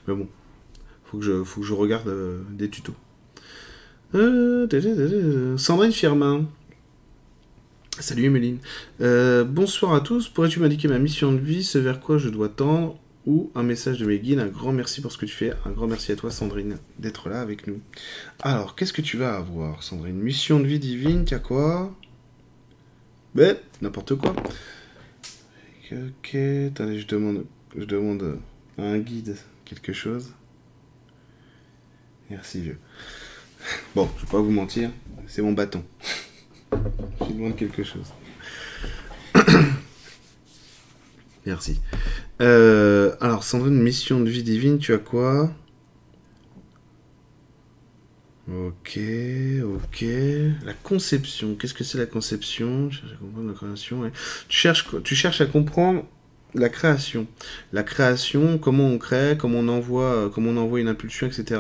[0.08, 0.28] Mais bon,
[1.06, 2.96] faut que je, faut que je regarde euh, des tutos.
[4.16, 6.46] Euh, Sandrine Firmin.
[8.00, 8.58] Salut Emeline.
[9.00, 10.30] bonsoir à tous.
[10.30, 14.00] Pourrais-tu m'indiquer ma mission de vie, ce vers quoi je dois tendre ou un message
[14.00, 15.54] de mes guides Un grand merci pour ce que tu fais.
[15.64, 17.82] Un grand merci à toi Sandrine d'être là avec nous.
[18.40, 20.16] Alors, qu'est-ce que tu vas avoir Sandrine?
[20.16, 21.94] Mission de vie divine, as quoi?
[23.36, 24.36] Mais, n'importe quoi.
[25.92, 27.46] Ok, attendez, je demande,
[27.76, 28.40] je demande
[28.78, 30.34] à un guide quelque chose.
[32.30, 32.78] Merci, vieux.
[33.96, 34.92] Bon, je vais pas vous mentir,
[35.28, 35.84] c'est mon bâton.
[37.22, 38.12] je demande quelque chose.
[41.46, 41.80] Merci.
[42.42, 45.52] Euh, alors, Sandrine, mission de vie divine, tu as quoi?
[48.50, 48.98] Ok,
[49.64, 50.06] ok.
[50.64, 51.56] La conception.
[51.56, 52.90] Qu'est-ce que c'est la conception?
[52.90, 54.10] À comprendre la
[54.48, 56.06] Tu cherches, tu cherches à comprendre
[56.54, 57.28] la création.
[57.74, 61.60] La création, comment on crée, comment on envoie, comment on envoie une impulsion, etc.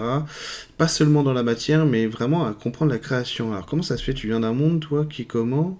[0.78, 3.52] Pas seulement dans la matière, mais vraiment à comprendre la création.
[3.52, 4.14] Alors comment ça se fait?
[4.14, 5.78] Tu viens d'un monde, toi, qui est comment?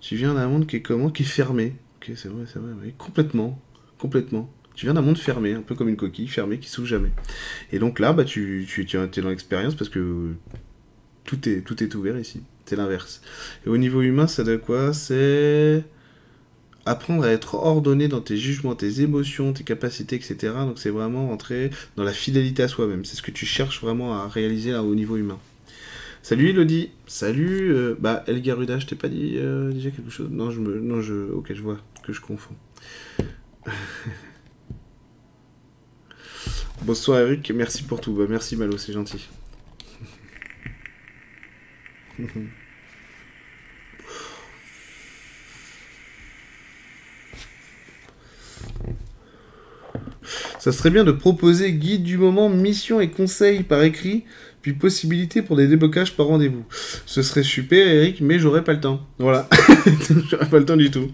[0.00, 1.10] Tu viens d'un monde qui est comment?
[1.10, 1.76] Qui est fermé.
[1.96, 2.72] Ok, c'est vrai, c'est vrai.
[2.82, 2.94] Oui.
[2.96, 3.60] Complètement.
[3.98, 4.50] Complètement.
[4.74, 7.12] Tu viens d'un monde fermé, un peu comme une coquille fermée qui s'ouvre jamais.
[7.72, 10.32] Et donc là, bah, tu, tu, tu es dans l'expérience parce que
[11.24, 12.42] tout est, tout est ouvert ici.
[12.66, 13.22] C'est l'inverse.
[13.66, 14.92] Et au niveau humain, ça doit quoi?
[14.92, 15.84] C'est
[16.86, 20.52] apprendre à être ordonné dans tes jugements, tes émotions, tes capacités, etc.
[20.60, 23.04] Donc c'est vraiment rentrer dans la fidélité à soi-même.
[23.04, 25.38] C'est ce que tu cherches vraiment à réaliser là, au niveau humain.
[26.22, 27.72] Salut Elodie, salut.
[27.72, 30.28] Euh, bah El Garuda, je t'ai pas dit euh, déjà quelque chose?
[30.30, 32.56] Non, je me, non, je, ok, je vois que je confonds.
[36.82, 38.12] Bonsoir Eric, merci pour tout.
[38.12, 39.28] Bah, merci Malo, c'est gentil.
[50.58, 54.24] Ça serait bien de proposer guide du moment, mission et conseils par écrit,
[54.62, 56.64] puis possibilité pour des déblocages par rendez-vous.
[57.04, 59.06] Ce serait super, Eric, mais j'aurais pas le temps.
[59.18, 59.46] Voilà.
[60.30, 61.10] j'aurais pas le temps du tout.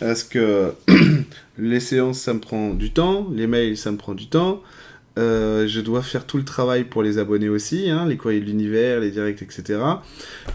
[0.00, 0.74] Parce que
[1.58, 4.62] les séances, ça me prend du temps, les mails, ça me prend du temps.
[5.20, 8.46] Euh, je dois faire tout le travail pour les abonnés aussi, hein, les courriers de
[8.46, 9.78] l'univers, les directs, etc.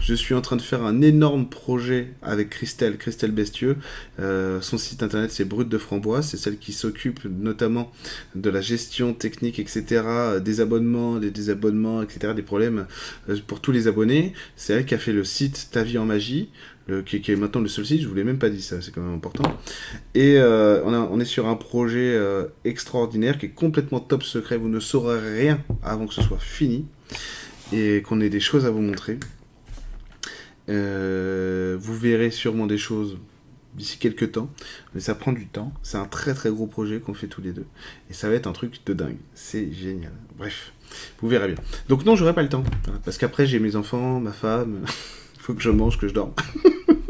[0.00, 3.76] Je suis en train de faire un énorme projet avec Christelle, Christelle Bestieux.
[4.18, 7.92] Euh, son site internet c'est Brut de Framboise, c'est celle qui s'occupe notamment
[8.34, 10.02] de la gestion technique, etc.
[10.44, 12.32] Des abonnements, des désabonnements, etc.
[12.34, 12.86] Des problèmes
[13.28, 14.32] euh, pour tous les abonnés.
[14.56, 16.50] C'est elle qui a fait le site Ta vie en magie
[17.04, 19.00] qui, est maintenant le seul site, je vous l'ai même pas dit ça, c'est quand
[19.00, 19.58] même important.
[20.14, 24.68] Et euh, on, est sur un projet euh, extraordinaire qui est complètement top secret, vous
[24.68, 26.86] ne saurez rien avant que ce soit fini,
[27.72, 29.18] et qu'on ait des choses à vous montrer.
[30.68, 33.18] Euh, vous verrez sûrement des choses
[33.74, 34.48] d'ici quelques temps,
[34.94, 35.72] mais ça prend du temps.
[35.82, 37.66] C'est un très très gros projet qu'on fait tous les deux,
[38.10, 39.18] et ça va être un truc de dingue.
[39.34, 40.12] C'est génial.
[40.38, 40.72] Bref,
[41.20, 41.56] vous verrez bien.
[41.88, 42.62] Donc non, j'aurai pas le temps,
[43.04, 44.84] parce qu'après j'ai mes enfants, ma femme.
[45.46, 46.32] faut que je mange, que je dorme.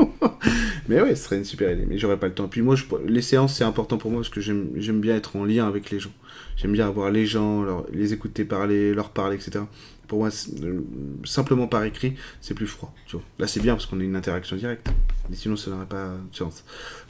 [0.88, 2.48] mais ouais, ce serait une super idée, mais j'aurais pas le temps.
[2.48, 5.44] Puis moi, je, les séances, c'est important pour moi parce que j'aime bien être en
[5.46, 6.12] lien avec les gens.
[6.58, 7.64] J'aime bien avoir les gens,
[7.94, 9.64] les écouter parler, leur parler, etc.
[10.06, 10.28] Pour moi,
[10.62, 10.80] euh,
[11.24, 12.94] simplement par écrit, c'est plus froid.
[13.38, 14.86] Là, c'est bien parce qu'on a une interaction directe.
[15.30, 16.62] Mais sinon, ça n'aurait pas de sens.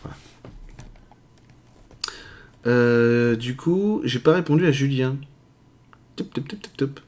[0.03, 0.16] Voilà.
[2.69, 5.16] Euh, du coup, j'ai pas répondu à Julien.
[6.15, 7.01] Top, top, top, top, top.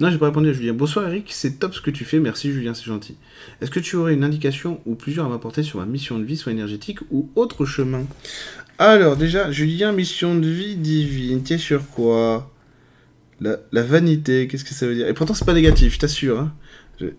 [0.00, 0.72] Non, j'ai pas répondu à Julien.
[0.72, 3.16] Bonsoir Eric, c'est top ce que tu fais, merci Julien, c'est gentil.
[3.60, 6.36] Est-ce que tu aurais une indication ou plusieurs à m'apporter sur ma mission de vie,
[6.36, 8.04] soit énergétique ou autre chemin?
[8.78, 12.50] Alors déjà, Julien, mission de vie divine, es sur quoi?
[13.40, 15.08] La, la, vanité, qu'est-ce que ça veut dire?
[15.08, 16.38] Et pourtant c'est pas négatif, je t'assure.
[16.38, 16.52] Hein.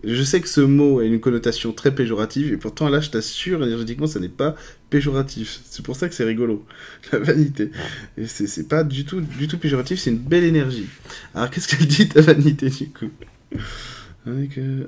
[0.04, 3.62] Je, sais que ce mot a une connotation très péjorative, et pourtant là, je t'assure,
[3.64, 4.56] énergétiquement, ça n'est pas
[4.90, 5.60] péjoratif.
[5.64, 6.64] C'est pour ça que c'est rigolo.
[7.12, 7.70] La vanité.
[8.16, 10.86] Et c'est pas du tout, du tout péjoratif, c'est une belle énergie.
[11.34, 13.10] Alors, qu'est-ce qu'elle dit, ta vanité, du coup?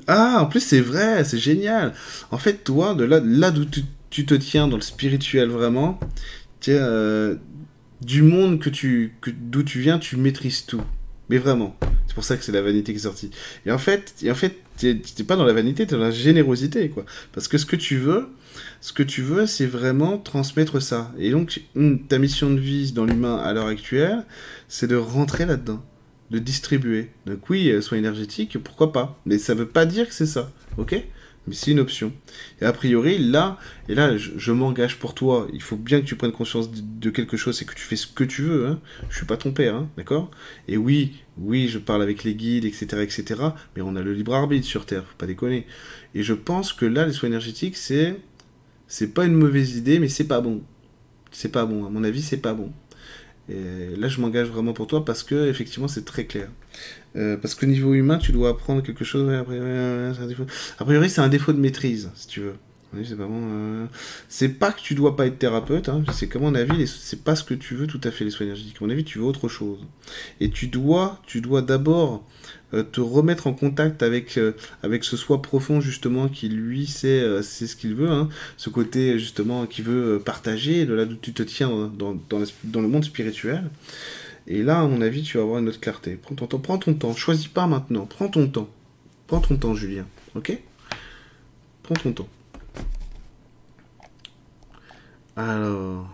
[0.06, 1.93] Ah, en plus, c'est vrai, c'est génial.
[2.31, 3.64] En fait, toi, de là, là d'où
[4.10, 6.01] tu, te tiens dans le spirituel, vraiment,
[6.60, 7.36] tiens, euh,
[8.01, 10.82] du monde que tu, d'où tu viens, tu maîtrises tout.
[11.28, 11.77] Mais vraiment.
[12.07, 13.31] C'est pour ça que c'est la vanité qui est sortie.
[13.66, 16.89] Et en fait, et en fait t'es pas dans la vanité, t'es dans la générosité,
[16.89, 17.05] quoi.
[17.33, 18.28] Parce que ce que tu veux,
[18.81, 21.12] ce que tu veux, c'est vraiment transmettre ça.
[21.19, 21.62] Et donc,
[22.09, 24.24] ta mission de vie dans l'humain à l'heure actuelle,
[24.69, 25.83] c'est de rentrer là-dedans,
[26.31, 27.11] de distribuer.
[27.27, 29.19] Donc oui, euh, soit énergétique, pourquoi pas.
[29.27, 31.03] Mais ça veut pas dire que c'est ça, ok?
[31.47, 32.12] Mais c'est une option.
[32.60, 33.59] Et a priori, là,
[33.89, 35.47] et là, je, m'engage pour toi.
[35.52, 38.06] Il faut bien que tu prennes conscience de, quelque chose, c'est que tu fais ce
[38.06, 38.66] que tu veux.
[38.66, 38.81] Hein.
[39.10, 40.31] Je suis pas ton père, hein, d'accord?
[40.68, 43.40] Et oui, oui, je parle avec les guides, etc., etc.
[43.77, 45.66] Mais on a le libre arbitre sur Terre, faut pas déconner.
[46.14, 48.16] Et je pense que là, les soins énergétiques, c'est,
[48.89, 50.62] c'est pas une mauvaise idée, mais c'est pas bon.
[51.31, 51.86] C'est pas bon.
[51.86, 52.73] À mon avis, c'est pas bon.
[53.48, 56.48] Et là, je m'engage vraiment pour toi parce que effectivement, c'est très clair.
[57.17, 59.31] Euh, parce qu'au niveau humain, tu dois apprendre quelque chose.
[59.33, 62.55] A priori, c'est un défaut de maîtrise, si tu veux.
[62.93, 63.17] c'est.
[63.19, 65.89] Euh, pas que tu dois pas être thérapeute.
[65.89, 66.05] Hein.
[66.13, 68.47] C'est qu'à mon avis, c'est pas ce que tu veux tout à fait les soins
[68.47, 68.77] énergétiques.
[68.81, 69.79] À mon avis, tu veux autre chose.
[70.41, 72.23] Et tu dois, tu dois d'abord
[72.75, 74.53] euh, te remettre en contact avec, euh,
[74.83, 78.29] avec ce soi profond justement qui lui sait, ce qu'il veut, hein.
[78.59, 82.81] ce côté justement qui veut partager, de là où tu te tiens dans, dans, dans,
[82.83, 83.65] le monde spirituel.
[84.48, 86.16] Et là, à mon avis, tu vas avoir une autre clarté.
[86.16, 88.68] Prends ton temps, prends ton temps, choisis pas maintenant, prends ton temps.
[89.27, 90.59] Prends ton temps, Julien, ok?
[91.82, 92.28] Prends ton temps.
[95.36, 96.09] Alors...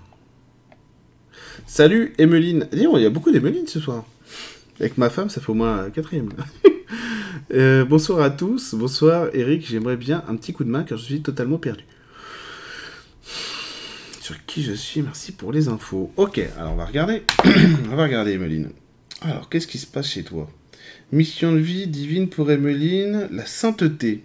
[1.66, 2.68] Salut Emeline.
[2.72, 4.04] Dis il y a beaucoup d'Emeline ce soir.
[4.80, 6.30] Avec ma femme, ça fait au moins quatrième.
[7.54, 8.74] euh, bonsoir à tous.
[8.74, 9.66] Bonsoir Eric.
[9.66, 11.84] J'aimerais bien un petit coup de main car je suis totalement perdu.
[14.22, 15.02] Sur qui je suis.
[15.02, 16.12] Merci pour les infos.
[16.16, 17.22] Ok, alors on va regarder.
[17.90, 18.70] on va regarder, Emeline.
[19.20, 20.48] Alors, qu'est-ce qui se passe chez toi?
[21.10, 24.22] Mission de vie divine pour Emeline, la sainteté.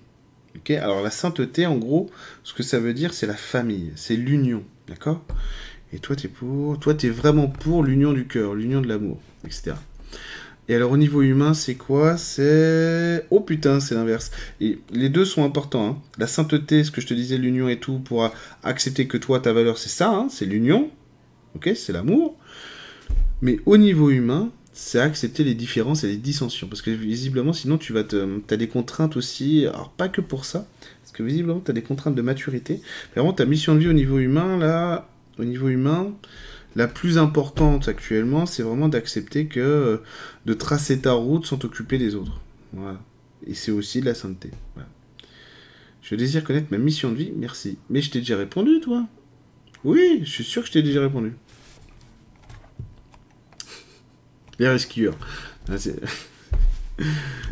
[0.55, 2.11] Ok, alors la sainteté, en gros,
[2.43, 4.63] ce que ça veut dire, c'est la famille, c'est l'union.
[4.87, 5.23] D'accord?
[5.91, 6.79] Et toi, t'es pour.
[6.79, 9.73] Toi, t'es vraiment pour l'union du cœur, l'union de l'amour, etc.
[10.69, 12.17] Et alors au niveau humain, c'est quoi?
[12.17, 13.25] C'est...
[13.29, 14.31] Oh putain, c'est l'inverse.
[14.59, 15.87] Et les deux sont importants.
[15.87, 15.97] Hein.
[16.17, 18.29] La sainteté, ce que je te disais, l'union et tout, pour
[18.63, 20.91] accepter que toi, ta valeur, c'est ça, hein, c'est l'union.
[21.55, 22.37] Ok, c'est l'amour.
[23.41, 26.67] Mais au niveau humain, c'est accepter les différences et les dissensions.
[26.67, 28.41] Parce que visiblement, sinon, tu vas te...
[28.49, 29.65] as des contraintes aussi.
[29.65, 30.67] Alors pas que pour ça.
[31.01, 32.81] Parce que visiblement, tu as des contraintes de maturité.
[33.15, 36.11] Vraiment, ta mission de vie au niveau humain, là, au niveau humain,
[36.77, 39.99] la plus importante actuellement, c'est vraiment d'accepter que
[40.45, 42.39] de tracer ta route sans t'occuper des autres.
[42.71, 43.01] Voilà.
[43.47, 44.51] Et c'est aussi de la sainteté.
[46.03, 47.79] Je désire connaître ma mission de vie, merci.
[47.89, 49.07] Mais je t'ai déjà répondu, toi
[49.83, 51.33] Oui, je suis sûr que je t'ai déjà répondu.
[54.59, 55.17] Les rescueurs.
[55.69, 55.77] Ah,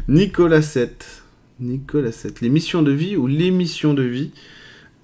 [0.07, 1.23] Nicolas 7.
[1.59, 2.41] Nicolas 7.
[2.41, 4.31] Les missions de vie ou les missions de vie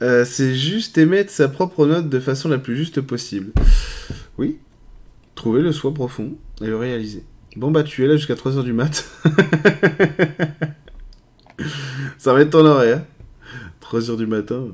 [0.01, 3.51] euh, c'est juste émettre sa propre note de façon la plus juste possible.
[4.37, 4.59] Oui,
[5.35, 7.23] trouver le soi profond et le réaliser.
[7.55, 9.09] Bon bah tu es là jusqu'à 3h du mat.
[12.17, 13.03] Ça va être ton horaire.
[13.81, 14.67] 3h du matin.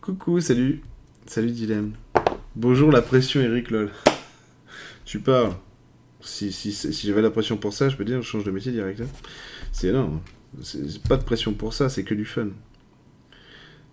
[0.00, 0.82] Coucou, salut.
[1.26, 1.92] Salut Dilemme.
[2.54, 3.90] Bonjour la pression Eric lol.
[5.04, 5.54] Tu parles.
[6.20, 8.72] Si, si, si j'avais la pression pour ça, je peux dire je change de métier
[8.72, 9.00] direct.
[9.00, 9.08] Hein.
[9.72, 10.20] C'est non.
[10.62, 12.48] C'est pas de pression pour ça, c'est que du fun.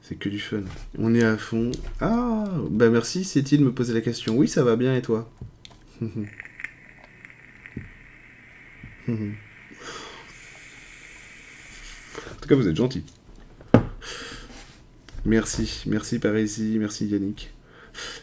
[0.07, 0.61] C'est que du fun.
[0.99, 1.71] On est à fond.
[1.99, 4.37] Ah, bah merci, c'est-il me poser la question.
[4.37, 5.27] Oui, ça va bien et toi?
[5.99, 6.05] En
[12.39, 13.03] tout cas, vous êtes gentil.
[15.25, 17.51] Merci, merci Parésie, merci Yannick.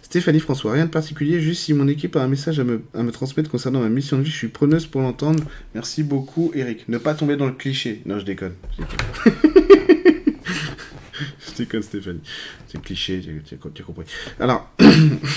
[0.02, 3.02] Stéphanie François, rien de particulier, juste si mon équipe a un message à me, à
[3.02, 5.42] me transmettre concernant ma mission de vie, je suis preneuse pour l'entendre.
[5.74, 6.88] Merci beaucoup Eric.
[6.88, 8.02] Ne pas tomber dans le cliché.
[8.06, 8.54] Non, je déconne.
[8.78, 8.84] Je
[9.42, 9.91] déconne.
[11.66, 12.20] Comme Stéphanie.
[12.68, 14.04] C'est cliché, tu as, compris.
[14.40, 14.70] Alors,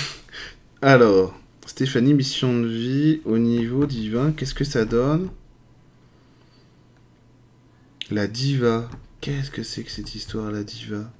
[0.82, 5.30] alors, Stéphanie, mission de vie au niveau divin, qu'est-ce que ça donne?
[8.10, 8.88] La diva.
[9.20, 11.10] Qu'est-ce que c'est que cette histoire, la diva?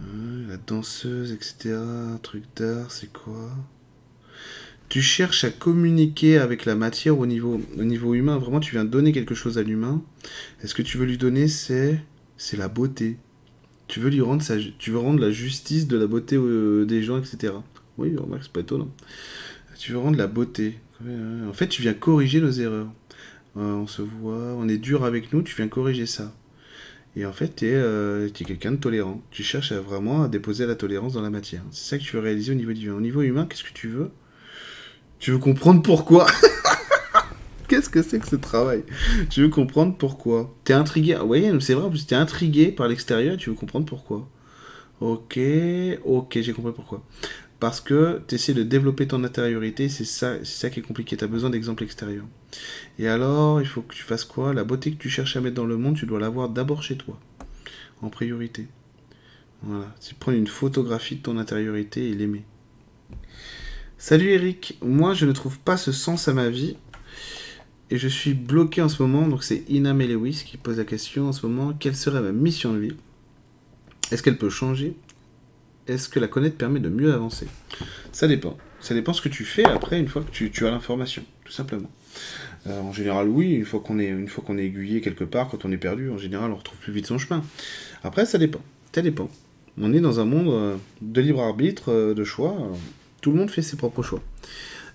[0.00, 1.78] Hein, La danseuse, etc.
[2.22, 3.50] truc d'art, c'est quoi?
[4.88, 8.38] Tu cherches à communiquer avec la matière au niveau, au niveau humain.
[8.38, 10.02] Vraiment, tu viens donner quelque chose à l'humain.
[10.62, 12.00] Est-ce que tu veux lui donner, c'est
[12.36, 13.18] c'est la beauté.
[13.88, 14.42] Tu veux lui rendre
[14.78, 17.52] tu veux rendre la justice de la beauté euh, des gens, etc.
[17.98, 18.90] Oui, remarque, c'est pas étonnant.
[19.78, 20.78] Tu veux rendre la beauté.
[21.02, 22.88] En fait, tu viens corriger nos erreurs.
[23.56, 26.34] Euh, on se voit, on est dur avec nous, tu viens corriger ça.
[27.16, 29.22] Et en fait, tu es, euh, quelqu'un de tolérant.
[29.30, 31.62] Tu cherches vraiment à déposer la tolérance dans la matière.
[31.70, 32.92] C'est ça que tu veux réaliser au niveau divin.
[32.92, 34.10] Au niveau humain, qu'est-ce que tu veux?
[35.18, 36.26] Tu veux comprendre pourquoi?
[37.68, 38.84] Qu'est-ce que c'est que ce travail?
[39.30, 40.54] Tu veux comprendre pourquoi?
[40.64, 41.14] T'es intrigué?
[41.14, 44.28] Vous voyez, c'est vrai, tu es intrigué par l'extérieur tu veux comprendre pourquoi.
[45.00, 45.38] Ok,
[46.04, 47.04] ok, j'ai compris pourquoi.
[47.58, 51.16] Parce que tu essaies de développer ton intériorité, c'est ça, c'est ça qui est compliqué.
[51.16, 52.26] Tu as besoin d'exemples extérieurs.
[52.98, 54.54] Et alors, il faut que tu fasses quoi?
[54.54, 56.96] La beauté que tu cherches à mettre dans le monde, tu dois l'avoir d'abord chez
[56.96, 57.18] toi,
[58.02, 58.68] en priorité.
[59.62, 62.44] Voilà, tu prends une photographie de ton intériorité et l'aimer.
[63.98, 66.76] Salut Eric, moi je ne trouve pas ce sens à ma vie
[67.90, 71.28] et je suis bloqué en ce moment, donc c'est Ina Lewis qui pose la question
[71.28, 72.96] en ce moment, quelle serait ma mission de vie?
[74.10, 74.96] Est-ce qu'elle peut changer?
[75.86, 77.46] Est-ce que la connaître permet de mieux avancer?
[78.10, 78.56] Ça dépend.
[78.80, 81.90] Ça dépend ce que tu fais après, une fois que tu, as l'information, tout simplement.
[82.66, 85.76] Euh, en général, oui, une fois qu'on est, est aiguillé quelque part, quand on est
[85.76, 87.44] perdu, en général, on retrouve plus vite son chemin.
[88.02, 88.60] Après, ça dépend.
[88.92, 89.28] Ça dépend.
[89.80, 92.56] On est dans un monde euh, de libre arbitre, euh, de choix.
[93.20, 94.22] tout le monde fait ses propres choix.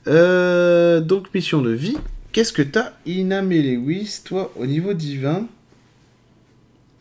[0.05, 1.97] donc, mission de vie,
[2.31, 5.47] Qu'est-ce que t'as, Ina Lewis, toi, au niveau divin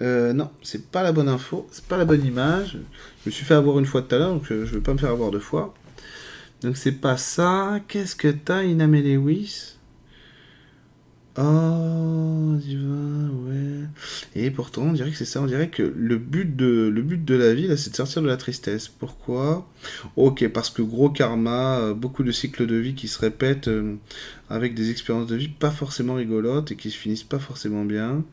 [0.02, 2.78] euh, non, c'est pas la bonne info, c'est pas la bonne image.
[3.23, 4.94] Je me suis fait avoir une fois tout à l'heure, donc je, je vais pas
[4.94, 5.74] me faire avoir deux fois.
[6.62, 7.81] Donc c'est pas ça.
[7.86, 9.74] Qu'est-ce que t'as, Ina Lewis
[11.39, 13.86] Oh, divin, ouais.
[14.35, 15.40] Et pourtant, on dirait que c'est ça.
[15.40, 18.23] On dirait que le but de, le but de la vie, là, c'est de sortir
[18.23, 18.89] de la tristesse.
[18.89, 19.69] Pourquoi?
[20.16, 23.94] Ok, parce que gros karma, euh, beaucoup de cycles de vie qui se répètent euh,
[24.48, 28.24] avec des expériences de vie pas forcément rigolotes et qui se finissent pas forcément bien.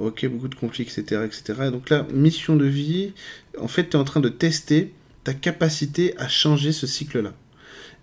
[0.00, 1.22] Ok, beaucoup de conflits, etc.
[1.24, 1.66] etc.
[1.68, 3.12] Et donc là, mission de vie,
[3.60, 4.92] en fait, tu es en train de tester
[5.22, 7.32] ta capacité à changer ce cycle-là.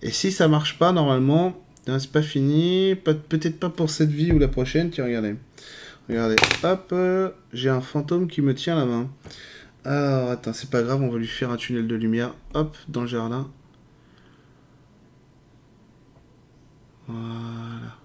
[0.01, 2.95] Et si ça marche pas, normalement, c'est pas fini.
[2.95, 4.89] Peut-être pas pour cette vie ou la prochaine.
[4.89, 5.35] Tiens, regardez.
[6.09, 6.35] Regardez.
[6.63, 9.09] Hop, euh, j'ai un fantôme qui me tient la main.
[9.83, 12.35] Alors, attends, c'est pas grave, on va lui faire un tunnel de lumière.
[12.53, 13.49] Hop, dans le jardin.
[17.07, 17.97] Voilà.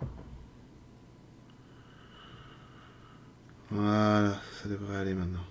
[3.70, 5.44] Voilà, ça devrait aller maintenant.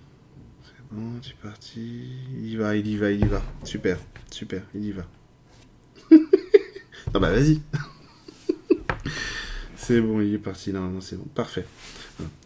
[0.64, 2.10] C'est bon, es parti.
[2.32, 3.42] Il y va, il y va, il y va.
[3.62, 3.98] Super,
[4.30, 5.04] super, il y va.
[6.10, 7.60] non bah vas-y.
[9.76, 11.26] c'est bon, il est parti, normalement c'est bon.
[11.34, 11.64] Parfait.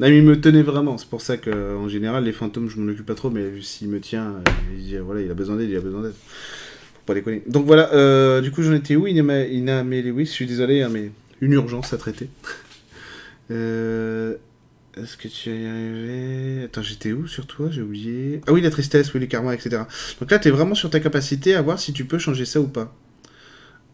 [0.01, 2.91] Non, il me tenait vraiment, c'est pour ça que en général les fantômes je m'en
[2.91, 5.71] occupe pas trop, mais s'il me tient, euh, il, dit, voilà, il a besoin d'aide,
[5.71, 6.15] il a besoin d'aide.
[6.15, 7.43] Faut pas déconner.
[7.47, 10.91] Donc voilà, euh, du coup j'en étais où Ina, Ina Lewis, je suis désolé, hein,
[10.93, 12.29] mais une urgence à traiter.
[13.51, 14.35] euh,
[14.97, 16.65] Est-ce que tu y arrivé?
[16.65, 17.69] Attends, j'étais où sur toi?
[17.71, 18.41] J'ai oublié.
[18.47, 19.83] Ah oui, la tristesse, oui, les karmas, etc.
[20.21, 22.61] Donc là, tu es vraiment sur ta capacité à voir si tu peux changer ça
[22.61, 22.95] ou pas.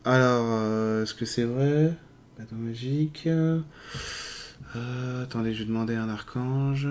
[0.04, 1.92] Alors, euh, est-ce que c'est vrai?
[2.38, 3.26] Bâton magique.
[3.26, 6.88] Euh, attendez, je vais demander un archange.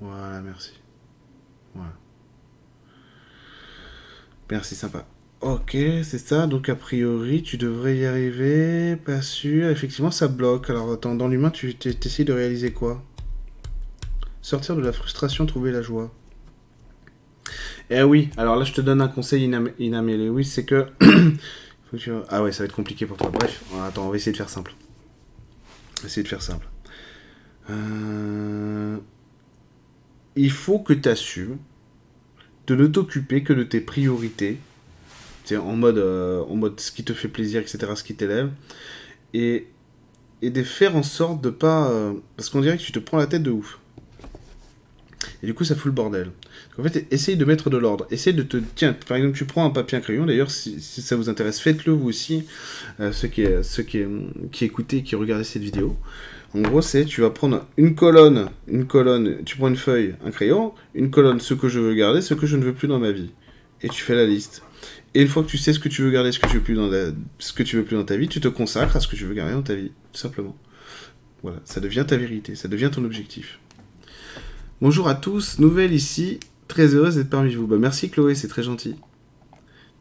[0.00, 0.72] Voilà, merci.
[1.74, 1.92] Voilà.
[4.50, 5.06] Merci, sympa.
[5.40, 6.48] Ok, c'est ça.
[6.48, 8.96] Donc, a priori, tu devrais y arriver.
[8.96, 9.68] Pas sûr.
[9.68, 10.68] Effectivement, ça bloque.
[10.70, 13.04] Alors, attends, dans l'humain, tu essayes de réaliser quoi?
[14.42, 16.12] Sortir de la frustration, trouver la joie.
[17.90, 19.48] Eh oui, alors là, je te donne un conseil
[19.78, 20.28] inamélé.
[20.28, 20.86] Oui, c'est que
[22.28, 23.30] Ah ouais, ça va être compliqué pour toi.
[23.30, 24.74] Bref, attends, on va essayer de faire simple.
[26.04, 26.66] Essayer de faire simple.
[27.70, 28.98] Euh,
[30.34, 31.58] il faut que tu assumes
[32.66, 34.58] de ne t'occuper que de tes priorités.
[35.52, 38.50] En mode, euh, en mode ce qui te fait plaisir, etc., ce qui t'élève.
[39.32, 39.68] Et,
[40.42, 41.88] et de faire en sorte de pas...
[41.90, 43.78] Euh, parce qu'on dirait que tu te prends la tête de ouf.
[45.42, 46.32] Et du coup, ça fout le bordel.
[46.78, 48.06] En fait, essaye de mettre de l'ordre.
[48.10, 48.58] Essaye de te.
[48.74, 50.26] Tiens, par exemple, tu prends un papier, un crayon.
[50.26, 52.44] D'ailleurs, si, ça vous intéresse, faites-le vous aussi.
[53.00, 54.04] Euh, ceux, qui, ceux qui,
[54.52, 55.96] qui écoutez, qui regardez cette vidéo.
[56.54, 60.30] En gros, c'est tu vas prendre une colonne, une colonne, tu prends une feuille, un
[60.30, 62.98] crayon, une colonne, ce que je veux garder, ce que je ne veux plus dans
[62.98, 63.30] ma vie.
[63.82, 64.62] Et tu fais la liste.
[65.14, 66.62] Et une fois que tu sais ce que tu veux garder, ce que tu veux
[66.62, 66.90] plus dans,
[67.38, 69.24] ce que tu veux plus dans ta vie, tu te consacres à ce que tu
[69.24, 70.56] veux garder dans ta vie, tout simplement.
[71.42, 73.58] Voilà, ça devient ta vérité, ça devient ton objectif.
[74.80, 77.66] Bonjour à tous, nouvelle ici, très heureuse d'être parmi vous.
[77.66, 78.96] Bah, merci Chloé, c'est très gentil.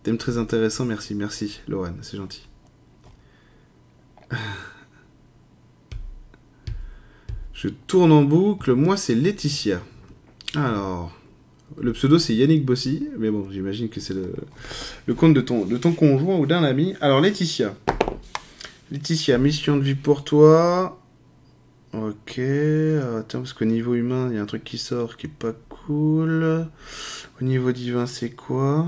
[0.04, 2.48] Thème très intéressant, merci, merci Lorraine, c'est gentil.
[7.54, 9.82] Je tourne en boucle, moi c'est Laetitia.
[10.56, 11.12] Alors,
[11.78, 15.78] le pseudo c'est Yannick Bossy, mais bon, j'imagine que c'est le, compte de ton, de
[15.78, 16.94] ton conjoint ou d'un ami.
[17.02, 17.76] Alors Laetitia.
[18.92, 21.02] Laetitia, mission de vie pour toi.
[21.94, 25.30] Ok, attends, parce qu'au niveau humain, il y a un truc qui sort qui est
[25.30, 25.54] pas
[25.86, 26.68] cool.
[27.40, 28.88] Au niveau divin, c'est quoi?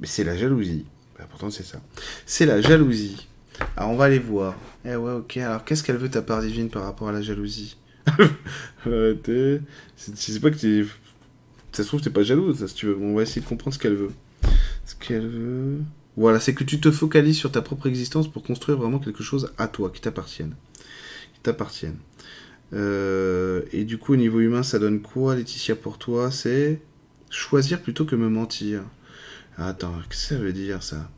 [0.00, 0.84] Mais c'est la jalousie.
[1.18, 1.80] Bah, pourtant, c'est ça.
[2.26, 3.28] C'est la jalousie.
[3.76, 4.54] Alors, on va aller voir.
[4.84, 5.36] Eh ouais, ok.
[5.38, 7.76] Alors, qu'est-ce qu'elle veut ta part divine par rapport à la jalousie?
[8.86, 10.88] C'est pas que tu
[11.72, 12.96] Ça se trouve, t'es pas jalouse, si tu veux.
[13.00, 14.12] On va essayer de comprendre ce qu'elle veut.
[14.86, 15.80] Ce qu'elle veut.
[16.16, 19.52] Voilà, c'est que tu te focalises sur ta propre existence pour construire vraiment quelque chose
[19.56, 20.54] à toi, qui t'appartienne
[21.42, 21.98] t'appartiennent.
[22.72, 26.30] Euh, et du coup, au niveau humain, ça donne quoi, Laetitia, pour toi?
[26.30, 26.80] C'est
[27.30, 28.82] choisir plutôt que me mentir.
[29.56, 31.10] Attends, qu'est-ce que ça veut dire, ça?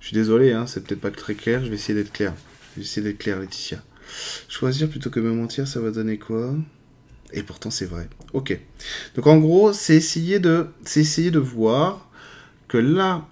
[0.00, 2.34] Je suis désolé, hein, c'est peut-être pas très clair, je vais essayer d'être clair.
[2.72, 3.82] Je vais essayer d'être clair, Laetitia.
[4.48, 6.54] Choisir plutôt que me mentir, ça va donner quoi?
[7.32, 8.08] Et pourtant, c'est vrai.
[8.32, 8.58] Ok.
[9.14, 12.08] Donc, en gros, c'est essayer de, c'est essayer de voir
[12.68, 13.28] que là,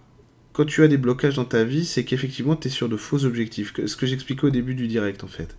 [0.53, 3.25] quand tu as des blocages dans ta vie, c'est qu'effectivement, tu es sur de faux
[3.25, 3.73] objectifs.
[3.87, 5.57] Ce que j'expliquais au début du direct, en fait.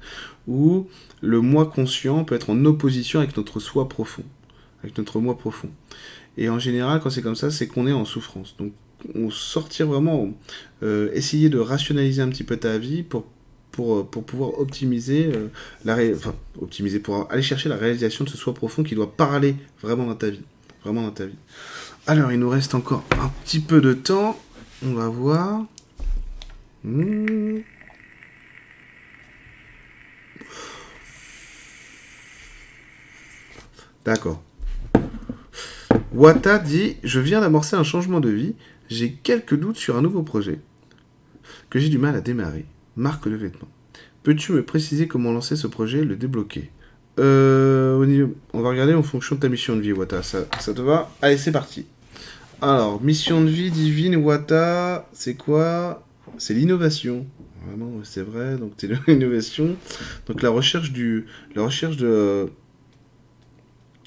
[0.48, 0.88] Où
[1.22, 4.24] le moi conscient peut être en opposition avec notre soi profond.
[4.84, 5.69] Avec notre moi profond.
[6.38, 8.56] Et en général, quand c'est comme ça, c'est qu'on est en souffrance.
[8.57, 8.72] Donc,
[9.15, 10.30] on sortir vraiment,
[10.84, 13.26] euh, essayer de rationaliser un petit peu ta vie pour
[13.72, 15.49] pour, euh, pour, pouvoir optimiser euh,
[15.86, 19.56] la enfin, optimiser pour aller chercher la réalisation de ce soi profond qui doit parler
[19.84, 20.41] vraiment dans ta vie
[20.84, 21.38] vraiment dans ta vie
[22.07, 24.36] alors il nous reste encore un petit peu de temps
[24.86, 25.65] on va voir.
[26.84, 27.60] Hmm.
[34.08, 34.42] D'accord.
[36.14, 38.56] Wata dit Je viens d'amorcer un changement de vie.
[38.88, 40.62] J'ai quelques doutes sur un nouveau projet
[41.70, 42.64] que j'ai du mal à démarrer.
[42.96, 43.68] Marque de vêtements.
[44.24, 46.72] Peux-tu me préciser comment lancer ce projet et le débloquer?
[47.20, 50.24] Euh, On va regarder en fonction de ta mission de vie, Wata.
[50.24, 51.12] Ça, ça te va?
[51.22, 51.86] Allez, c'est parti.
[52.62, 56.08] Alors, mission de vie divine, Wata, c'est quoi?
[56.38, 57.28] C'est l'innovation.
[57.68, 58.56] Vraiment, c'est vrai.
[58.56, 59.76] Donc, c'est l'innovation.
[60.28, 61.26] Donc, la recherche du,
[61.56, 62.50] la recherche de,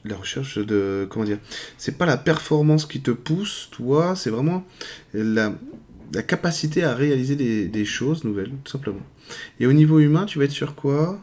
[0.05, 1.39] la recherche de, comment dire
[1.79, 4.17] C'est pas la performance qui te pousse, toi.
[4.17, 4.65] C'est vraiment
[5.13, 5.53] la,
[6.27, 9.03] capacité à réaliser des, des choses nouvelles, tout simplement.
[9.61, 11.21] Et au niveau humain, tu vas être sur quoi?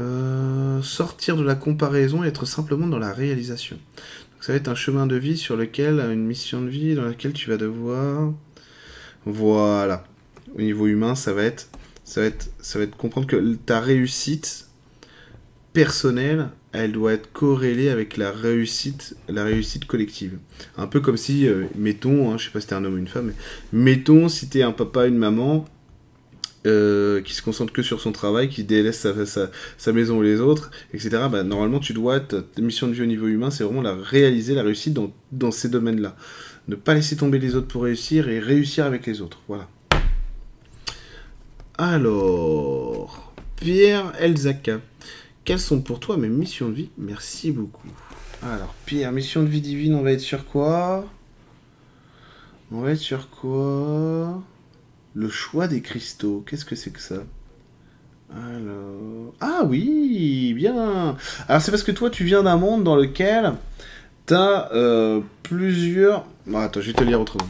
[0.00, 3.76] Euh, sortir de la comparaison et être simplement dans la réalisation.
[3.76, 7.04] Donc, ça va être un chemin de vie sur lequel, une mission de vie dans
[7.04, 8.32] laquelle tu vas devoir...
[9.24, 10.04] Voilà.
[10.56, 11.68] Au niveau humain, ça va être,
[12.04, 14.68] ça va être, ça va être comprendre que ta réussite
[15.72, 20.38] personnelle, elle doit être corrélée avec la réussite, la réussite collective.
[20.76, 22.98] Un peu comme si, euh, mettons, hein, je sais pas si t'es un homme ou
[22.98, 23.32] une femme,
[23.72, 25.66] mais mettons si t'es un papa, une maman,
[26.64, 29.06] euh, qui se concentre que sur son travail, qui délaisse
[29.76, 31.24] sa, maison ou les autres, etc.
[31.30, 33.96] Bah, normalement, tu dois, ta, ta mission de vie au niveau humain, c'est vraiment la
[33.96, 36.16] réaliser, la réussite dans, dans ces domaines-là.
[36.68, 39.40] Ne pas laisser tomber les autres pour réussir et réussir avec les autres.
[39.48, 39.68] Voilà.
[41.78, 44.80] Alors, Pierre Elzaka,
[45.44, 46.90] quelles sont pour toi mes missions de vie?
[46.96, 47.88] Merci beaucoup.
[48.42, 51.04] Alors, Pierre, mission de vie divine, on va être sur quoi?
[52.70, 54.42] On va être sur quoi?
[55.14, 56.44] Le choix des cristaux.
[56.46, 57.22] Qu'est-ce que c'est que ça?
[58.30, 59.34] Alors.
[59.40, 61.16] Ah oui, bien
[61.48, 63.54] Alors, c'est parce que toi, tu viens d'un monde dans lequel
[64.26, 66.24] t'as euh, plusieurs.
[66.46, 67.48] Bon, attends, je vais te lire autrement.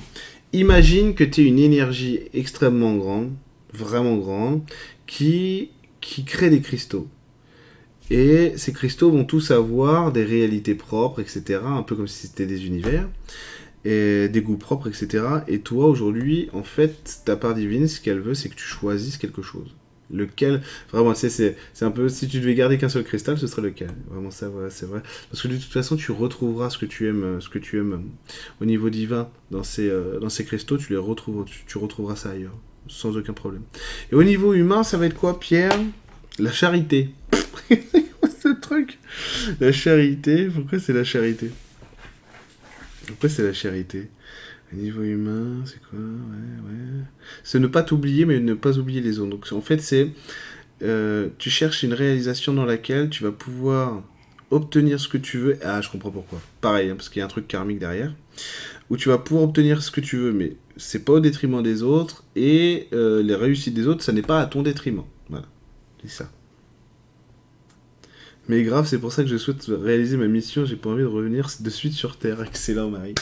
[0.53, 3.33] Imagine que tu es une énergie extrêmement grande,
[3.73, 4.63] vraiment grande,
[5.07, 5.71] qui
[6.27, 7.07] crée des cristaux.
[8.11, 11.61] Et ces cristaux vont tous avoir des réalités propres, etc.
[11.65, 13.09] Un peu comme si c'était des univers,
[13.85, 15.25] et des goûts propres, etc.
[15.49, 19.17] Et toi, aujourd'hui, en fait, ta part divine, ce qu'elle veut, c'est que tu choisisses
[19.17, 19.75] quelque chose.
[20.11, 20.61] Lequel,
[20.93, 23.89] vraiment, c'est, un peu, si tu devais garder qu'un seul cristal, ce serait lequel?
[24.11, 25.03] Vraiment, ça, ouais, c'est vrai.
[25.31, 27.93] Parce que de toute façon, tu retrouveras ce que tu aimes, ce que tu aimes
[27.93, 31.79] euh, au niveau divin dans ces, euh, dans ces cristaux, tu les retrouves, tu, tu
[31.79, 32.57] retrouveras ça ailleurs,
[32.89, 33.63] sans aucun problème.
[34.13, 35.73] Et au niveau humain, ça va être quoi, Pierre?
[36.39, 37.11] La charité.
[38.43, 38.99] ce truc
[39.61, 41.51] La charité, pourquoi c'est la charité?
[43.07, 44.09] Pourquoi c'est la charité?
[44.73, 45.99] Au niveau humain, c'est quoi?
[45.99, 47.05] Ouais, ouais.
[47.45, 49.31] C'est ne pas t'oublier, mais ne pas oublier les autres.
[49.31, 50.11] Donc en fait, c'est.
[50.83, 54.03] euh, tu cherches une réalisation dans laquelle tu vas pouvoir
[54.51, 55.59] obtenir ce que tu veux.
[55.63, 56.41] Ah, je comprends pourquoi.
[56.61, 58.15] Pareil, hein, parce qu'il y a un truc karmique derrière.
[58.91, 61.83] Où tu vas pouvoir obtenir ce que tu veux, mais c'est pas au détriment des
[61.83, 62.25] autres.
[62.37, 65.05] Et euh, les réussites des autres, ça n'est pas à ton détriment.
[65.29, 65.47] Voilà.
[66.03, 66.31] C'est ça.
[68.49, 70.65] Mais grave, c'est pour ça que je souhaite réaliser ma mission.
[70.65, 72.43] J'ai pas envie de revenir de suite sur Terre.
[72.43, 73.15] Excellent, Marie.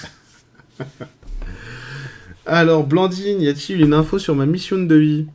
[2.46, 5.26] Alors, Blandine, y a-t-il une info sur ma mission de vie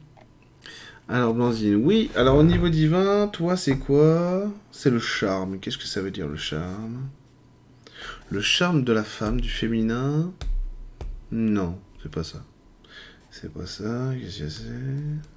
[1.07, 2.10] Alors, Blandine, oui.
[2.16, 4.52] Alors, au niveau divin, toi, c'est quoi?
[4.72, 5.60] C'est le charme.
[5.60, 7.07] Qu'est-ce que ça veut dire, le charme?
[8.32, 10.34] Le charme de la femme, du féminin?
[11.32, 12.44] Non, c'est pas ça.
[13.30, 14.14] C'est pas ça.
[14.20, 15.35] Qu'est-ce que c'est?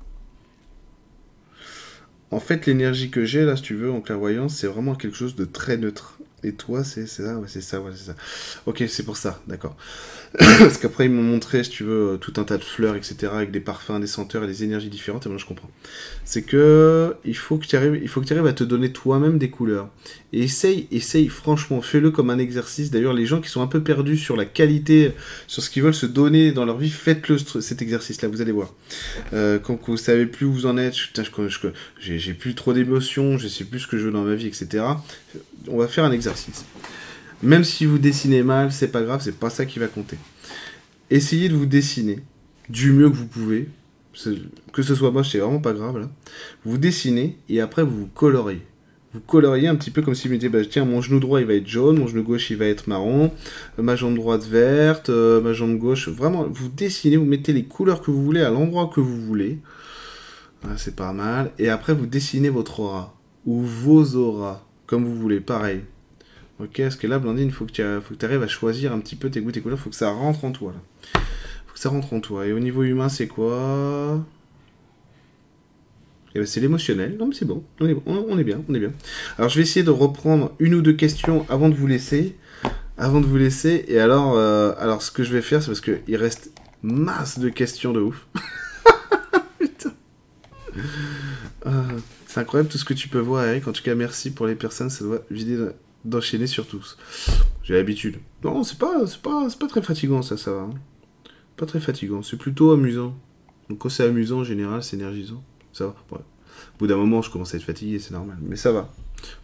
[2.30, 5.34] En fait, l'énergie que j'ai là, si tu veux, en clairvoyance, c'est vraiment quelque chose
[5.34, 6.17] de très neutre.
[6.44, 8.14] Et toi, c'est ça, ouais, c'est ça, ouais, c'est ça.
[8.66, 9.76] Ok, c'est pour ça, d'accord.
[10.38, 13.50] Parce qu'après, ils m'ont montré, si tu veux, tout un tas de fleurs, etc., avec
[13.50, 15.70] des parfums, des senteurs et des énergies différentes, et moi je comprends.
[16.24, 19.88] C'est que il faut que tu arrives, arrives à te donner toi-même des couleurs.
[20.32, 22.90] Et essaye, essaye, franchement, fais-le comme un exercice.
[22.90, 25.12] D'ailleurs, les gens qui sont un peu perdus sur la qualité,
[25.46, 28.52] sur ce qu'ils veulent se donner dans leur vie, faites-le ce- cet exercice-là, vous allez
[28.52, 28.74] voir.
[29.32, 31.22] Euh, quand vous savez plus où vous en êtes, je-
[32.00, 34.84] j'ai plus trop d'émotions, je sais plus ce que je veux dans ma vie, etc.
[35.66, 36.64] On va faire un exercice.
[37.42, 40.16] Même si vous dessinez mal, c'est pas grave, c'est pas ça qui va compter.
[41.10, 42.20] Essayez de vous dessiner
[42.68, 43.68] du mieux que vous pouvez.
[44.72, 46.08] Que ce soit moche, c'est vraiment pas grave.
[46.64, 48.62] Vous dessinez et après vous vous coloriez.
[49.14, 51.46] Vous coloriez un petit peu comme si vous mettiez, bah, tiens, mon genou droit il
[51.46, 53.32] va être jaune, mon genou gauche il va être marron,
[53.78, 56.08] euh, ma jambe droite verte, euh, ma jambe gauche.
[56.08, 59.60] Vraiment, vous dessinez, vous mettez les couleurs que vous voulez à l'endroit que vous voulez.
[60.64, 61.52] Ah, c'est pas mal.
[61.58, 63.14] Et après, vous dessinez votre aura.
[63.46, 64.67] Ou vos auras.
[64.88, 65.82] Comme vous voulez, pareil.
[66.60, 69.30] Ok, parce que là, Blandine, il faut que tu arrives à choisir un petit peu
[69.30, 69.78] tes goûts, tes couleurs.
[69.78, 71.20] faut que ça rentre en toi, là.
[71.66, 72.46] faut que ça rentre en toi.
[72.46, 74.24] Et au niveau humain, c'est quoi?
[76.34, 77.18] Eh ben, C'est l'émotionnel.
[77.18, 77.62] Non, mais c'est bon.
[77.80, 77.94] On est,
[78.44, 78.92] bien, on est bien.
[79.36, 82.34] Alors, je vais essayer de reprendre une ou deux questions avant de vous laisser.
[82.96, 83.84] Avant de vous laisser.
[83.88, 86.50] Et alors, euh, alors ce que je vais faire, c'est parce qu'il reste
[86.82, 88.26] masse de questions de ouf.
[91.66, 91.82] Ah,
[92.38, 93.66] c'est incroyable tout ce que tu peux voir, Eric.
[93.66, 94.90] En tout cas, merci pour les personnes.
[94.90, 95.74] Ça doit vider de-
[96.04, 96.96] d'enchaîner sur tous.
[97.64, 98.18] J'ai l'habitude.
[98.44, 100.60] Non, c'est pas, c'est pas, c'est pas très fatigant, ça, ça va.
[100.60, 100.70] hein.
[101.56, 102.22] Pas très fatigant.
[102.22, 103.16] C'est plutôt amusant.
[103.68, 105.42] Donc, quand c'est amusant, en général, c'est énergisant.
[105.72, 105.94] Ça va.
[106.12, 106.18] Au
[106.78, 108.36] bout d'un moment, je commence à être fatigué, c'est normal.
[108.40, 108.88] Mais ça va.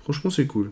[0.05, 0.71] Franchement, c'est cool.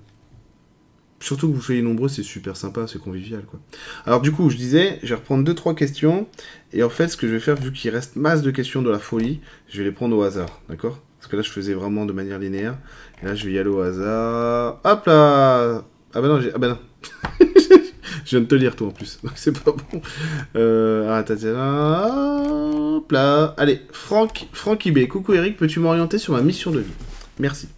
[1.18, 3.58] Surtout que vous soyez nombreux, c'est super sympa, c'est convivial, quoi.
[4.06, 6.28] Alors, du coup, je disais, je vais reprendre deux, trois questions.
[6.72, 8.90] Et en fait, ce que je vais faire, vu qu'il reste masse de questions de
[8.90, 11.00] la folie, je vais les prendre au hasard, d'accord?
[11.22, 12.76] Parce que là, je faisais vraiment de manière linéaire.
[13.22, 14.80] Et là, je vais y aller au hasard.
[14.82, 15.84] Hop là
[16.14, 16.50] Ah bah non, j'ai...
[16.52, 16.78] Ah bah non.
[18.24, 19.20] je viens de te lire, toi, en plus.
[19.22, 20.02] Donc, c'est pas bon.
[20.56, 21.06] Euh...
[21.08, 25.06] Ah, attends, Hop là Allez, Franck, Franck IB.
[25.06, 26.92] Coucou Eric, peux-tu m'orienter sur ma mission de vie?
[27.38, 27.68] Merci.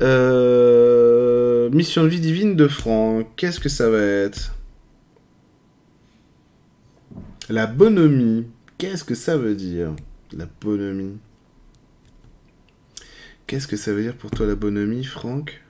[0.00, 3.26] Euh, mission de vie divine de Franck.
[3.36, 4.54] Qu'est-ce que ça va être?
[7.50, 8.46] La bonhomie.
[8.78, 9.90] Qu'est-ce que ça veut dire?
[10.32, 11.18] La bonhomie.
[13.48, 15.62] Qu'est-ce que ça veut dire pour toi la bonhomie, Franck?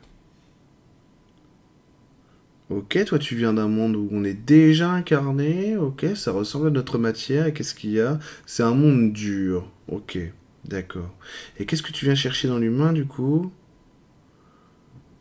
[2.70, 6.70] Ok, toi tu viens d'un monde où on est déjà incarné, ok, ça ressemble à
[6.70, 8.18] notre matière, et qu'est-ce qu'il y a?
[8.46, 10.18] C'est un monde dur, ok,
[10.64, 11.14] d'accord.
[11.60, 13.52] Et qu'est-ce que tu viens chercher dans l'humain du coup?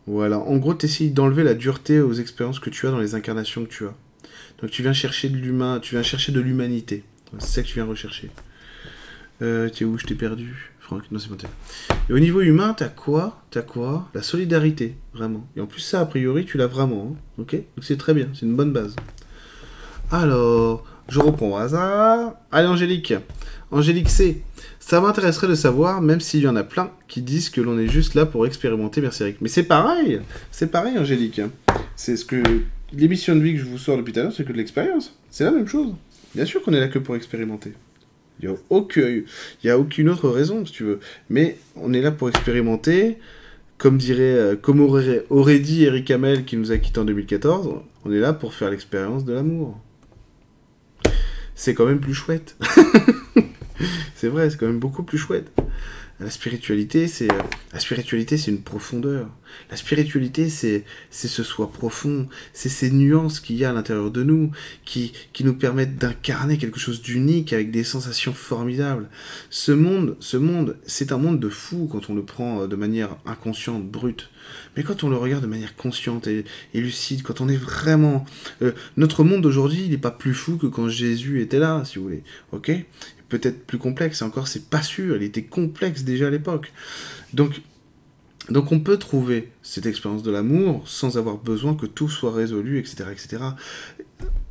[0.08, 3.14] Voilà, en gros tu essayes d'enlever la dureté aux expériences que tu as dans les
[3.14, 3.94] incarnations que tu as.
[4.60, 7.04] Donc tu viens chercher de l'humain, tu viens chercher de l'humanité.
[7.38, 8.32] C'est ça que tu viens rechercher.
[9.44, 10.00] Euh, tu es où?
[10.00, 10.72] Je t'ai perdu.
[12.10, 14.08] Et au niveau humain, t'as quoi T'as quoi?
[14.14, 15.46] La solidarité, vraiment.
[15.56, 17.14] Et en plus, ça, a priori, tu l'as vraiment.
[17.14, 17.54] Hein, ok?
[17.54, 18.96] Donc c'est très bien, c'est une bonne base.
[20.12, 22.36] Alors, je reprends au hasard.
[22.52, 23.14] Allez, Angélique.
[23.72, 24.42] Angélique C.
[24.80, 27.90] Ça m'intéresserait de savoir, même s'il y en a plein qui disent que l'on est
[27.90, 29.38] juste là pour expérimenter, merci Eric.
[29.42, 31.42] Mais c'est pareil C'est pareil, Angélique.
[31.96, 32.42] C'est ce que.
[32.94, 35.14] L'émission de vie que je vous sors depuis tout à l'heure, c'est que de l'expérience.
[35.30, 35.94] C'est la même chose.
[36.34, 37.74] Bien sûr qu'on est là que pour expérimenter.
[38.40, 39.22] Il n'y a, aucun,
[39.64, 41.00] y a aucune autre raison, si tu veux.
[41.30, 43.18] Mais on est là pour expérimenter.
[43.78, 47.70] Comme dirait, euh, comme aurait, aurait dit Eric Hamel qui nous a quittés en 2014,
[48.06, 49.80] on est là pour faire l'expérience de l'amour.
[51.54, 52.58] C'est quand même plus chouette.
[54.16, 55.52] c'est vrai, c'est quand même beaucoup plus chouette.
[56.20, 57.28] La spiritualité, c'est
[57.74, 59.30] la spiritualité, c'est une profondeur.
[59.70, 64.10] La spiritualité, c'est c'est ce soi profond, c'est ces nuances qu'il y a à l'intérieur
[64.10, 64.50] de nous
[64.84, 69.10] qui qui nous permettent d'incarner quelque chose d'unique avec des sensations formidables.
[69.52, 72.76] Ce monde, ce monde, c'est un monde de fou quand on le prend euh, de
[72.76, 74.32] manière inconsciente, brute.
[74.76, 78.26] Mais quand on le regarde de manière consciente et, lucide, quand on est vraiment...
[78.62, 81.98] Euh, notre monde d'aujourd'hui, il n'est pas plus fou que quand Jésus était là, si
[81.98, 82.24] vous voulez.
[82.54, 82.72] Ok?
[83.30, 86.72] Peut-être plus complexe, et encore c'est pas sûr, il était complexe déjà à l'époque.
[87.34, 87.62] Donc,
[88.50, 92.80] donc on peut trouver cette expérience de l'amour sans avoir besoin que tout soit résolu,
[92.80, 93.06] etc.
[93.12, 93.44] etc.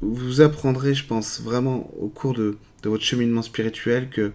[0.00, 4.32] Vous apprendrez, je pense, vraiment au cours de, de votre cheminement spirituel que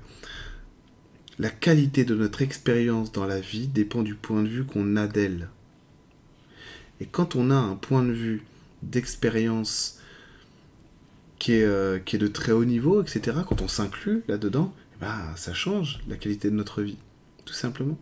[1.37, 5.07] la qualité de notre expérience dans la vie dépend du point de vue qu'on a
[5.07, 5.49] d'elle.
[6.99, 8.43] Et quand on a un point de vue
[8.83, 10.00] d'expérience
[11.41, 15.17] qui est, euh, qui est de très haut niveau, etc., quand on s'inclut là-dedans, bah,
[15.35, 16.99] ça change la qualité de notre vie,
[17.45, 17.97] tout simplement.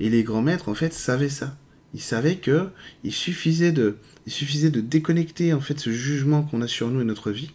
[0.00, 1.58] Et les grands maîtres, en fait, savaient ça.
[1.92, 2.70] Ils savaient que
[3.04, 7.02] il suffisait de, il suffisait de déconnecter en fait ce jugement qu'on a sur nous
[7.02, 7.50] et notre vie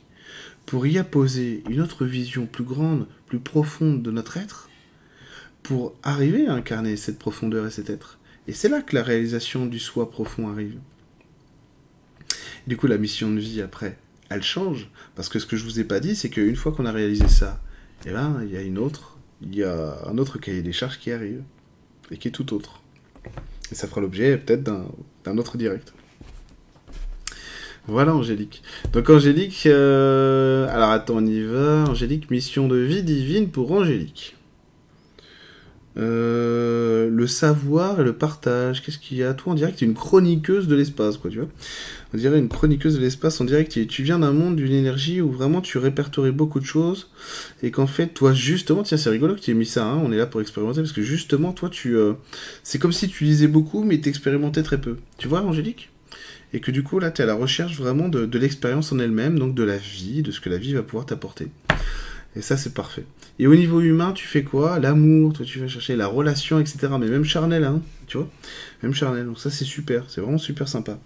[0.67, 4.69] pour y apposer une autre vision plus grande, plus profonde de notre être,
[5.63, 8.19] pour arriver à incarner cette profondeur et cet être.
[8.47, 10.77] Et c'est là que la réalisation du soi profond arrive.
[12.67, 13.97] Du coup, la mission de vie après,
[14.31, 14.89] elle change.
[15.15, 17.27] Parce que ce que je vous ai pas dit, c'est qu'une fois qu'on a réalisé
[17.27, 17.61] ça,
[18.05, 20.97] eh ben, il y a une autre, il y a un autre cahier des charges
[20.97, 21.43] qui arrive,
[22.09, 22.81] et qui est tout autre.
[23.71, 25.93] Et ça fera l'objet peut-être d'un autre direct.
[27.87, 28.61] Voilà Angélique.
[28.93, 31.85] Donc Angélique, euh, alors attends, on y va.
[31.89, 34.35] Angélique, mission de vie divine pour Angélique.
[35.97, 38.81] Euh, le savoir et le partage.
[38.81, 41.39] Qu'est-ce qu'il y a Toi, dirait que tu es une chroniqueuse de l'espace, quoi, tu
[41.39, 41.49] vois.
[42.13, 43.41] On dirait une chroniqueuse de l'espace.
[43.41, 47.09] Dirait que tu viens d'un monde, d'une énergie où vraiment tu répertories beaucoup de choses.
[47.63, 49.85] Et qu'en fait, toi, justement, tiens, c'est rigolo que tu aies mis ça.
[49.85, 51.95] Hein, on est là pour expérimenter parce que justement, toi, tu.
[51.95, 52.13] Euh,
[52.63, 54.97] c'est comme si tu lisais beaucoup, mais t'expérimentais très peu.
[55.17, 55.89] Tu vois, Angélique?
[56.53, 59.39] Et que du coup là tu es à la recherche vraiment de l'expérience en elle-même,
[59.39, 61.47] donc de la vie, de ce que la vie va pouvoir t'apporter.
[62.35, 63.05] Et ça, c'est parfait.
[63.39, 64.79] Et au niveau humain, tu fais quoi?
[64.79, 66.87] L'amour, toi, tu vas chercher la relation, etc.
[66.99, 68.29] Mais même charnel, hein, tu vois?
[68.83, 69.25] Même charnel.
[69.25, 70.05] Donc ça, c'est super.
[70.09, 70.97] C'est vraiment super sympa.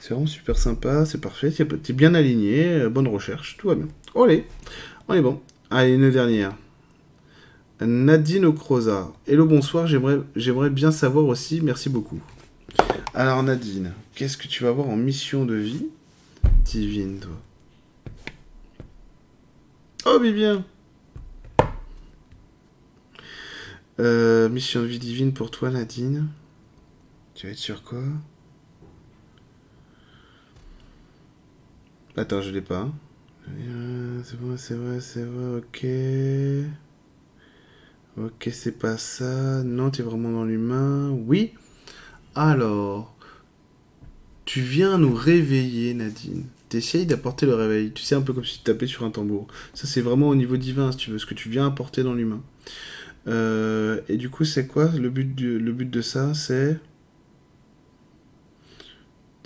[0.00, 1.50] C'est vraiment super sympa, c'est parfait.
[1.50, 3.88] T'es bien aligné, euh, bonne recherche, tout va bien.
[4.14, 4.44] Allez,
[5.08, 5.40] on est bon.
[5.70, 6.54] Allez, une dernière.
[7.80, 9.12] Nadine Ocroza.
[9.26, 12.20] Hello, bonsoir, j'aimerais bien savoir aussi, merci beaucoup.
[13.14, 15.86] Alors Nadine, qu'est-ce que tu vas avoir en mission de vie?
[16.64, 17.40] Divine, toi
[20.06, 20.64] Oh, mais bien
[24.00, 26.28] euh, Mission de vie divine pour toi, Nadine.
[27.34, 28.02] Tu vas être sur quoi?
[32.16, 32.92] Attends, je l'ai pas.
[33.48, 35.86] Euh, c'est vrai, c'est vrai, c'est vrai, ok.
[38.18, 39.62] Ok, c'est pas ça.
[39.62, 41.10] Non, tu es vraiment dans l'humain.
[41.10, 41.54] Oui.
[42.34, 43.16] Alors,
[44.44, 46.44] tu viens nous réveiller, Nadine
[46.74, 47.92] t'essayes d'apporter le réveil.
[47.92, 49.46] Tu sais, un peu comme si tu tapais sur un tambour.
[49.74, 52.14] Ça, c'est vraiment au niveau divin, si tu veux, ce que tu viens apporter dans
[52.14, 52.42] l'humain.
[53.26, 56.34] Euh, et du coup, c'est quoi le but, le but de ça?
[56.34, 56.78] C'est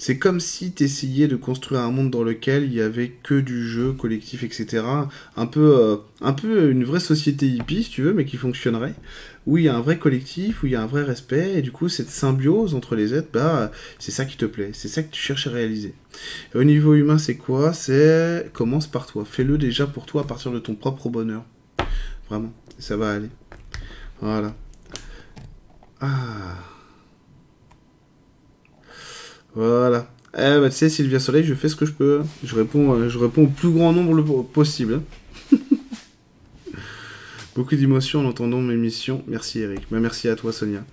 [0.00, 3.34] c'est comme si tu essayais de construire un monde dans lequel il y avait que
[3.34, 4.84] du jeu collectif, etc.
[5.36, 8.94] Un peu, euh, un peu une vraie société hippie, si tu veux, mais qui fonctionnerait,
[9.46, 11.62] où il y a un vrai collectif, où il y a un vrai respect, et
[11.62, 15.02] du coup, cette symbiose entre les êtres, bah, c'est ça qui te plaît, c'est ça
[15.02, 15.94] que tu cherches à réaliser.
[16.54, 17.72] au niveau humain, c'est quoi?
[17.72, 21.44] C'est commence par toi, fais-le déjà pour toi à partir de ton propre bonheur.
[22.30, 23.30] Vraiment, ça va aller.
[24.20, 24.54] Voilà.
[26.00, 26.77] Ah.
[29.58, 30.06] Voilà.
[30.34, 32.22] Eh bah, tu sais, Sylvia Soleil, je fais ce que je peux.
[32.44, 35.02] Je réponds, euh, je réponds au plus grand nombre possible.
[37.56, 39.24] Beaucoup d'émotions en entendant mes missions.
[39.26, 39.80] Merci Eric.
[39.90, 40.84] Bah, merci à toi Sonia.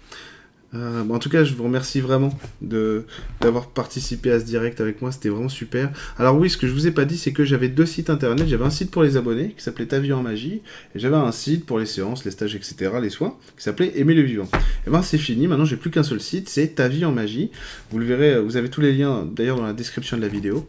[0.75, 5.11] Euh, en tout cas, je vous remercie vraiment d'avoir participé à ce direct avec moi.
[5.11, 5.91] C'était vraiment super.
[6.17, 8.47] Alors oui, ce que je vous ai pas dit, c'est que j'avais deux sites internet.
[8.47, 10.61] J'avais un site pour les abonnés qui s'appelait Ta vie en magie,
[10.95, 14.13] et j'avais un site pour les séances, les stages, etc., les soins, qui s'appelait Aimer
[14.13, 14.47] le vivant.
[14.53, 15.47] Et eh ben c'est fini.
[15.47, 16.49] Maintenant, j'ai plus qu'un seul site.
[16.49, 17.51] C'est Ta vie en magie.
[17.91, 18.39] Vous le verrez.
[18.41, 20.67] Vous avez tous les liens d'ailleurs dans la description de la vidéo.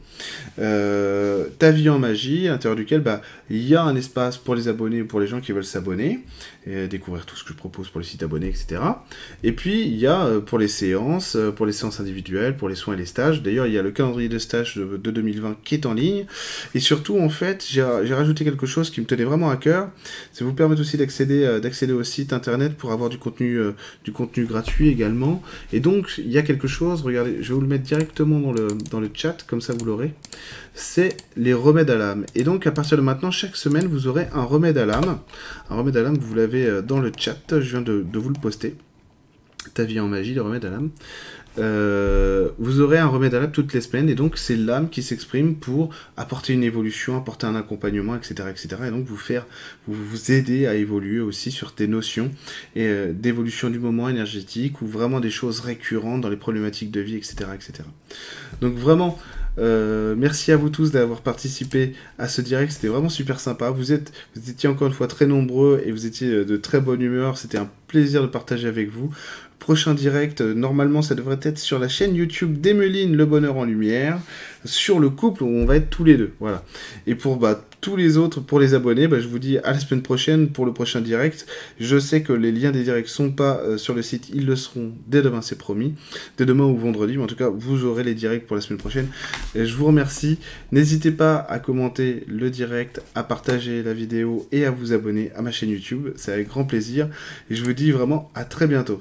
[0.59, 4.55] Euh, Ta vie en magie, à l'intérieur duquel bah il y a un espace pour
[4.55, 6.21] les abonnés ou pour les gens qui veulent s'abonner
[6.67, 8.81] et découvrir tout ce que je propose pour les sites abonnés, etc.
[9.43, 12.69] Et puis il y a euh, pour les séances, euh, pour les séances individuelles, pour
[12.69, 13.43] les soins et les stages.
[13.43, 16.27] D'ailleurs, il y a le calendrier de stage de, 2020 qui est en ligne.
[16.75, 19.91] Et surtout, en fait, j'ai rajouté quelque chose qui me tenait vraiment à cœur.
[20.33, 23.61] C'est vous permettre aussi d'accéder euh, d'accéder au site internet pour avoir du contenu,
[24.05, 25.43] du contenu gratuit également.
[25.73, 28.53] Et donc, il y a quelque chose, regardez, je vais vous le mettre directement dans
[28.53, 30.13] le, dans le chat, comme ça vous l'aurez.
[30.79, 32.27] C'est les remèdes à l'âme.
[32.35, 35.19] Et donc, à partir de maintenant, chaque semaine, vous aurez un remède à l'âme.
[35.71, 38.77] Un remède à l'âme, vous l'avez dans le chat, je viens de vous le poster.
[39.75, 40.91] Ta vie en magie, le remède à l'âme.
[41.59, 45.03] Euh, vous aurez un remède à l'âme toutes les semaines, et donc c'est l'âme qui
[45.03, 49.47] s'exprime pour apporter une évolution, apporter un accompagnement, etc., etc., et donc vous faire,
[49.89, 52.31] vous, aider à évoluer aussi sur des notions
[52.77, 57.17] euh, d'évolution du moment énergétique ou vraiment des choses récurrentes dans les problématiques de vie,
[57.17, 57.85] etc., etc.
[58.61, 59.19] Donc vraiment,
[59.59, 63.71] euh, merci à vous tous d'avoir participé à ce direct, c'était vraiment super sympa.
[63.71, 67.01] Vous, êtes, vous étiez encore une fois très nombreux et vous étiez de très bonne
[67.01, 69.11] humeur, c'était un plaisir de partager avec vous.
[69.59, 73.65] Prochain direct, euh, normalement ça devrait être sur la chaîne YouTube d'Emeline Le Bonheur en
[73.65, 74.19] Lumière,
[74.65, 76.33] sur le couple où on va être tous les deux.
[76.41, 76.63] Voilà.
[77.07, 79.79] Et pour bah, tous les autres, pour les abonnés, bah, je vous dis à la
[79.79, 81.47] semaine prochaine pour le prochain direct.
[81.79, 84.57] Je sais que les liens des directs sont pas euh, sur le site, ils le
[84.57, 85.95] seront dès demain, c'est promis.
[86.37, 88.81] Dès demain ou vendredi, mais en tout cas, vous aurez les directs pour la semaine
[88.81, 89.07] prochaine.
[89.55, 90.41] Et je vous remercie.
[90.73, 95.43] N'hésitez pas à commenter le direct, à partager la vidéo et à vous abonner à
[95.43, 96.09] ma chaîne YouTube.
[96.17, 97.09] C'est avec grand plaisir.
[97.51, 99.01] Et je vous dis vraiment à très bientôt.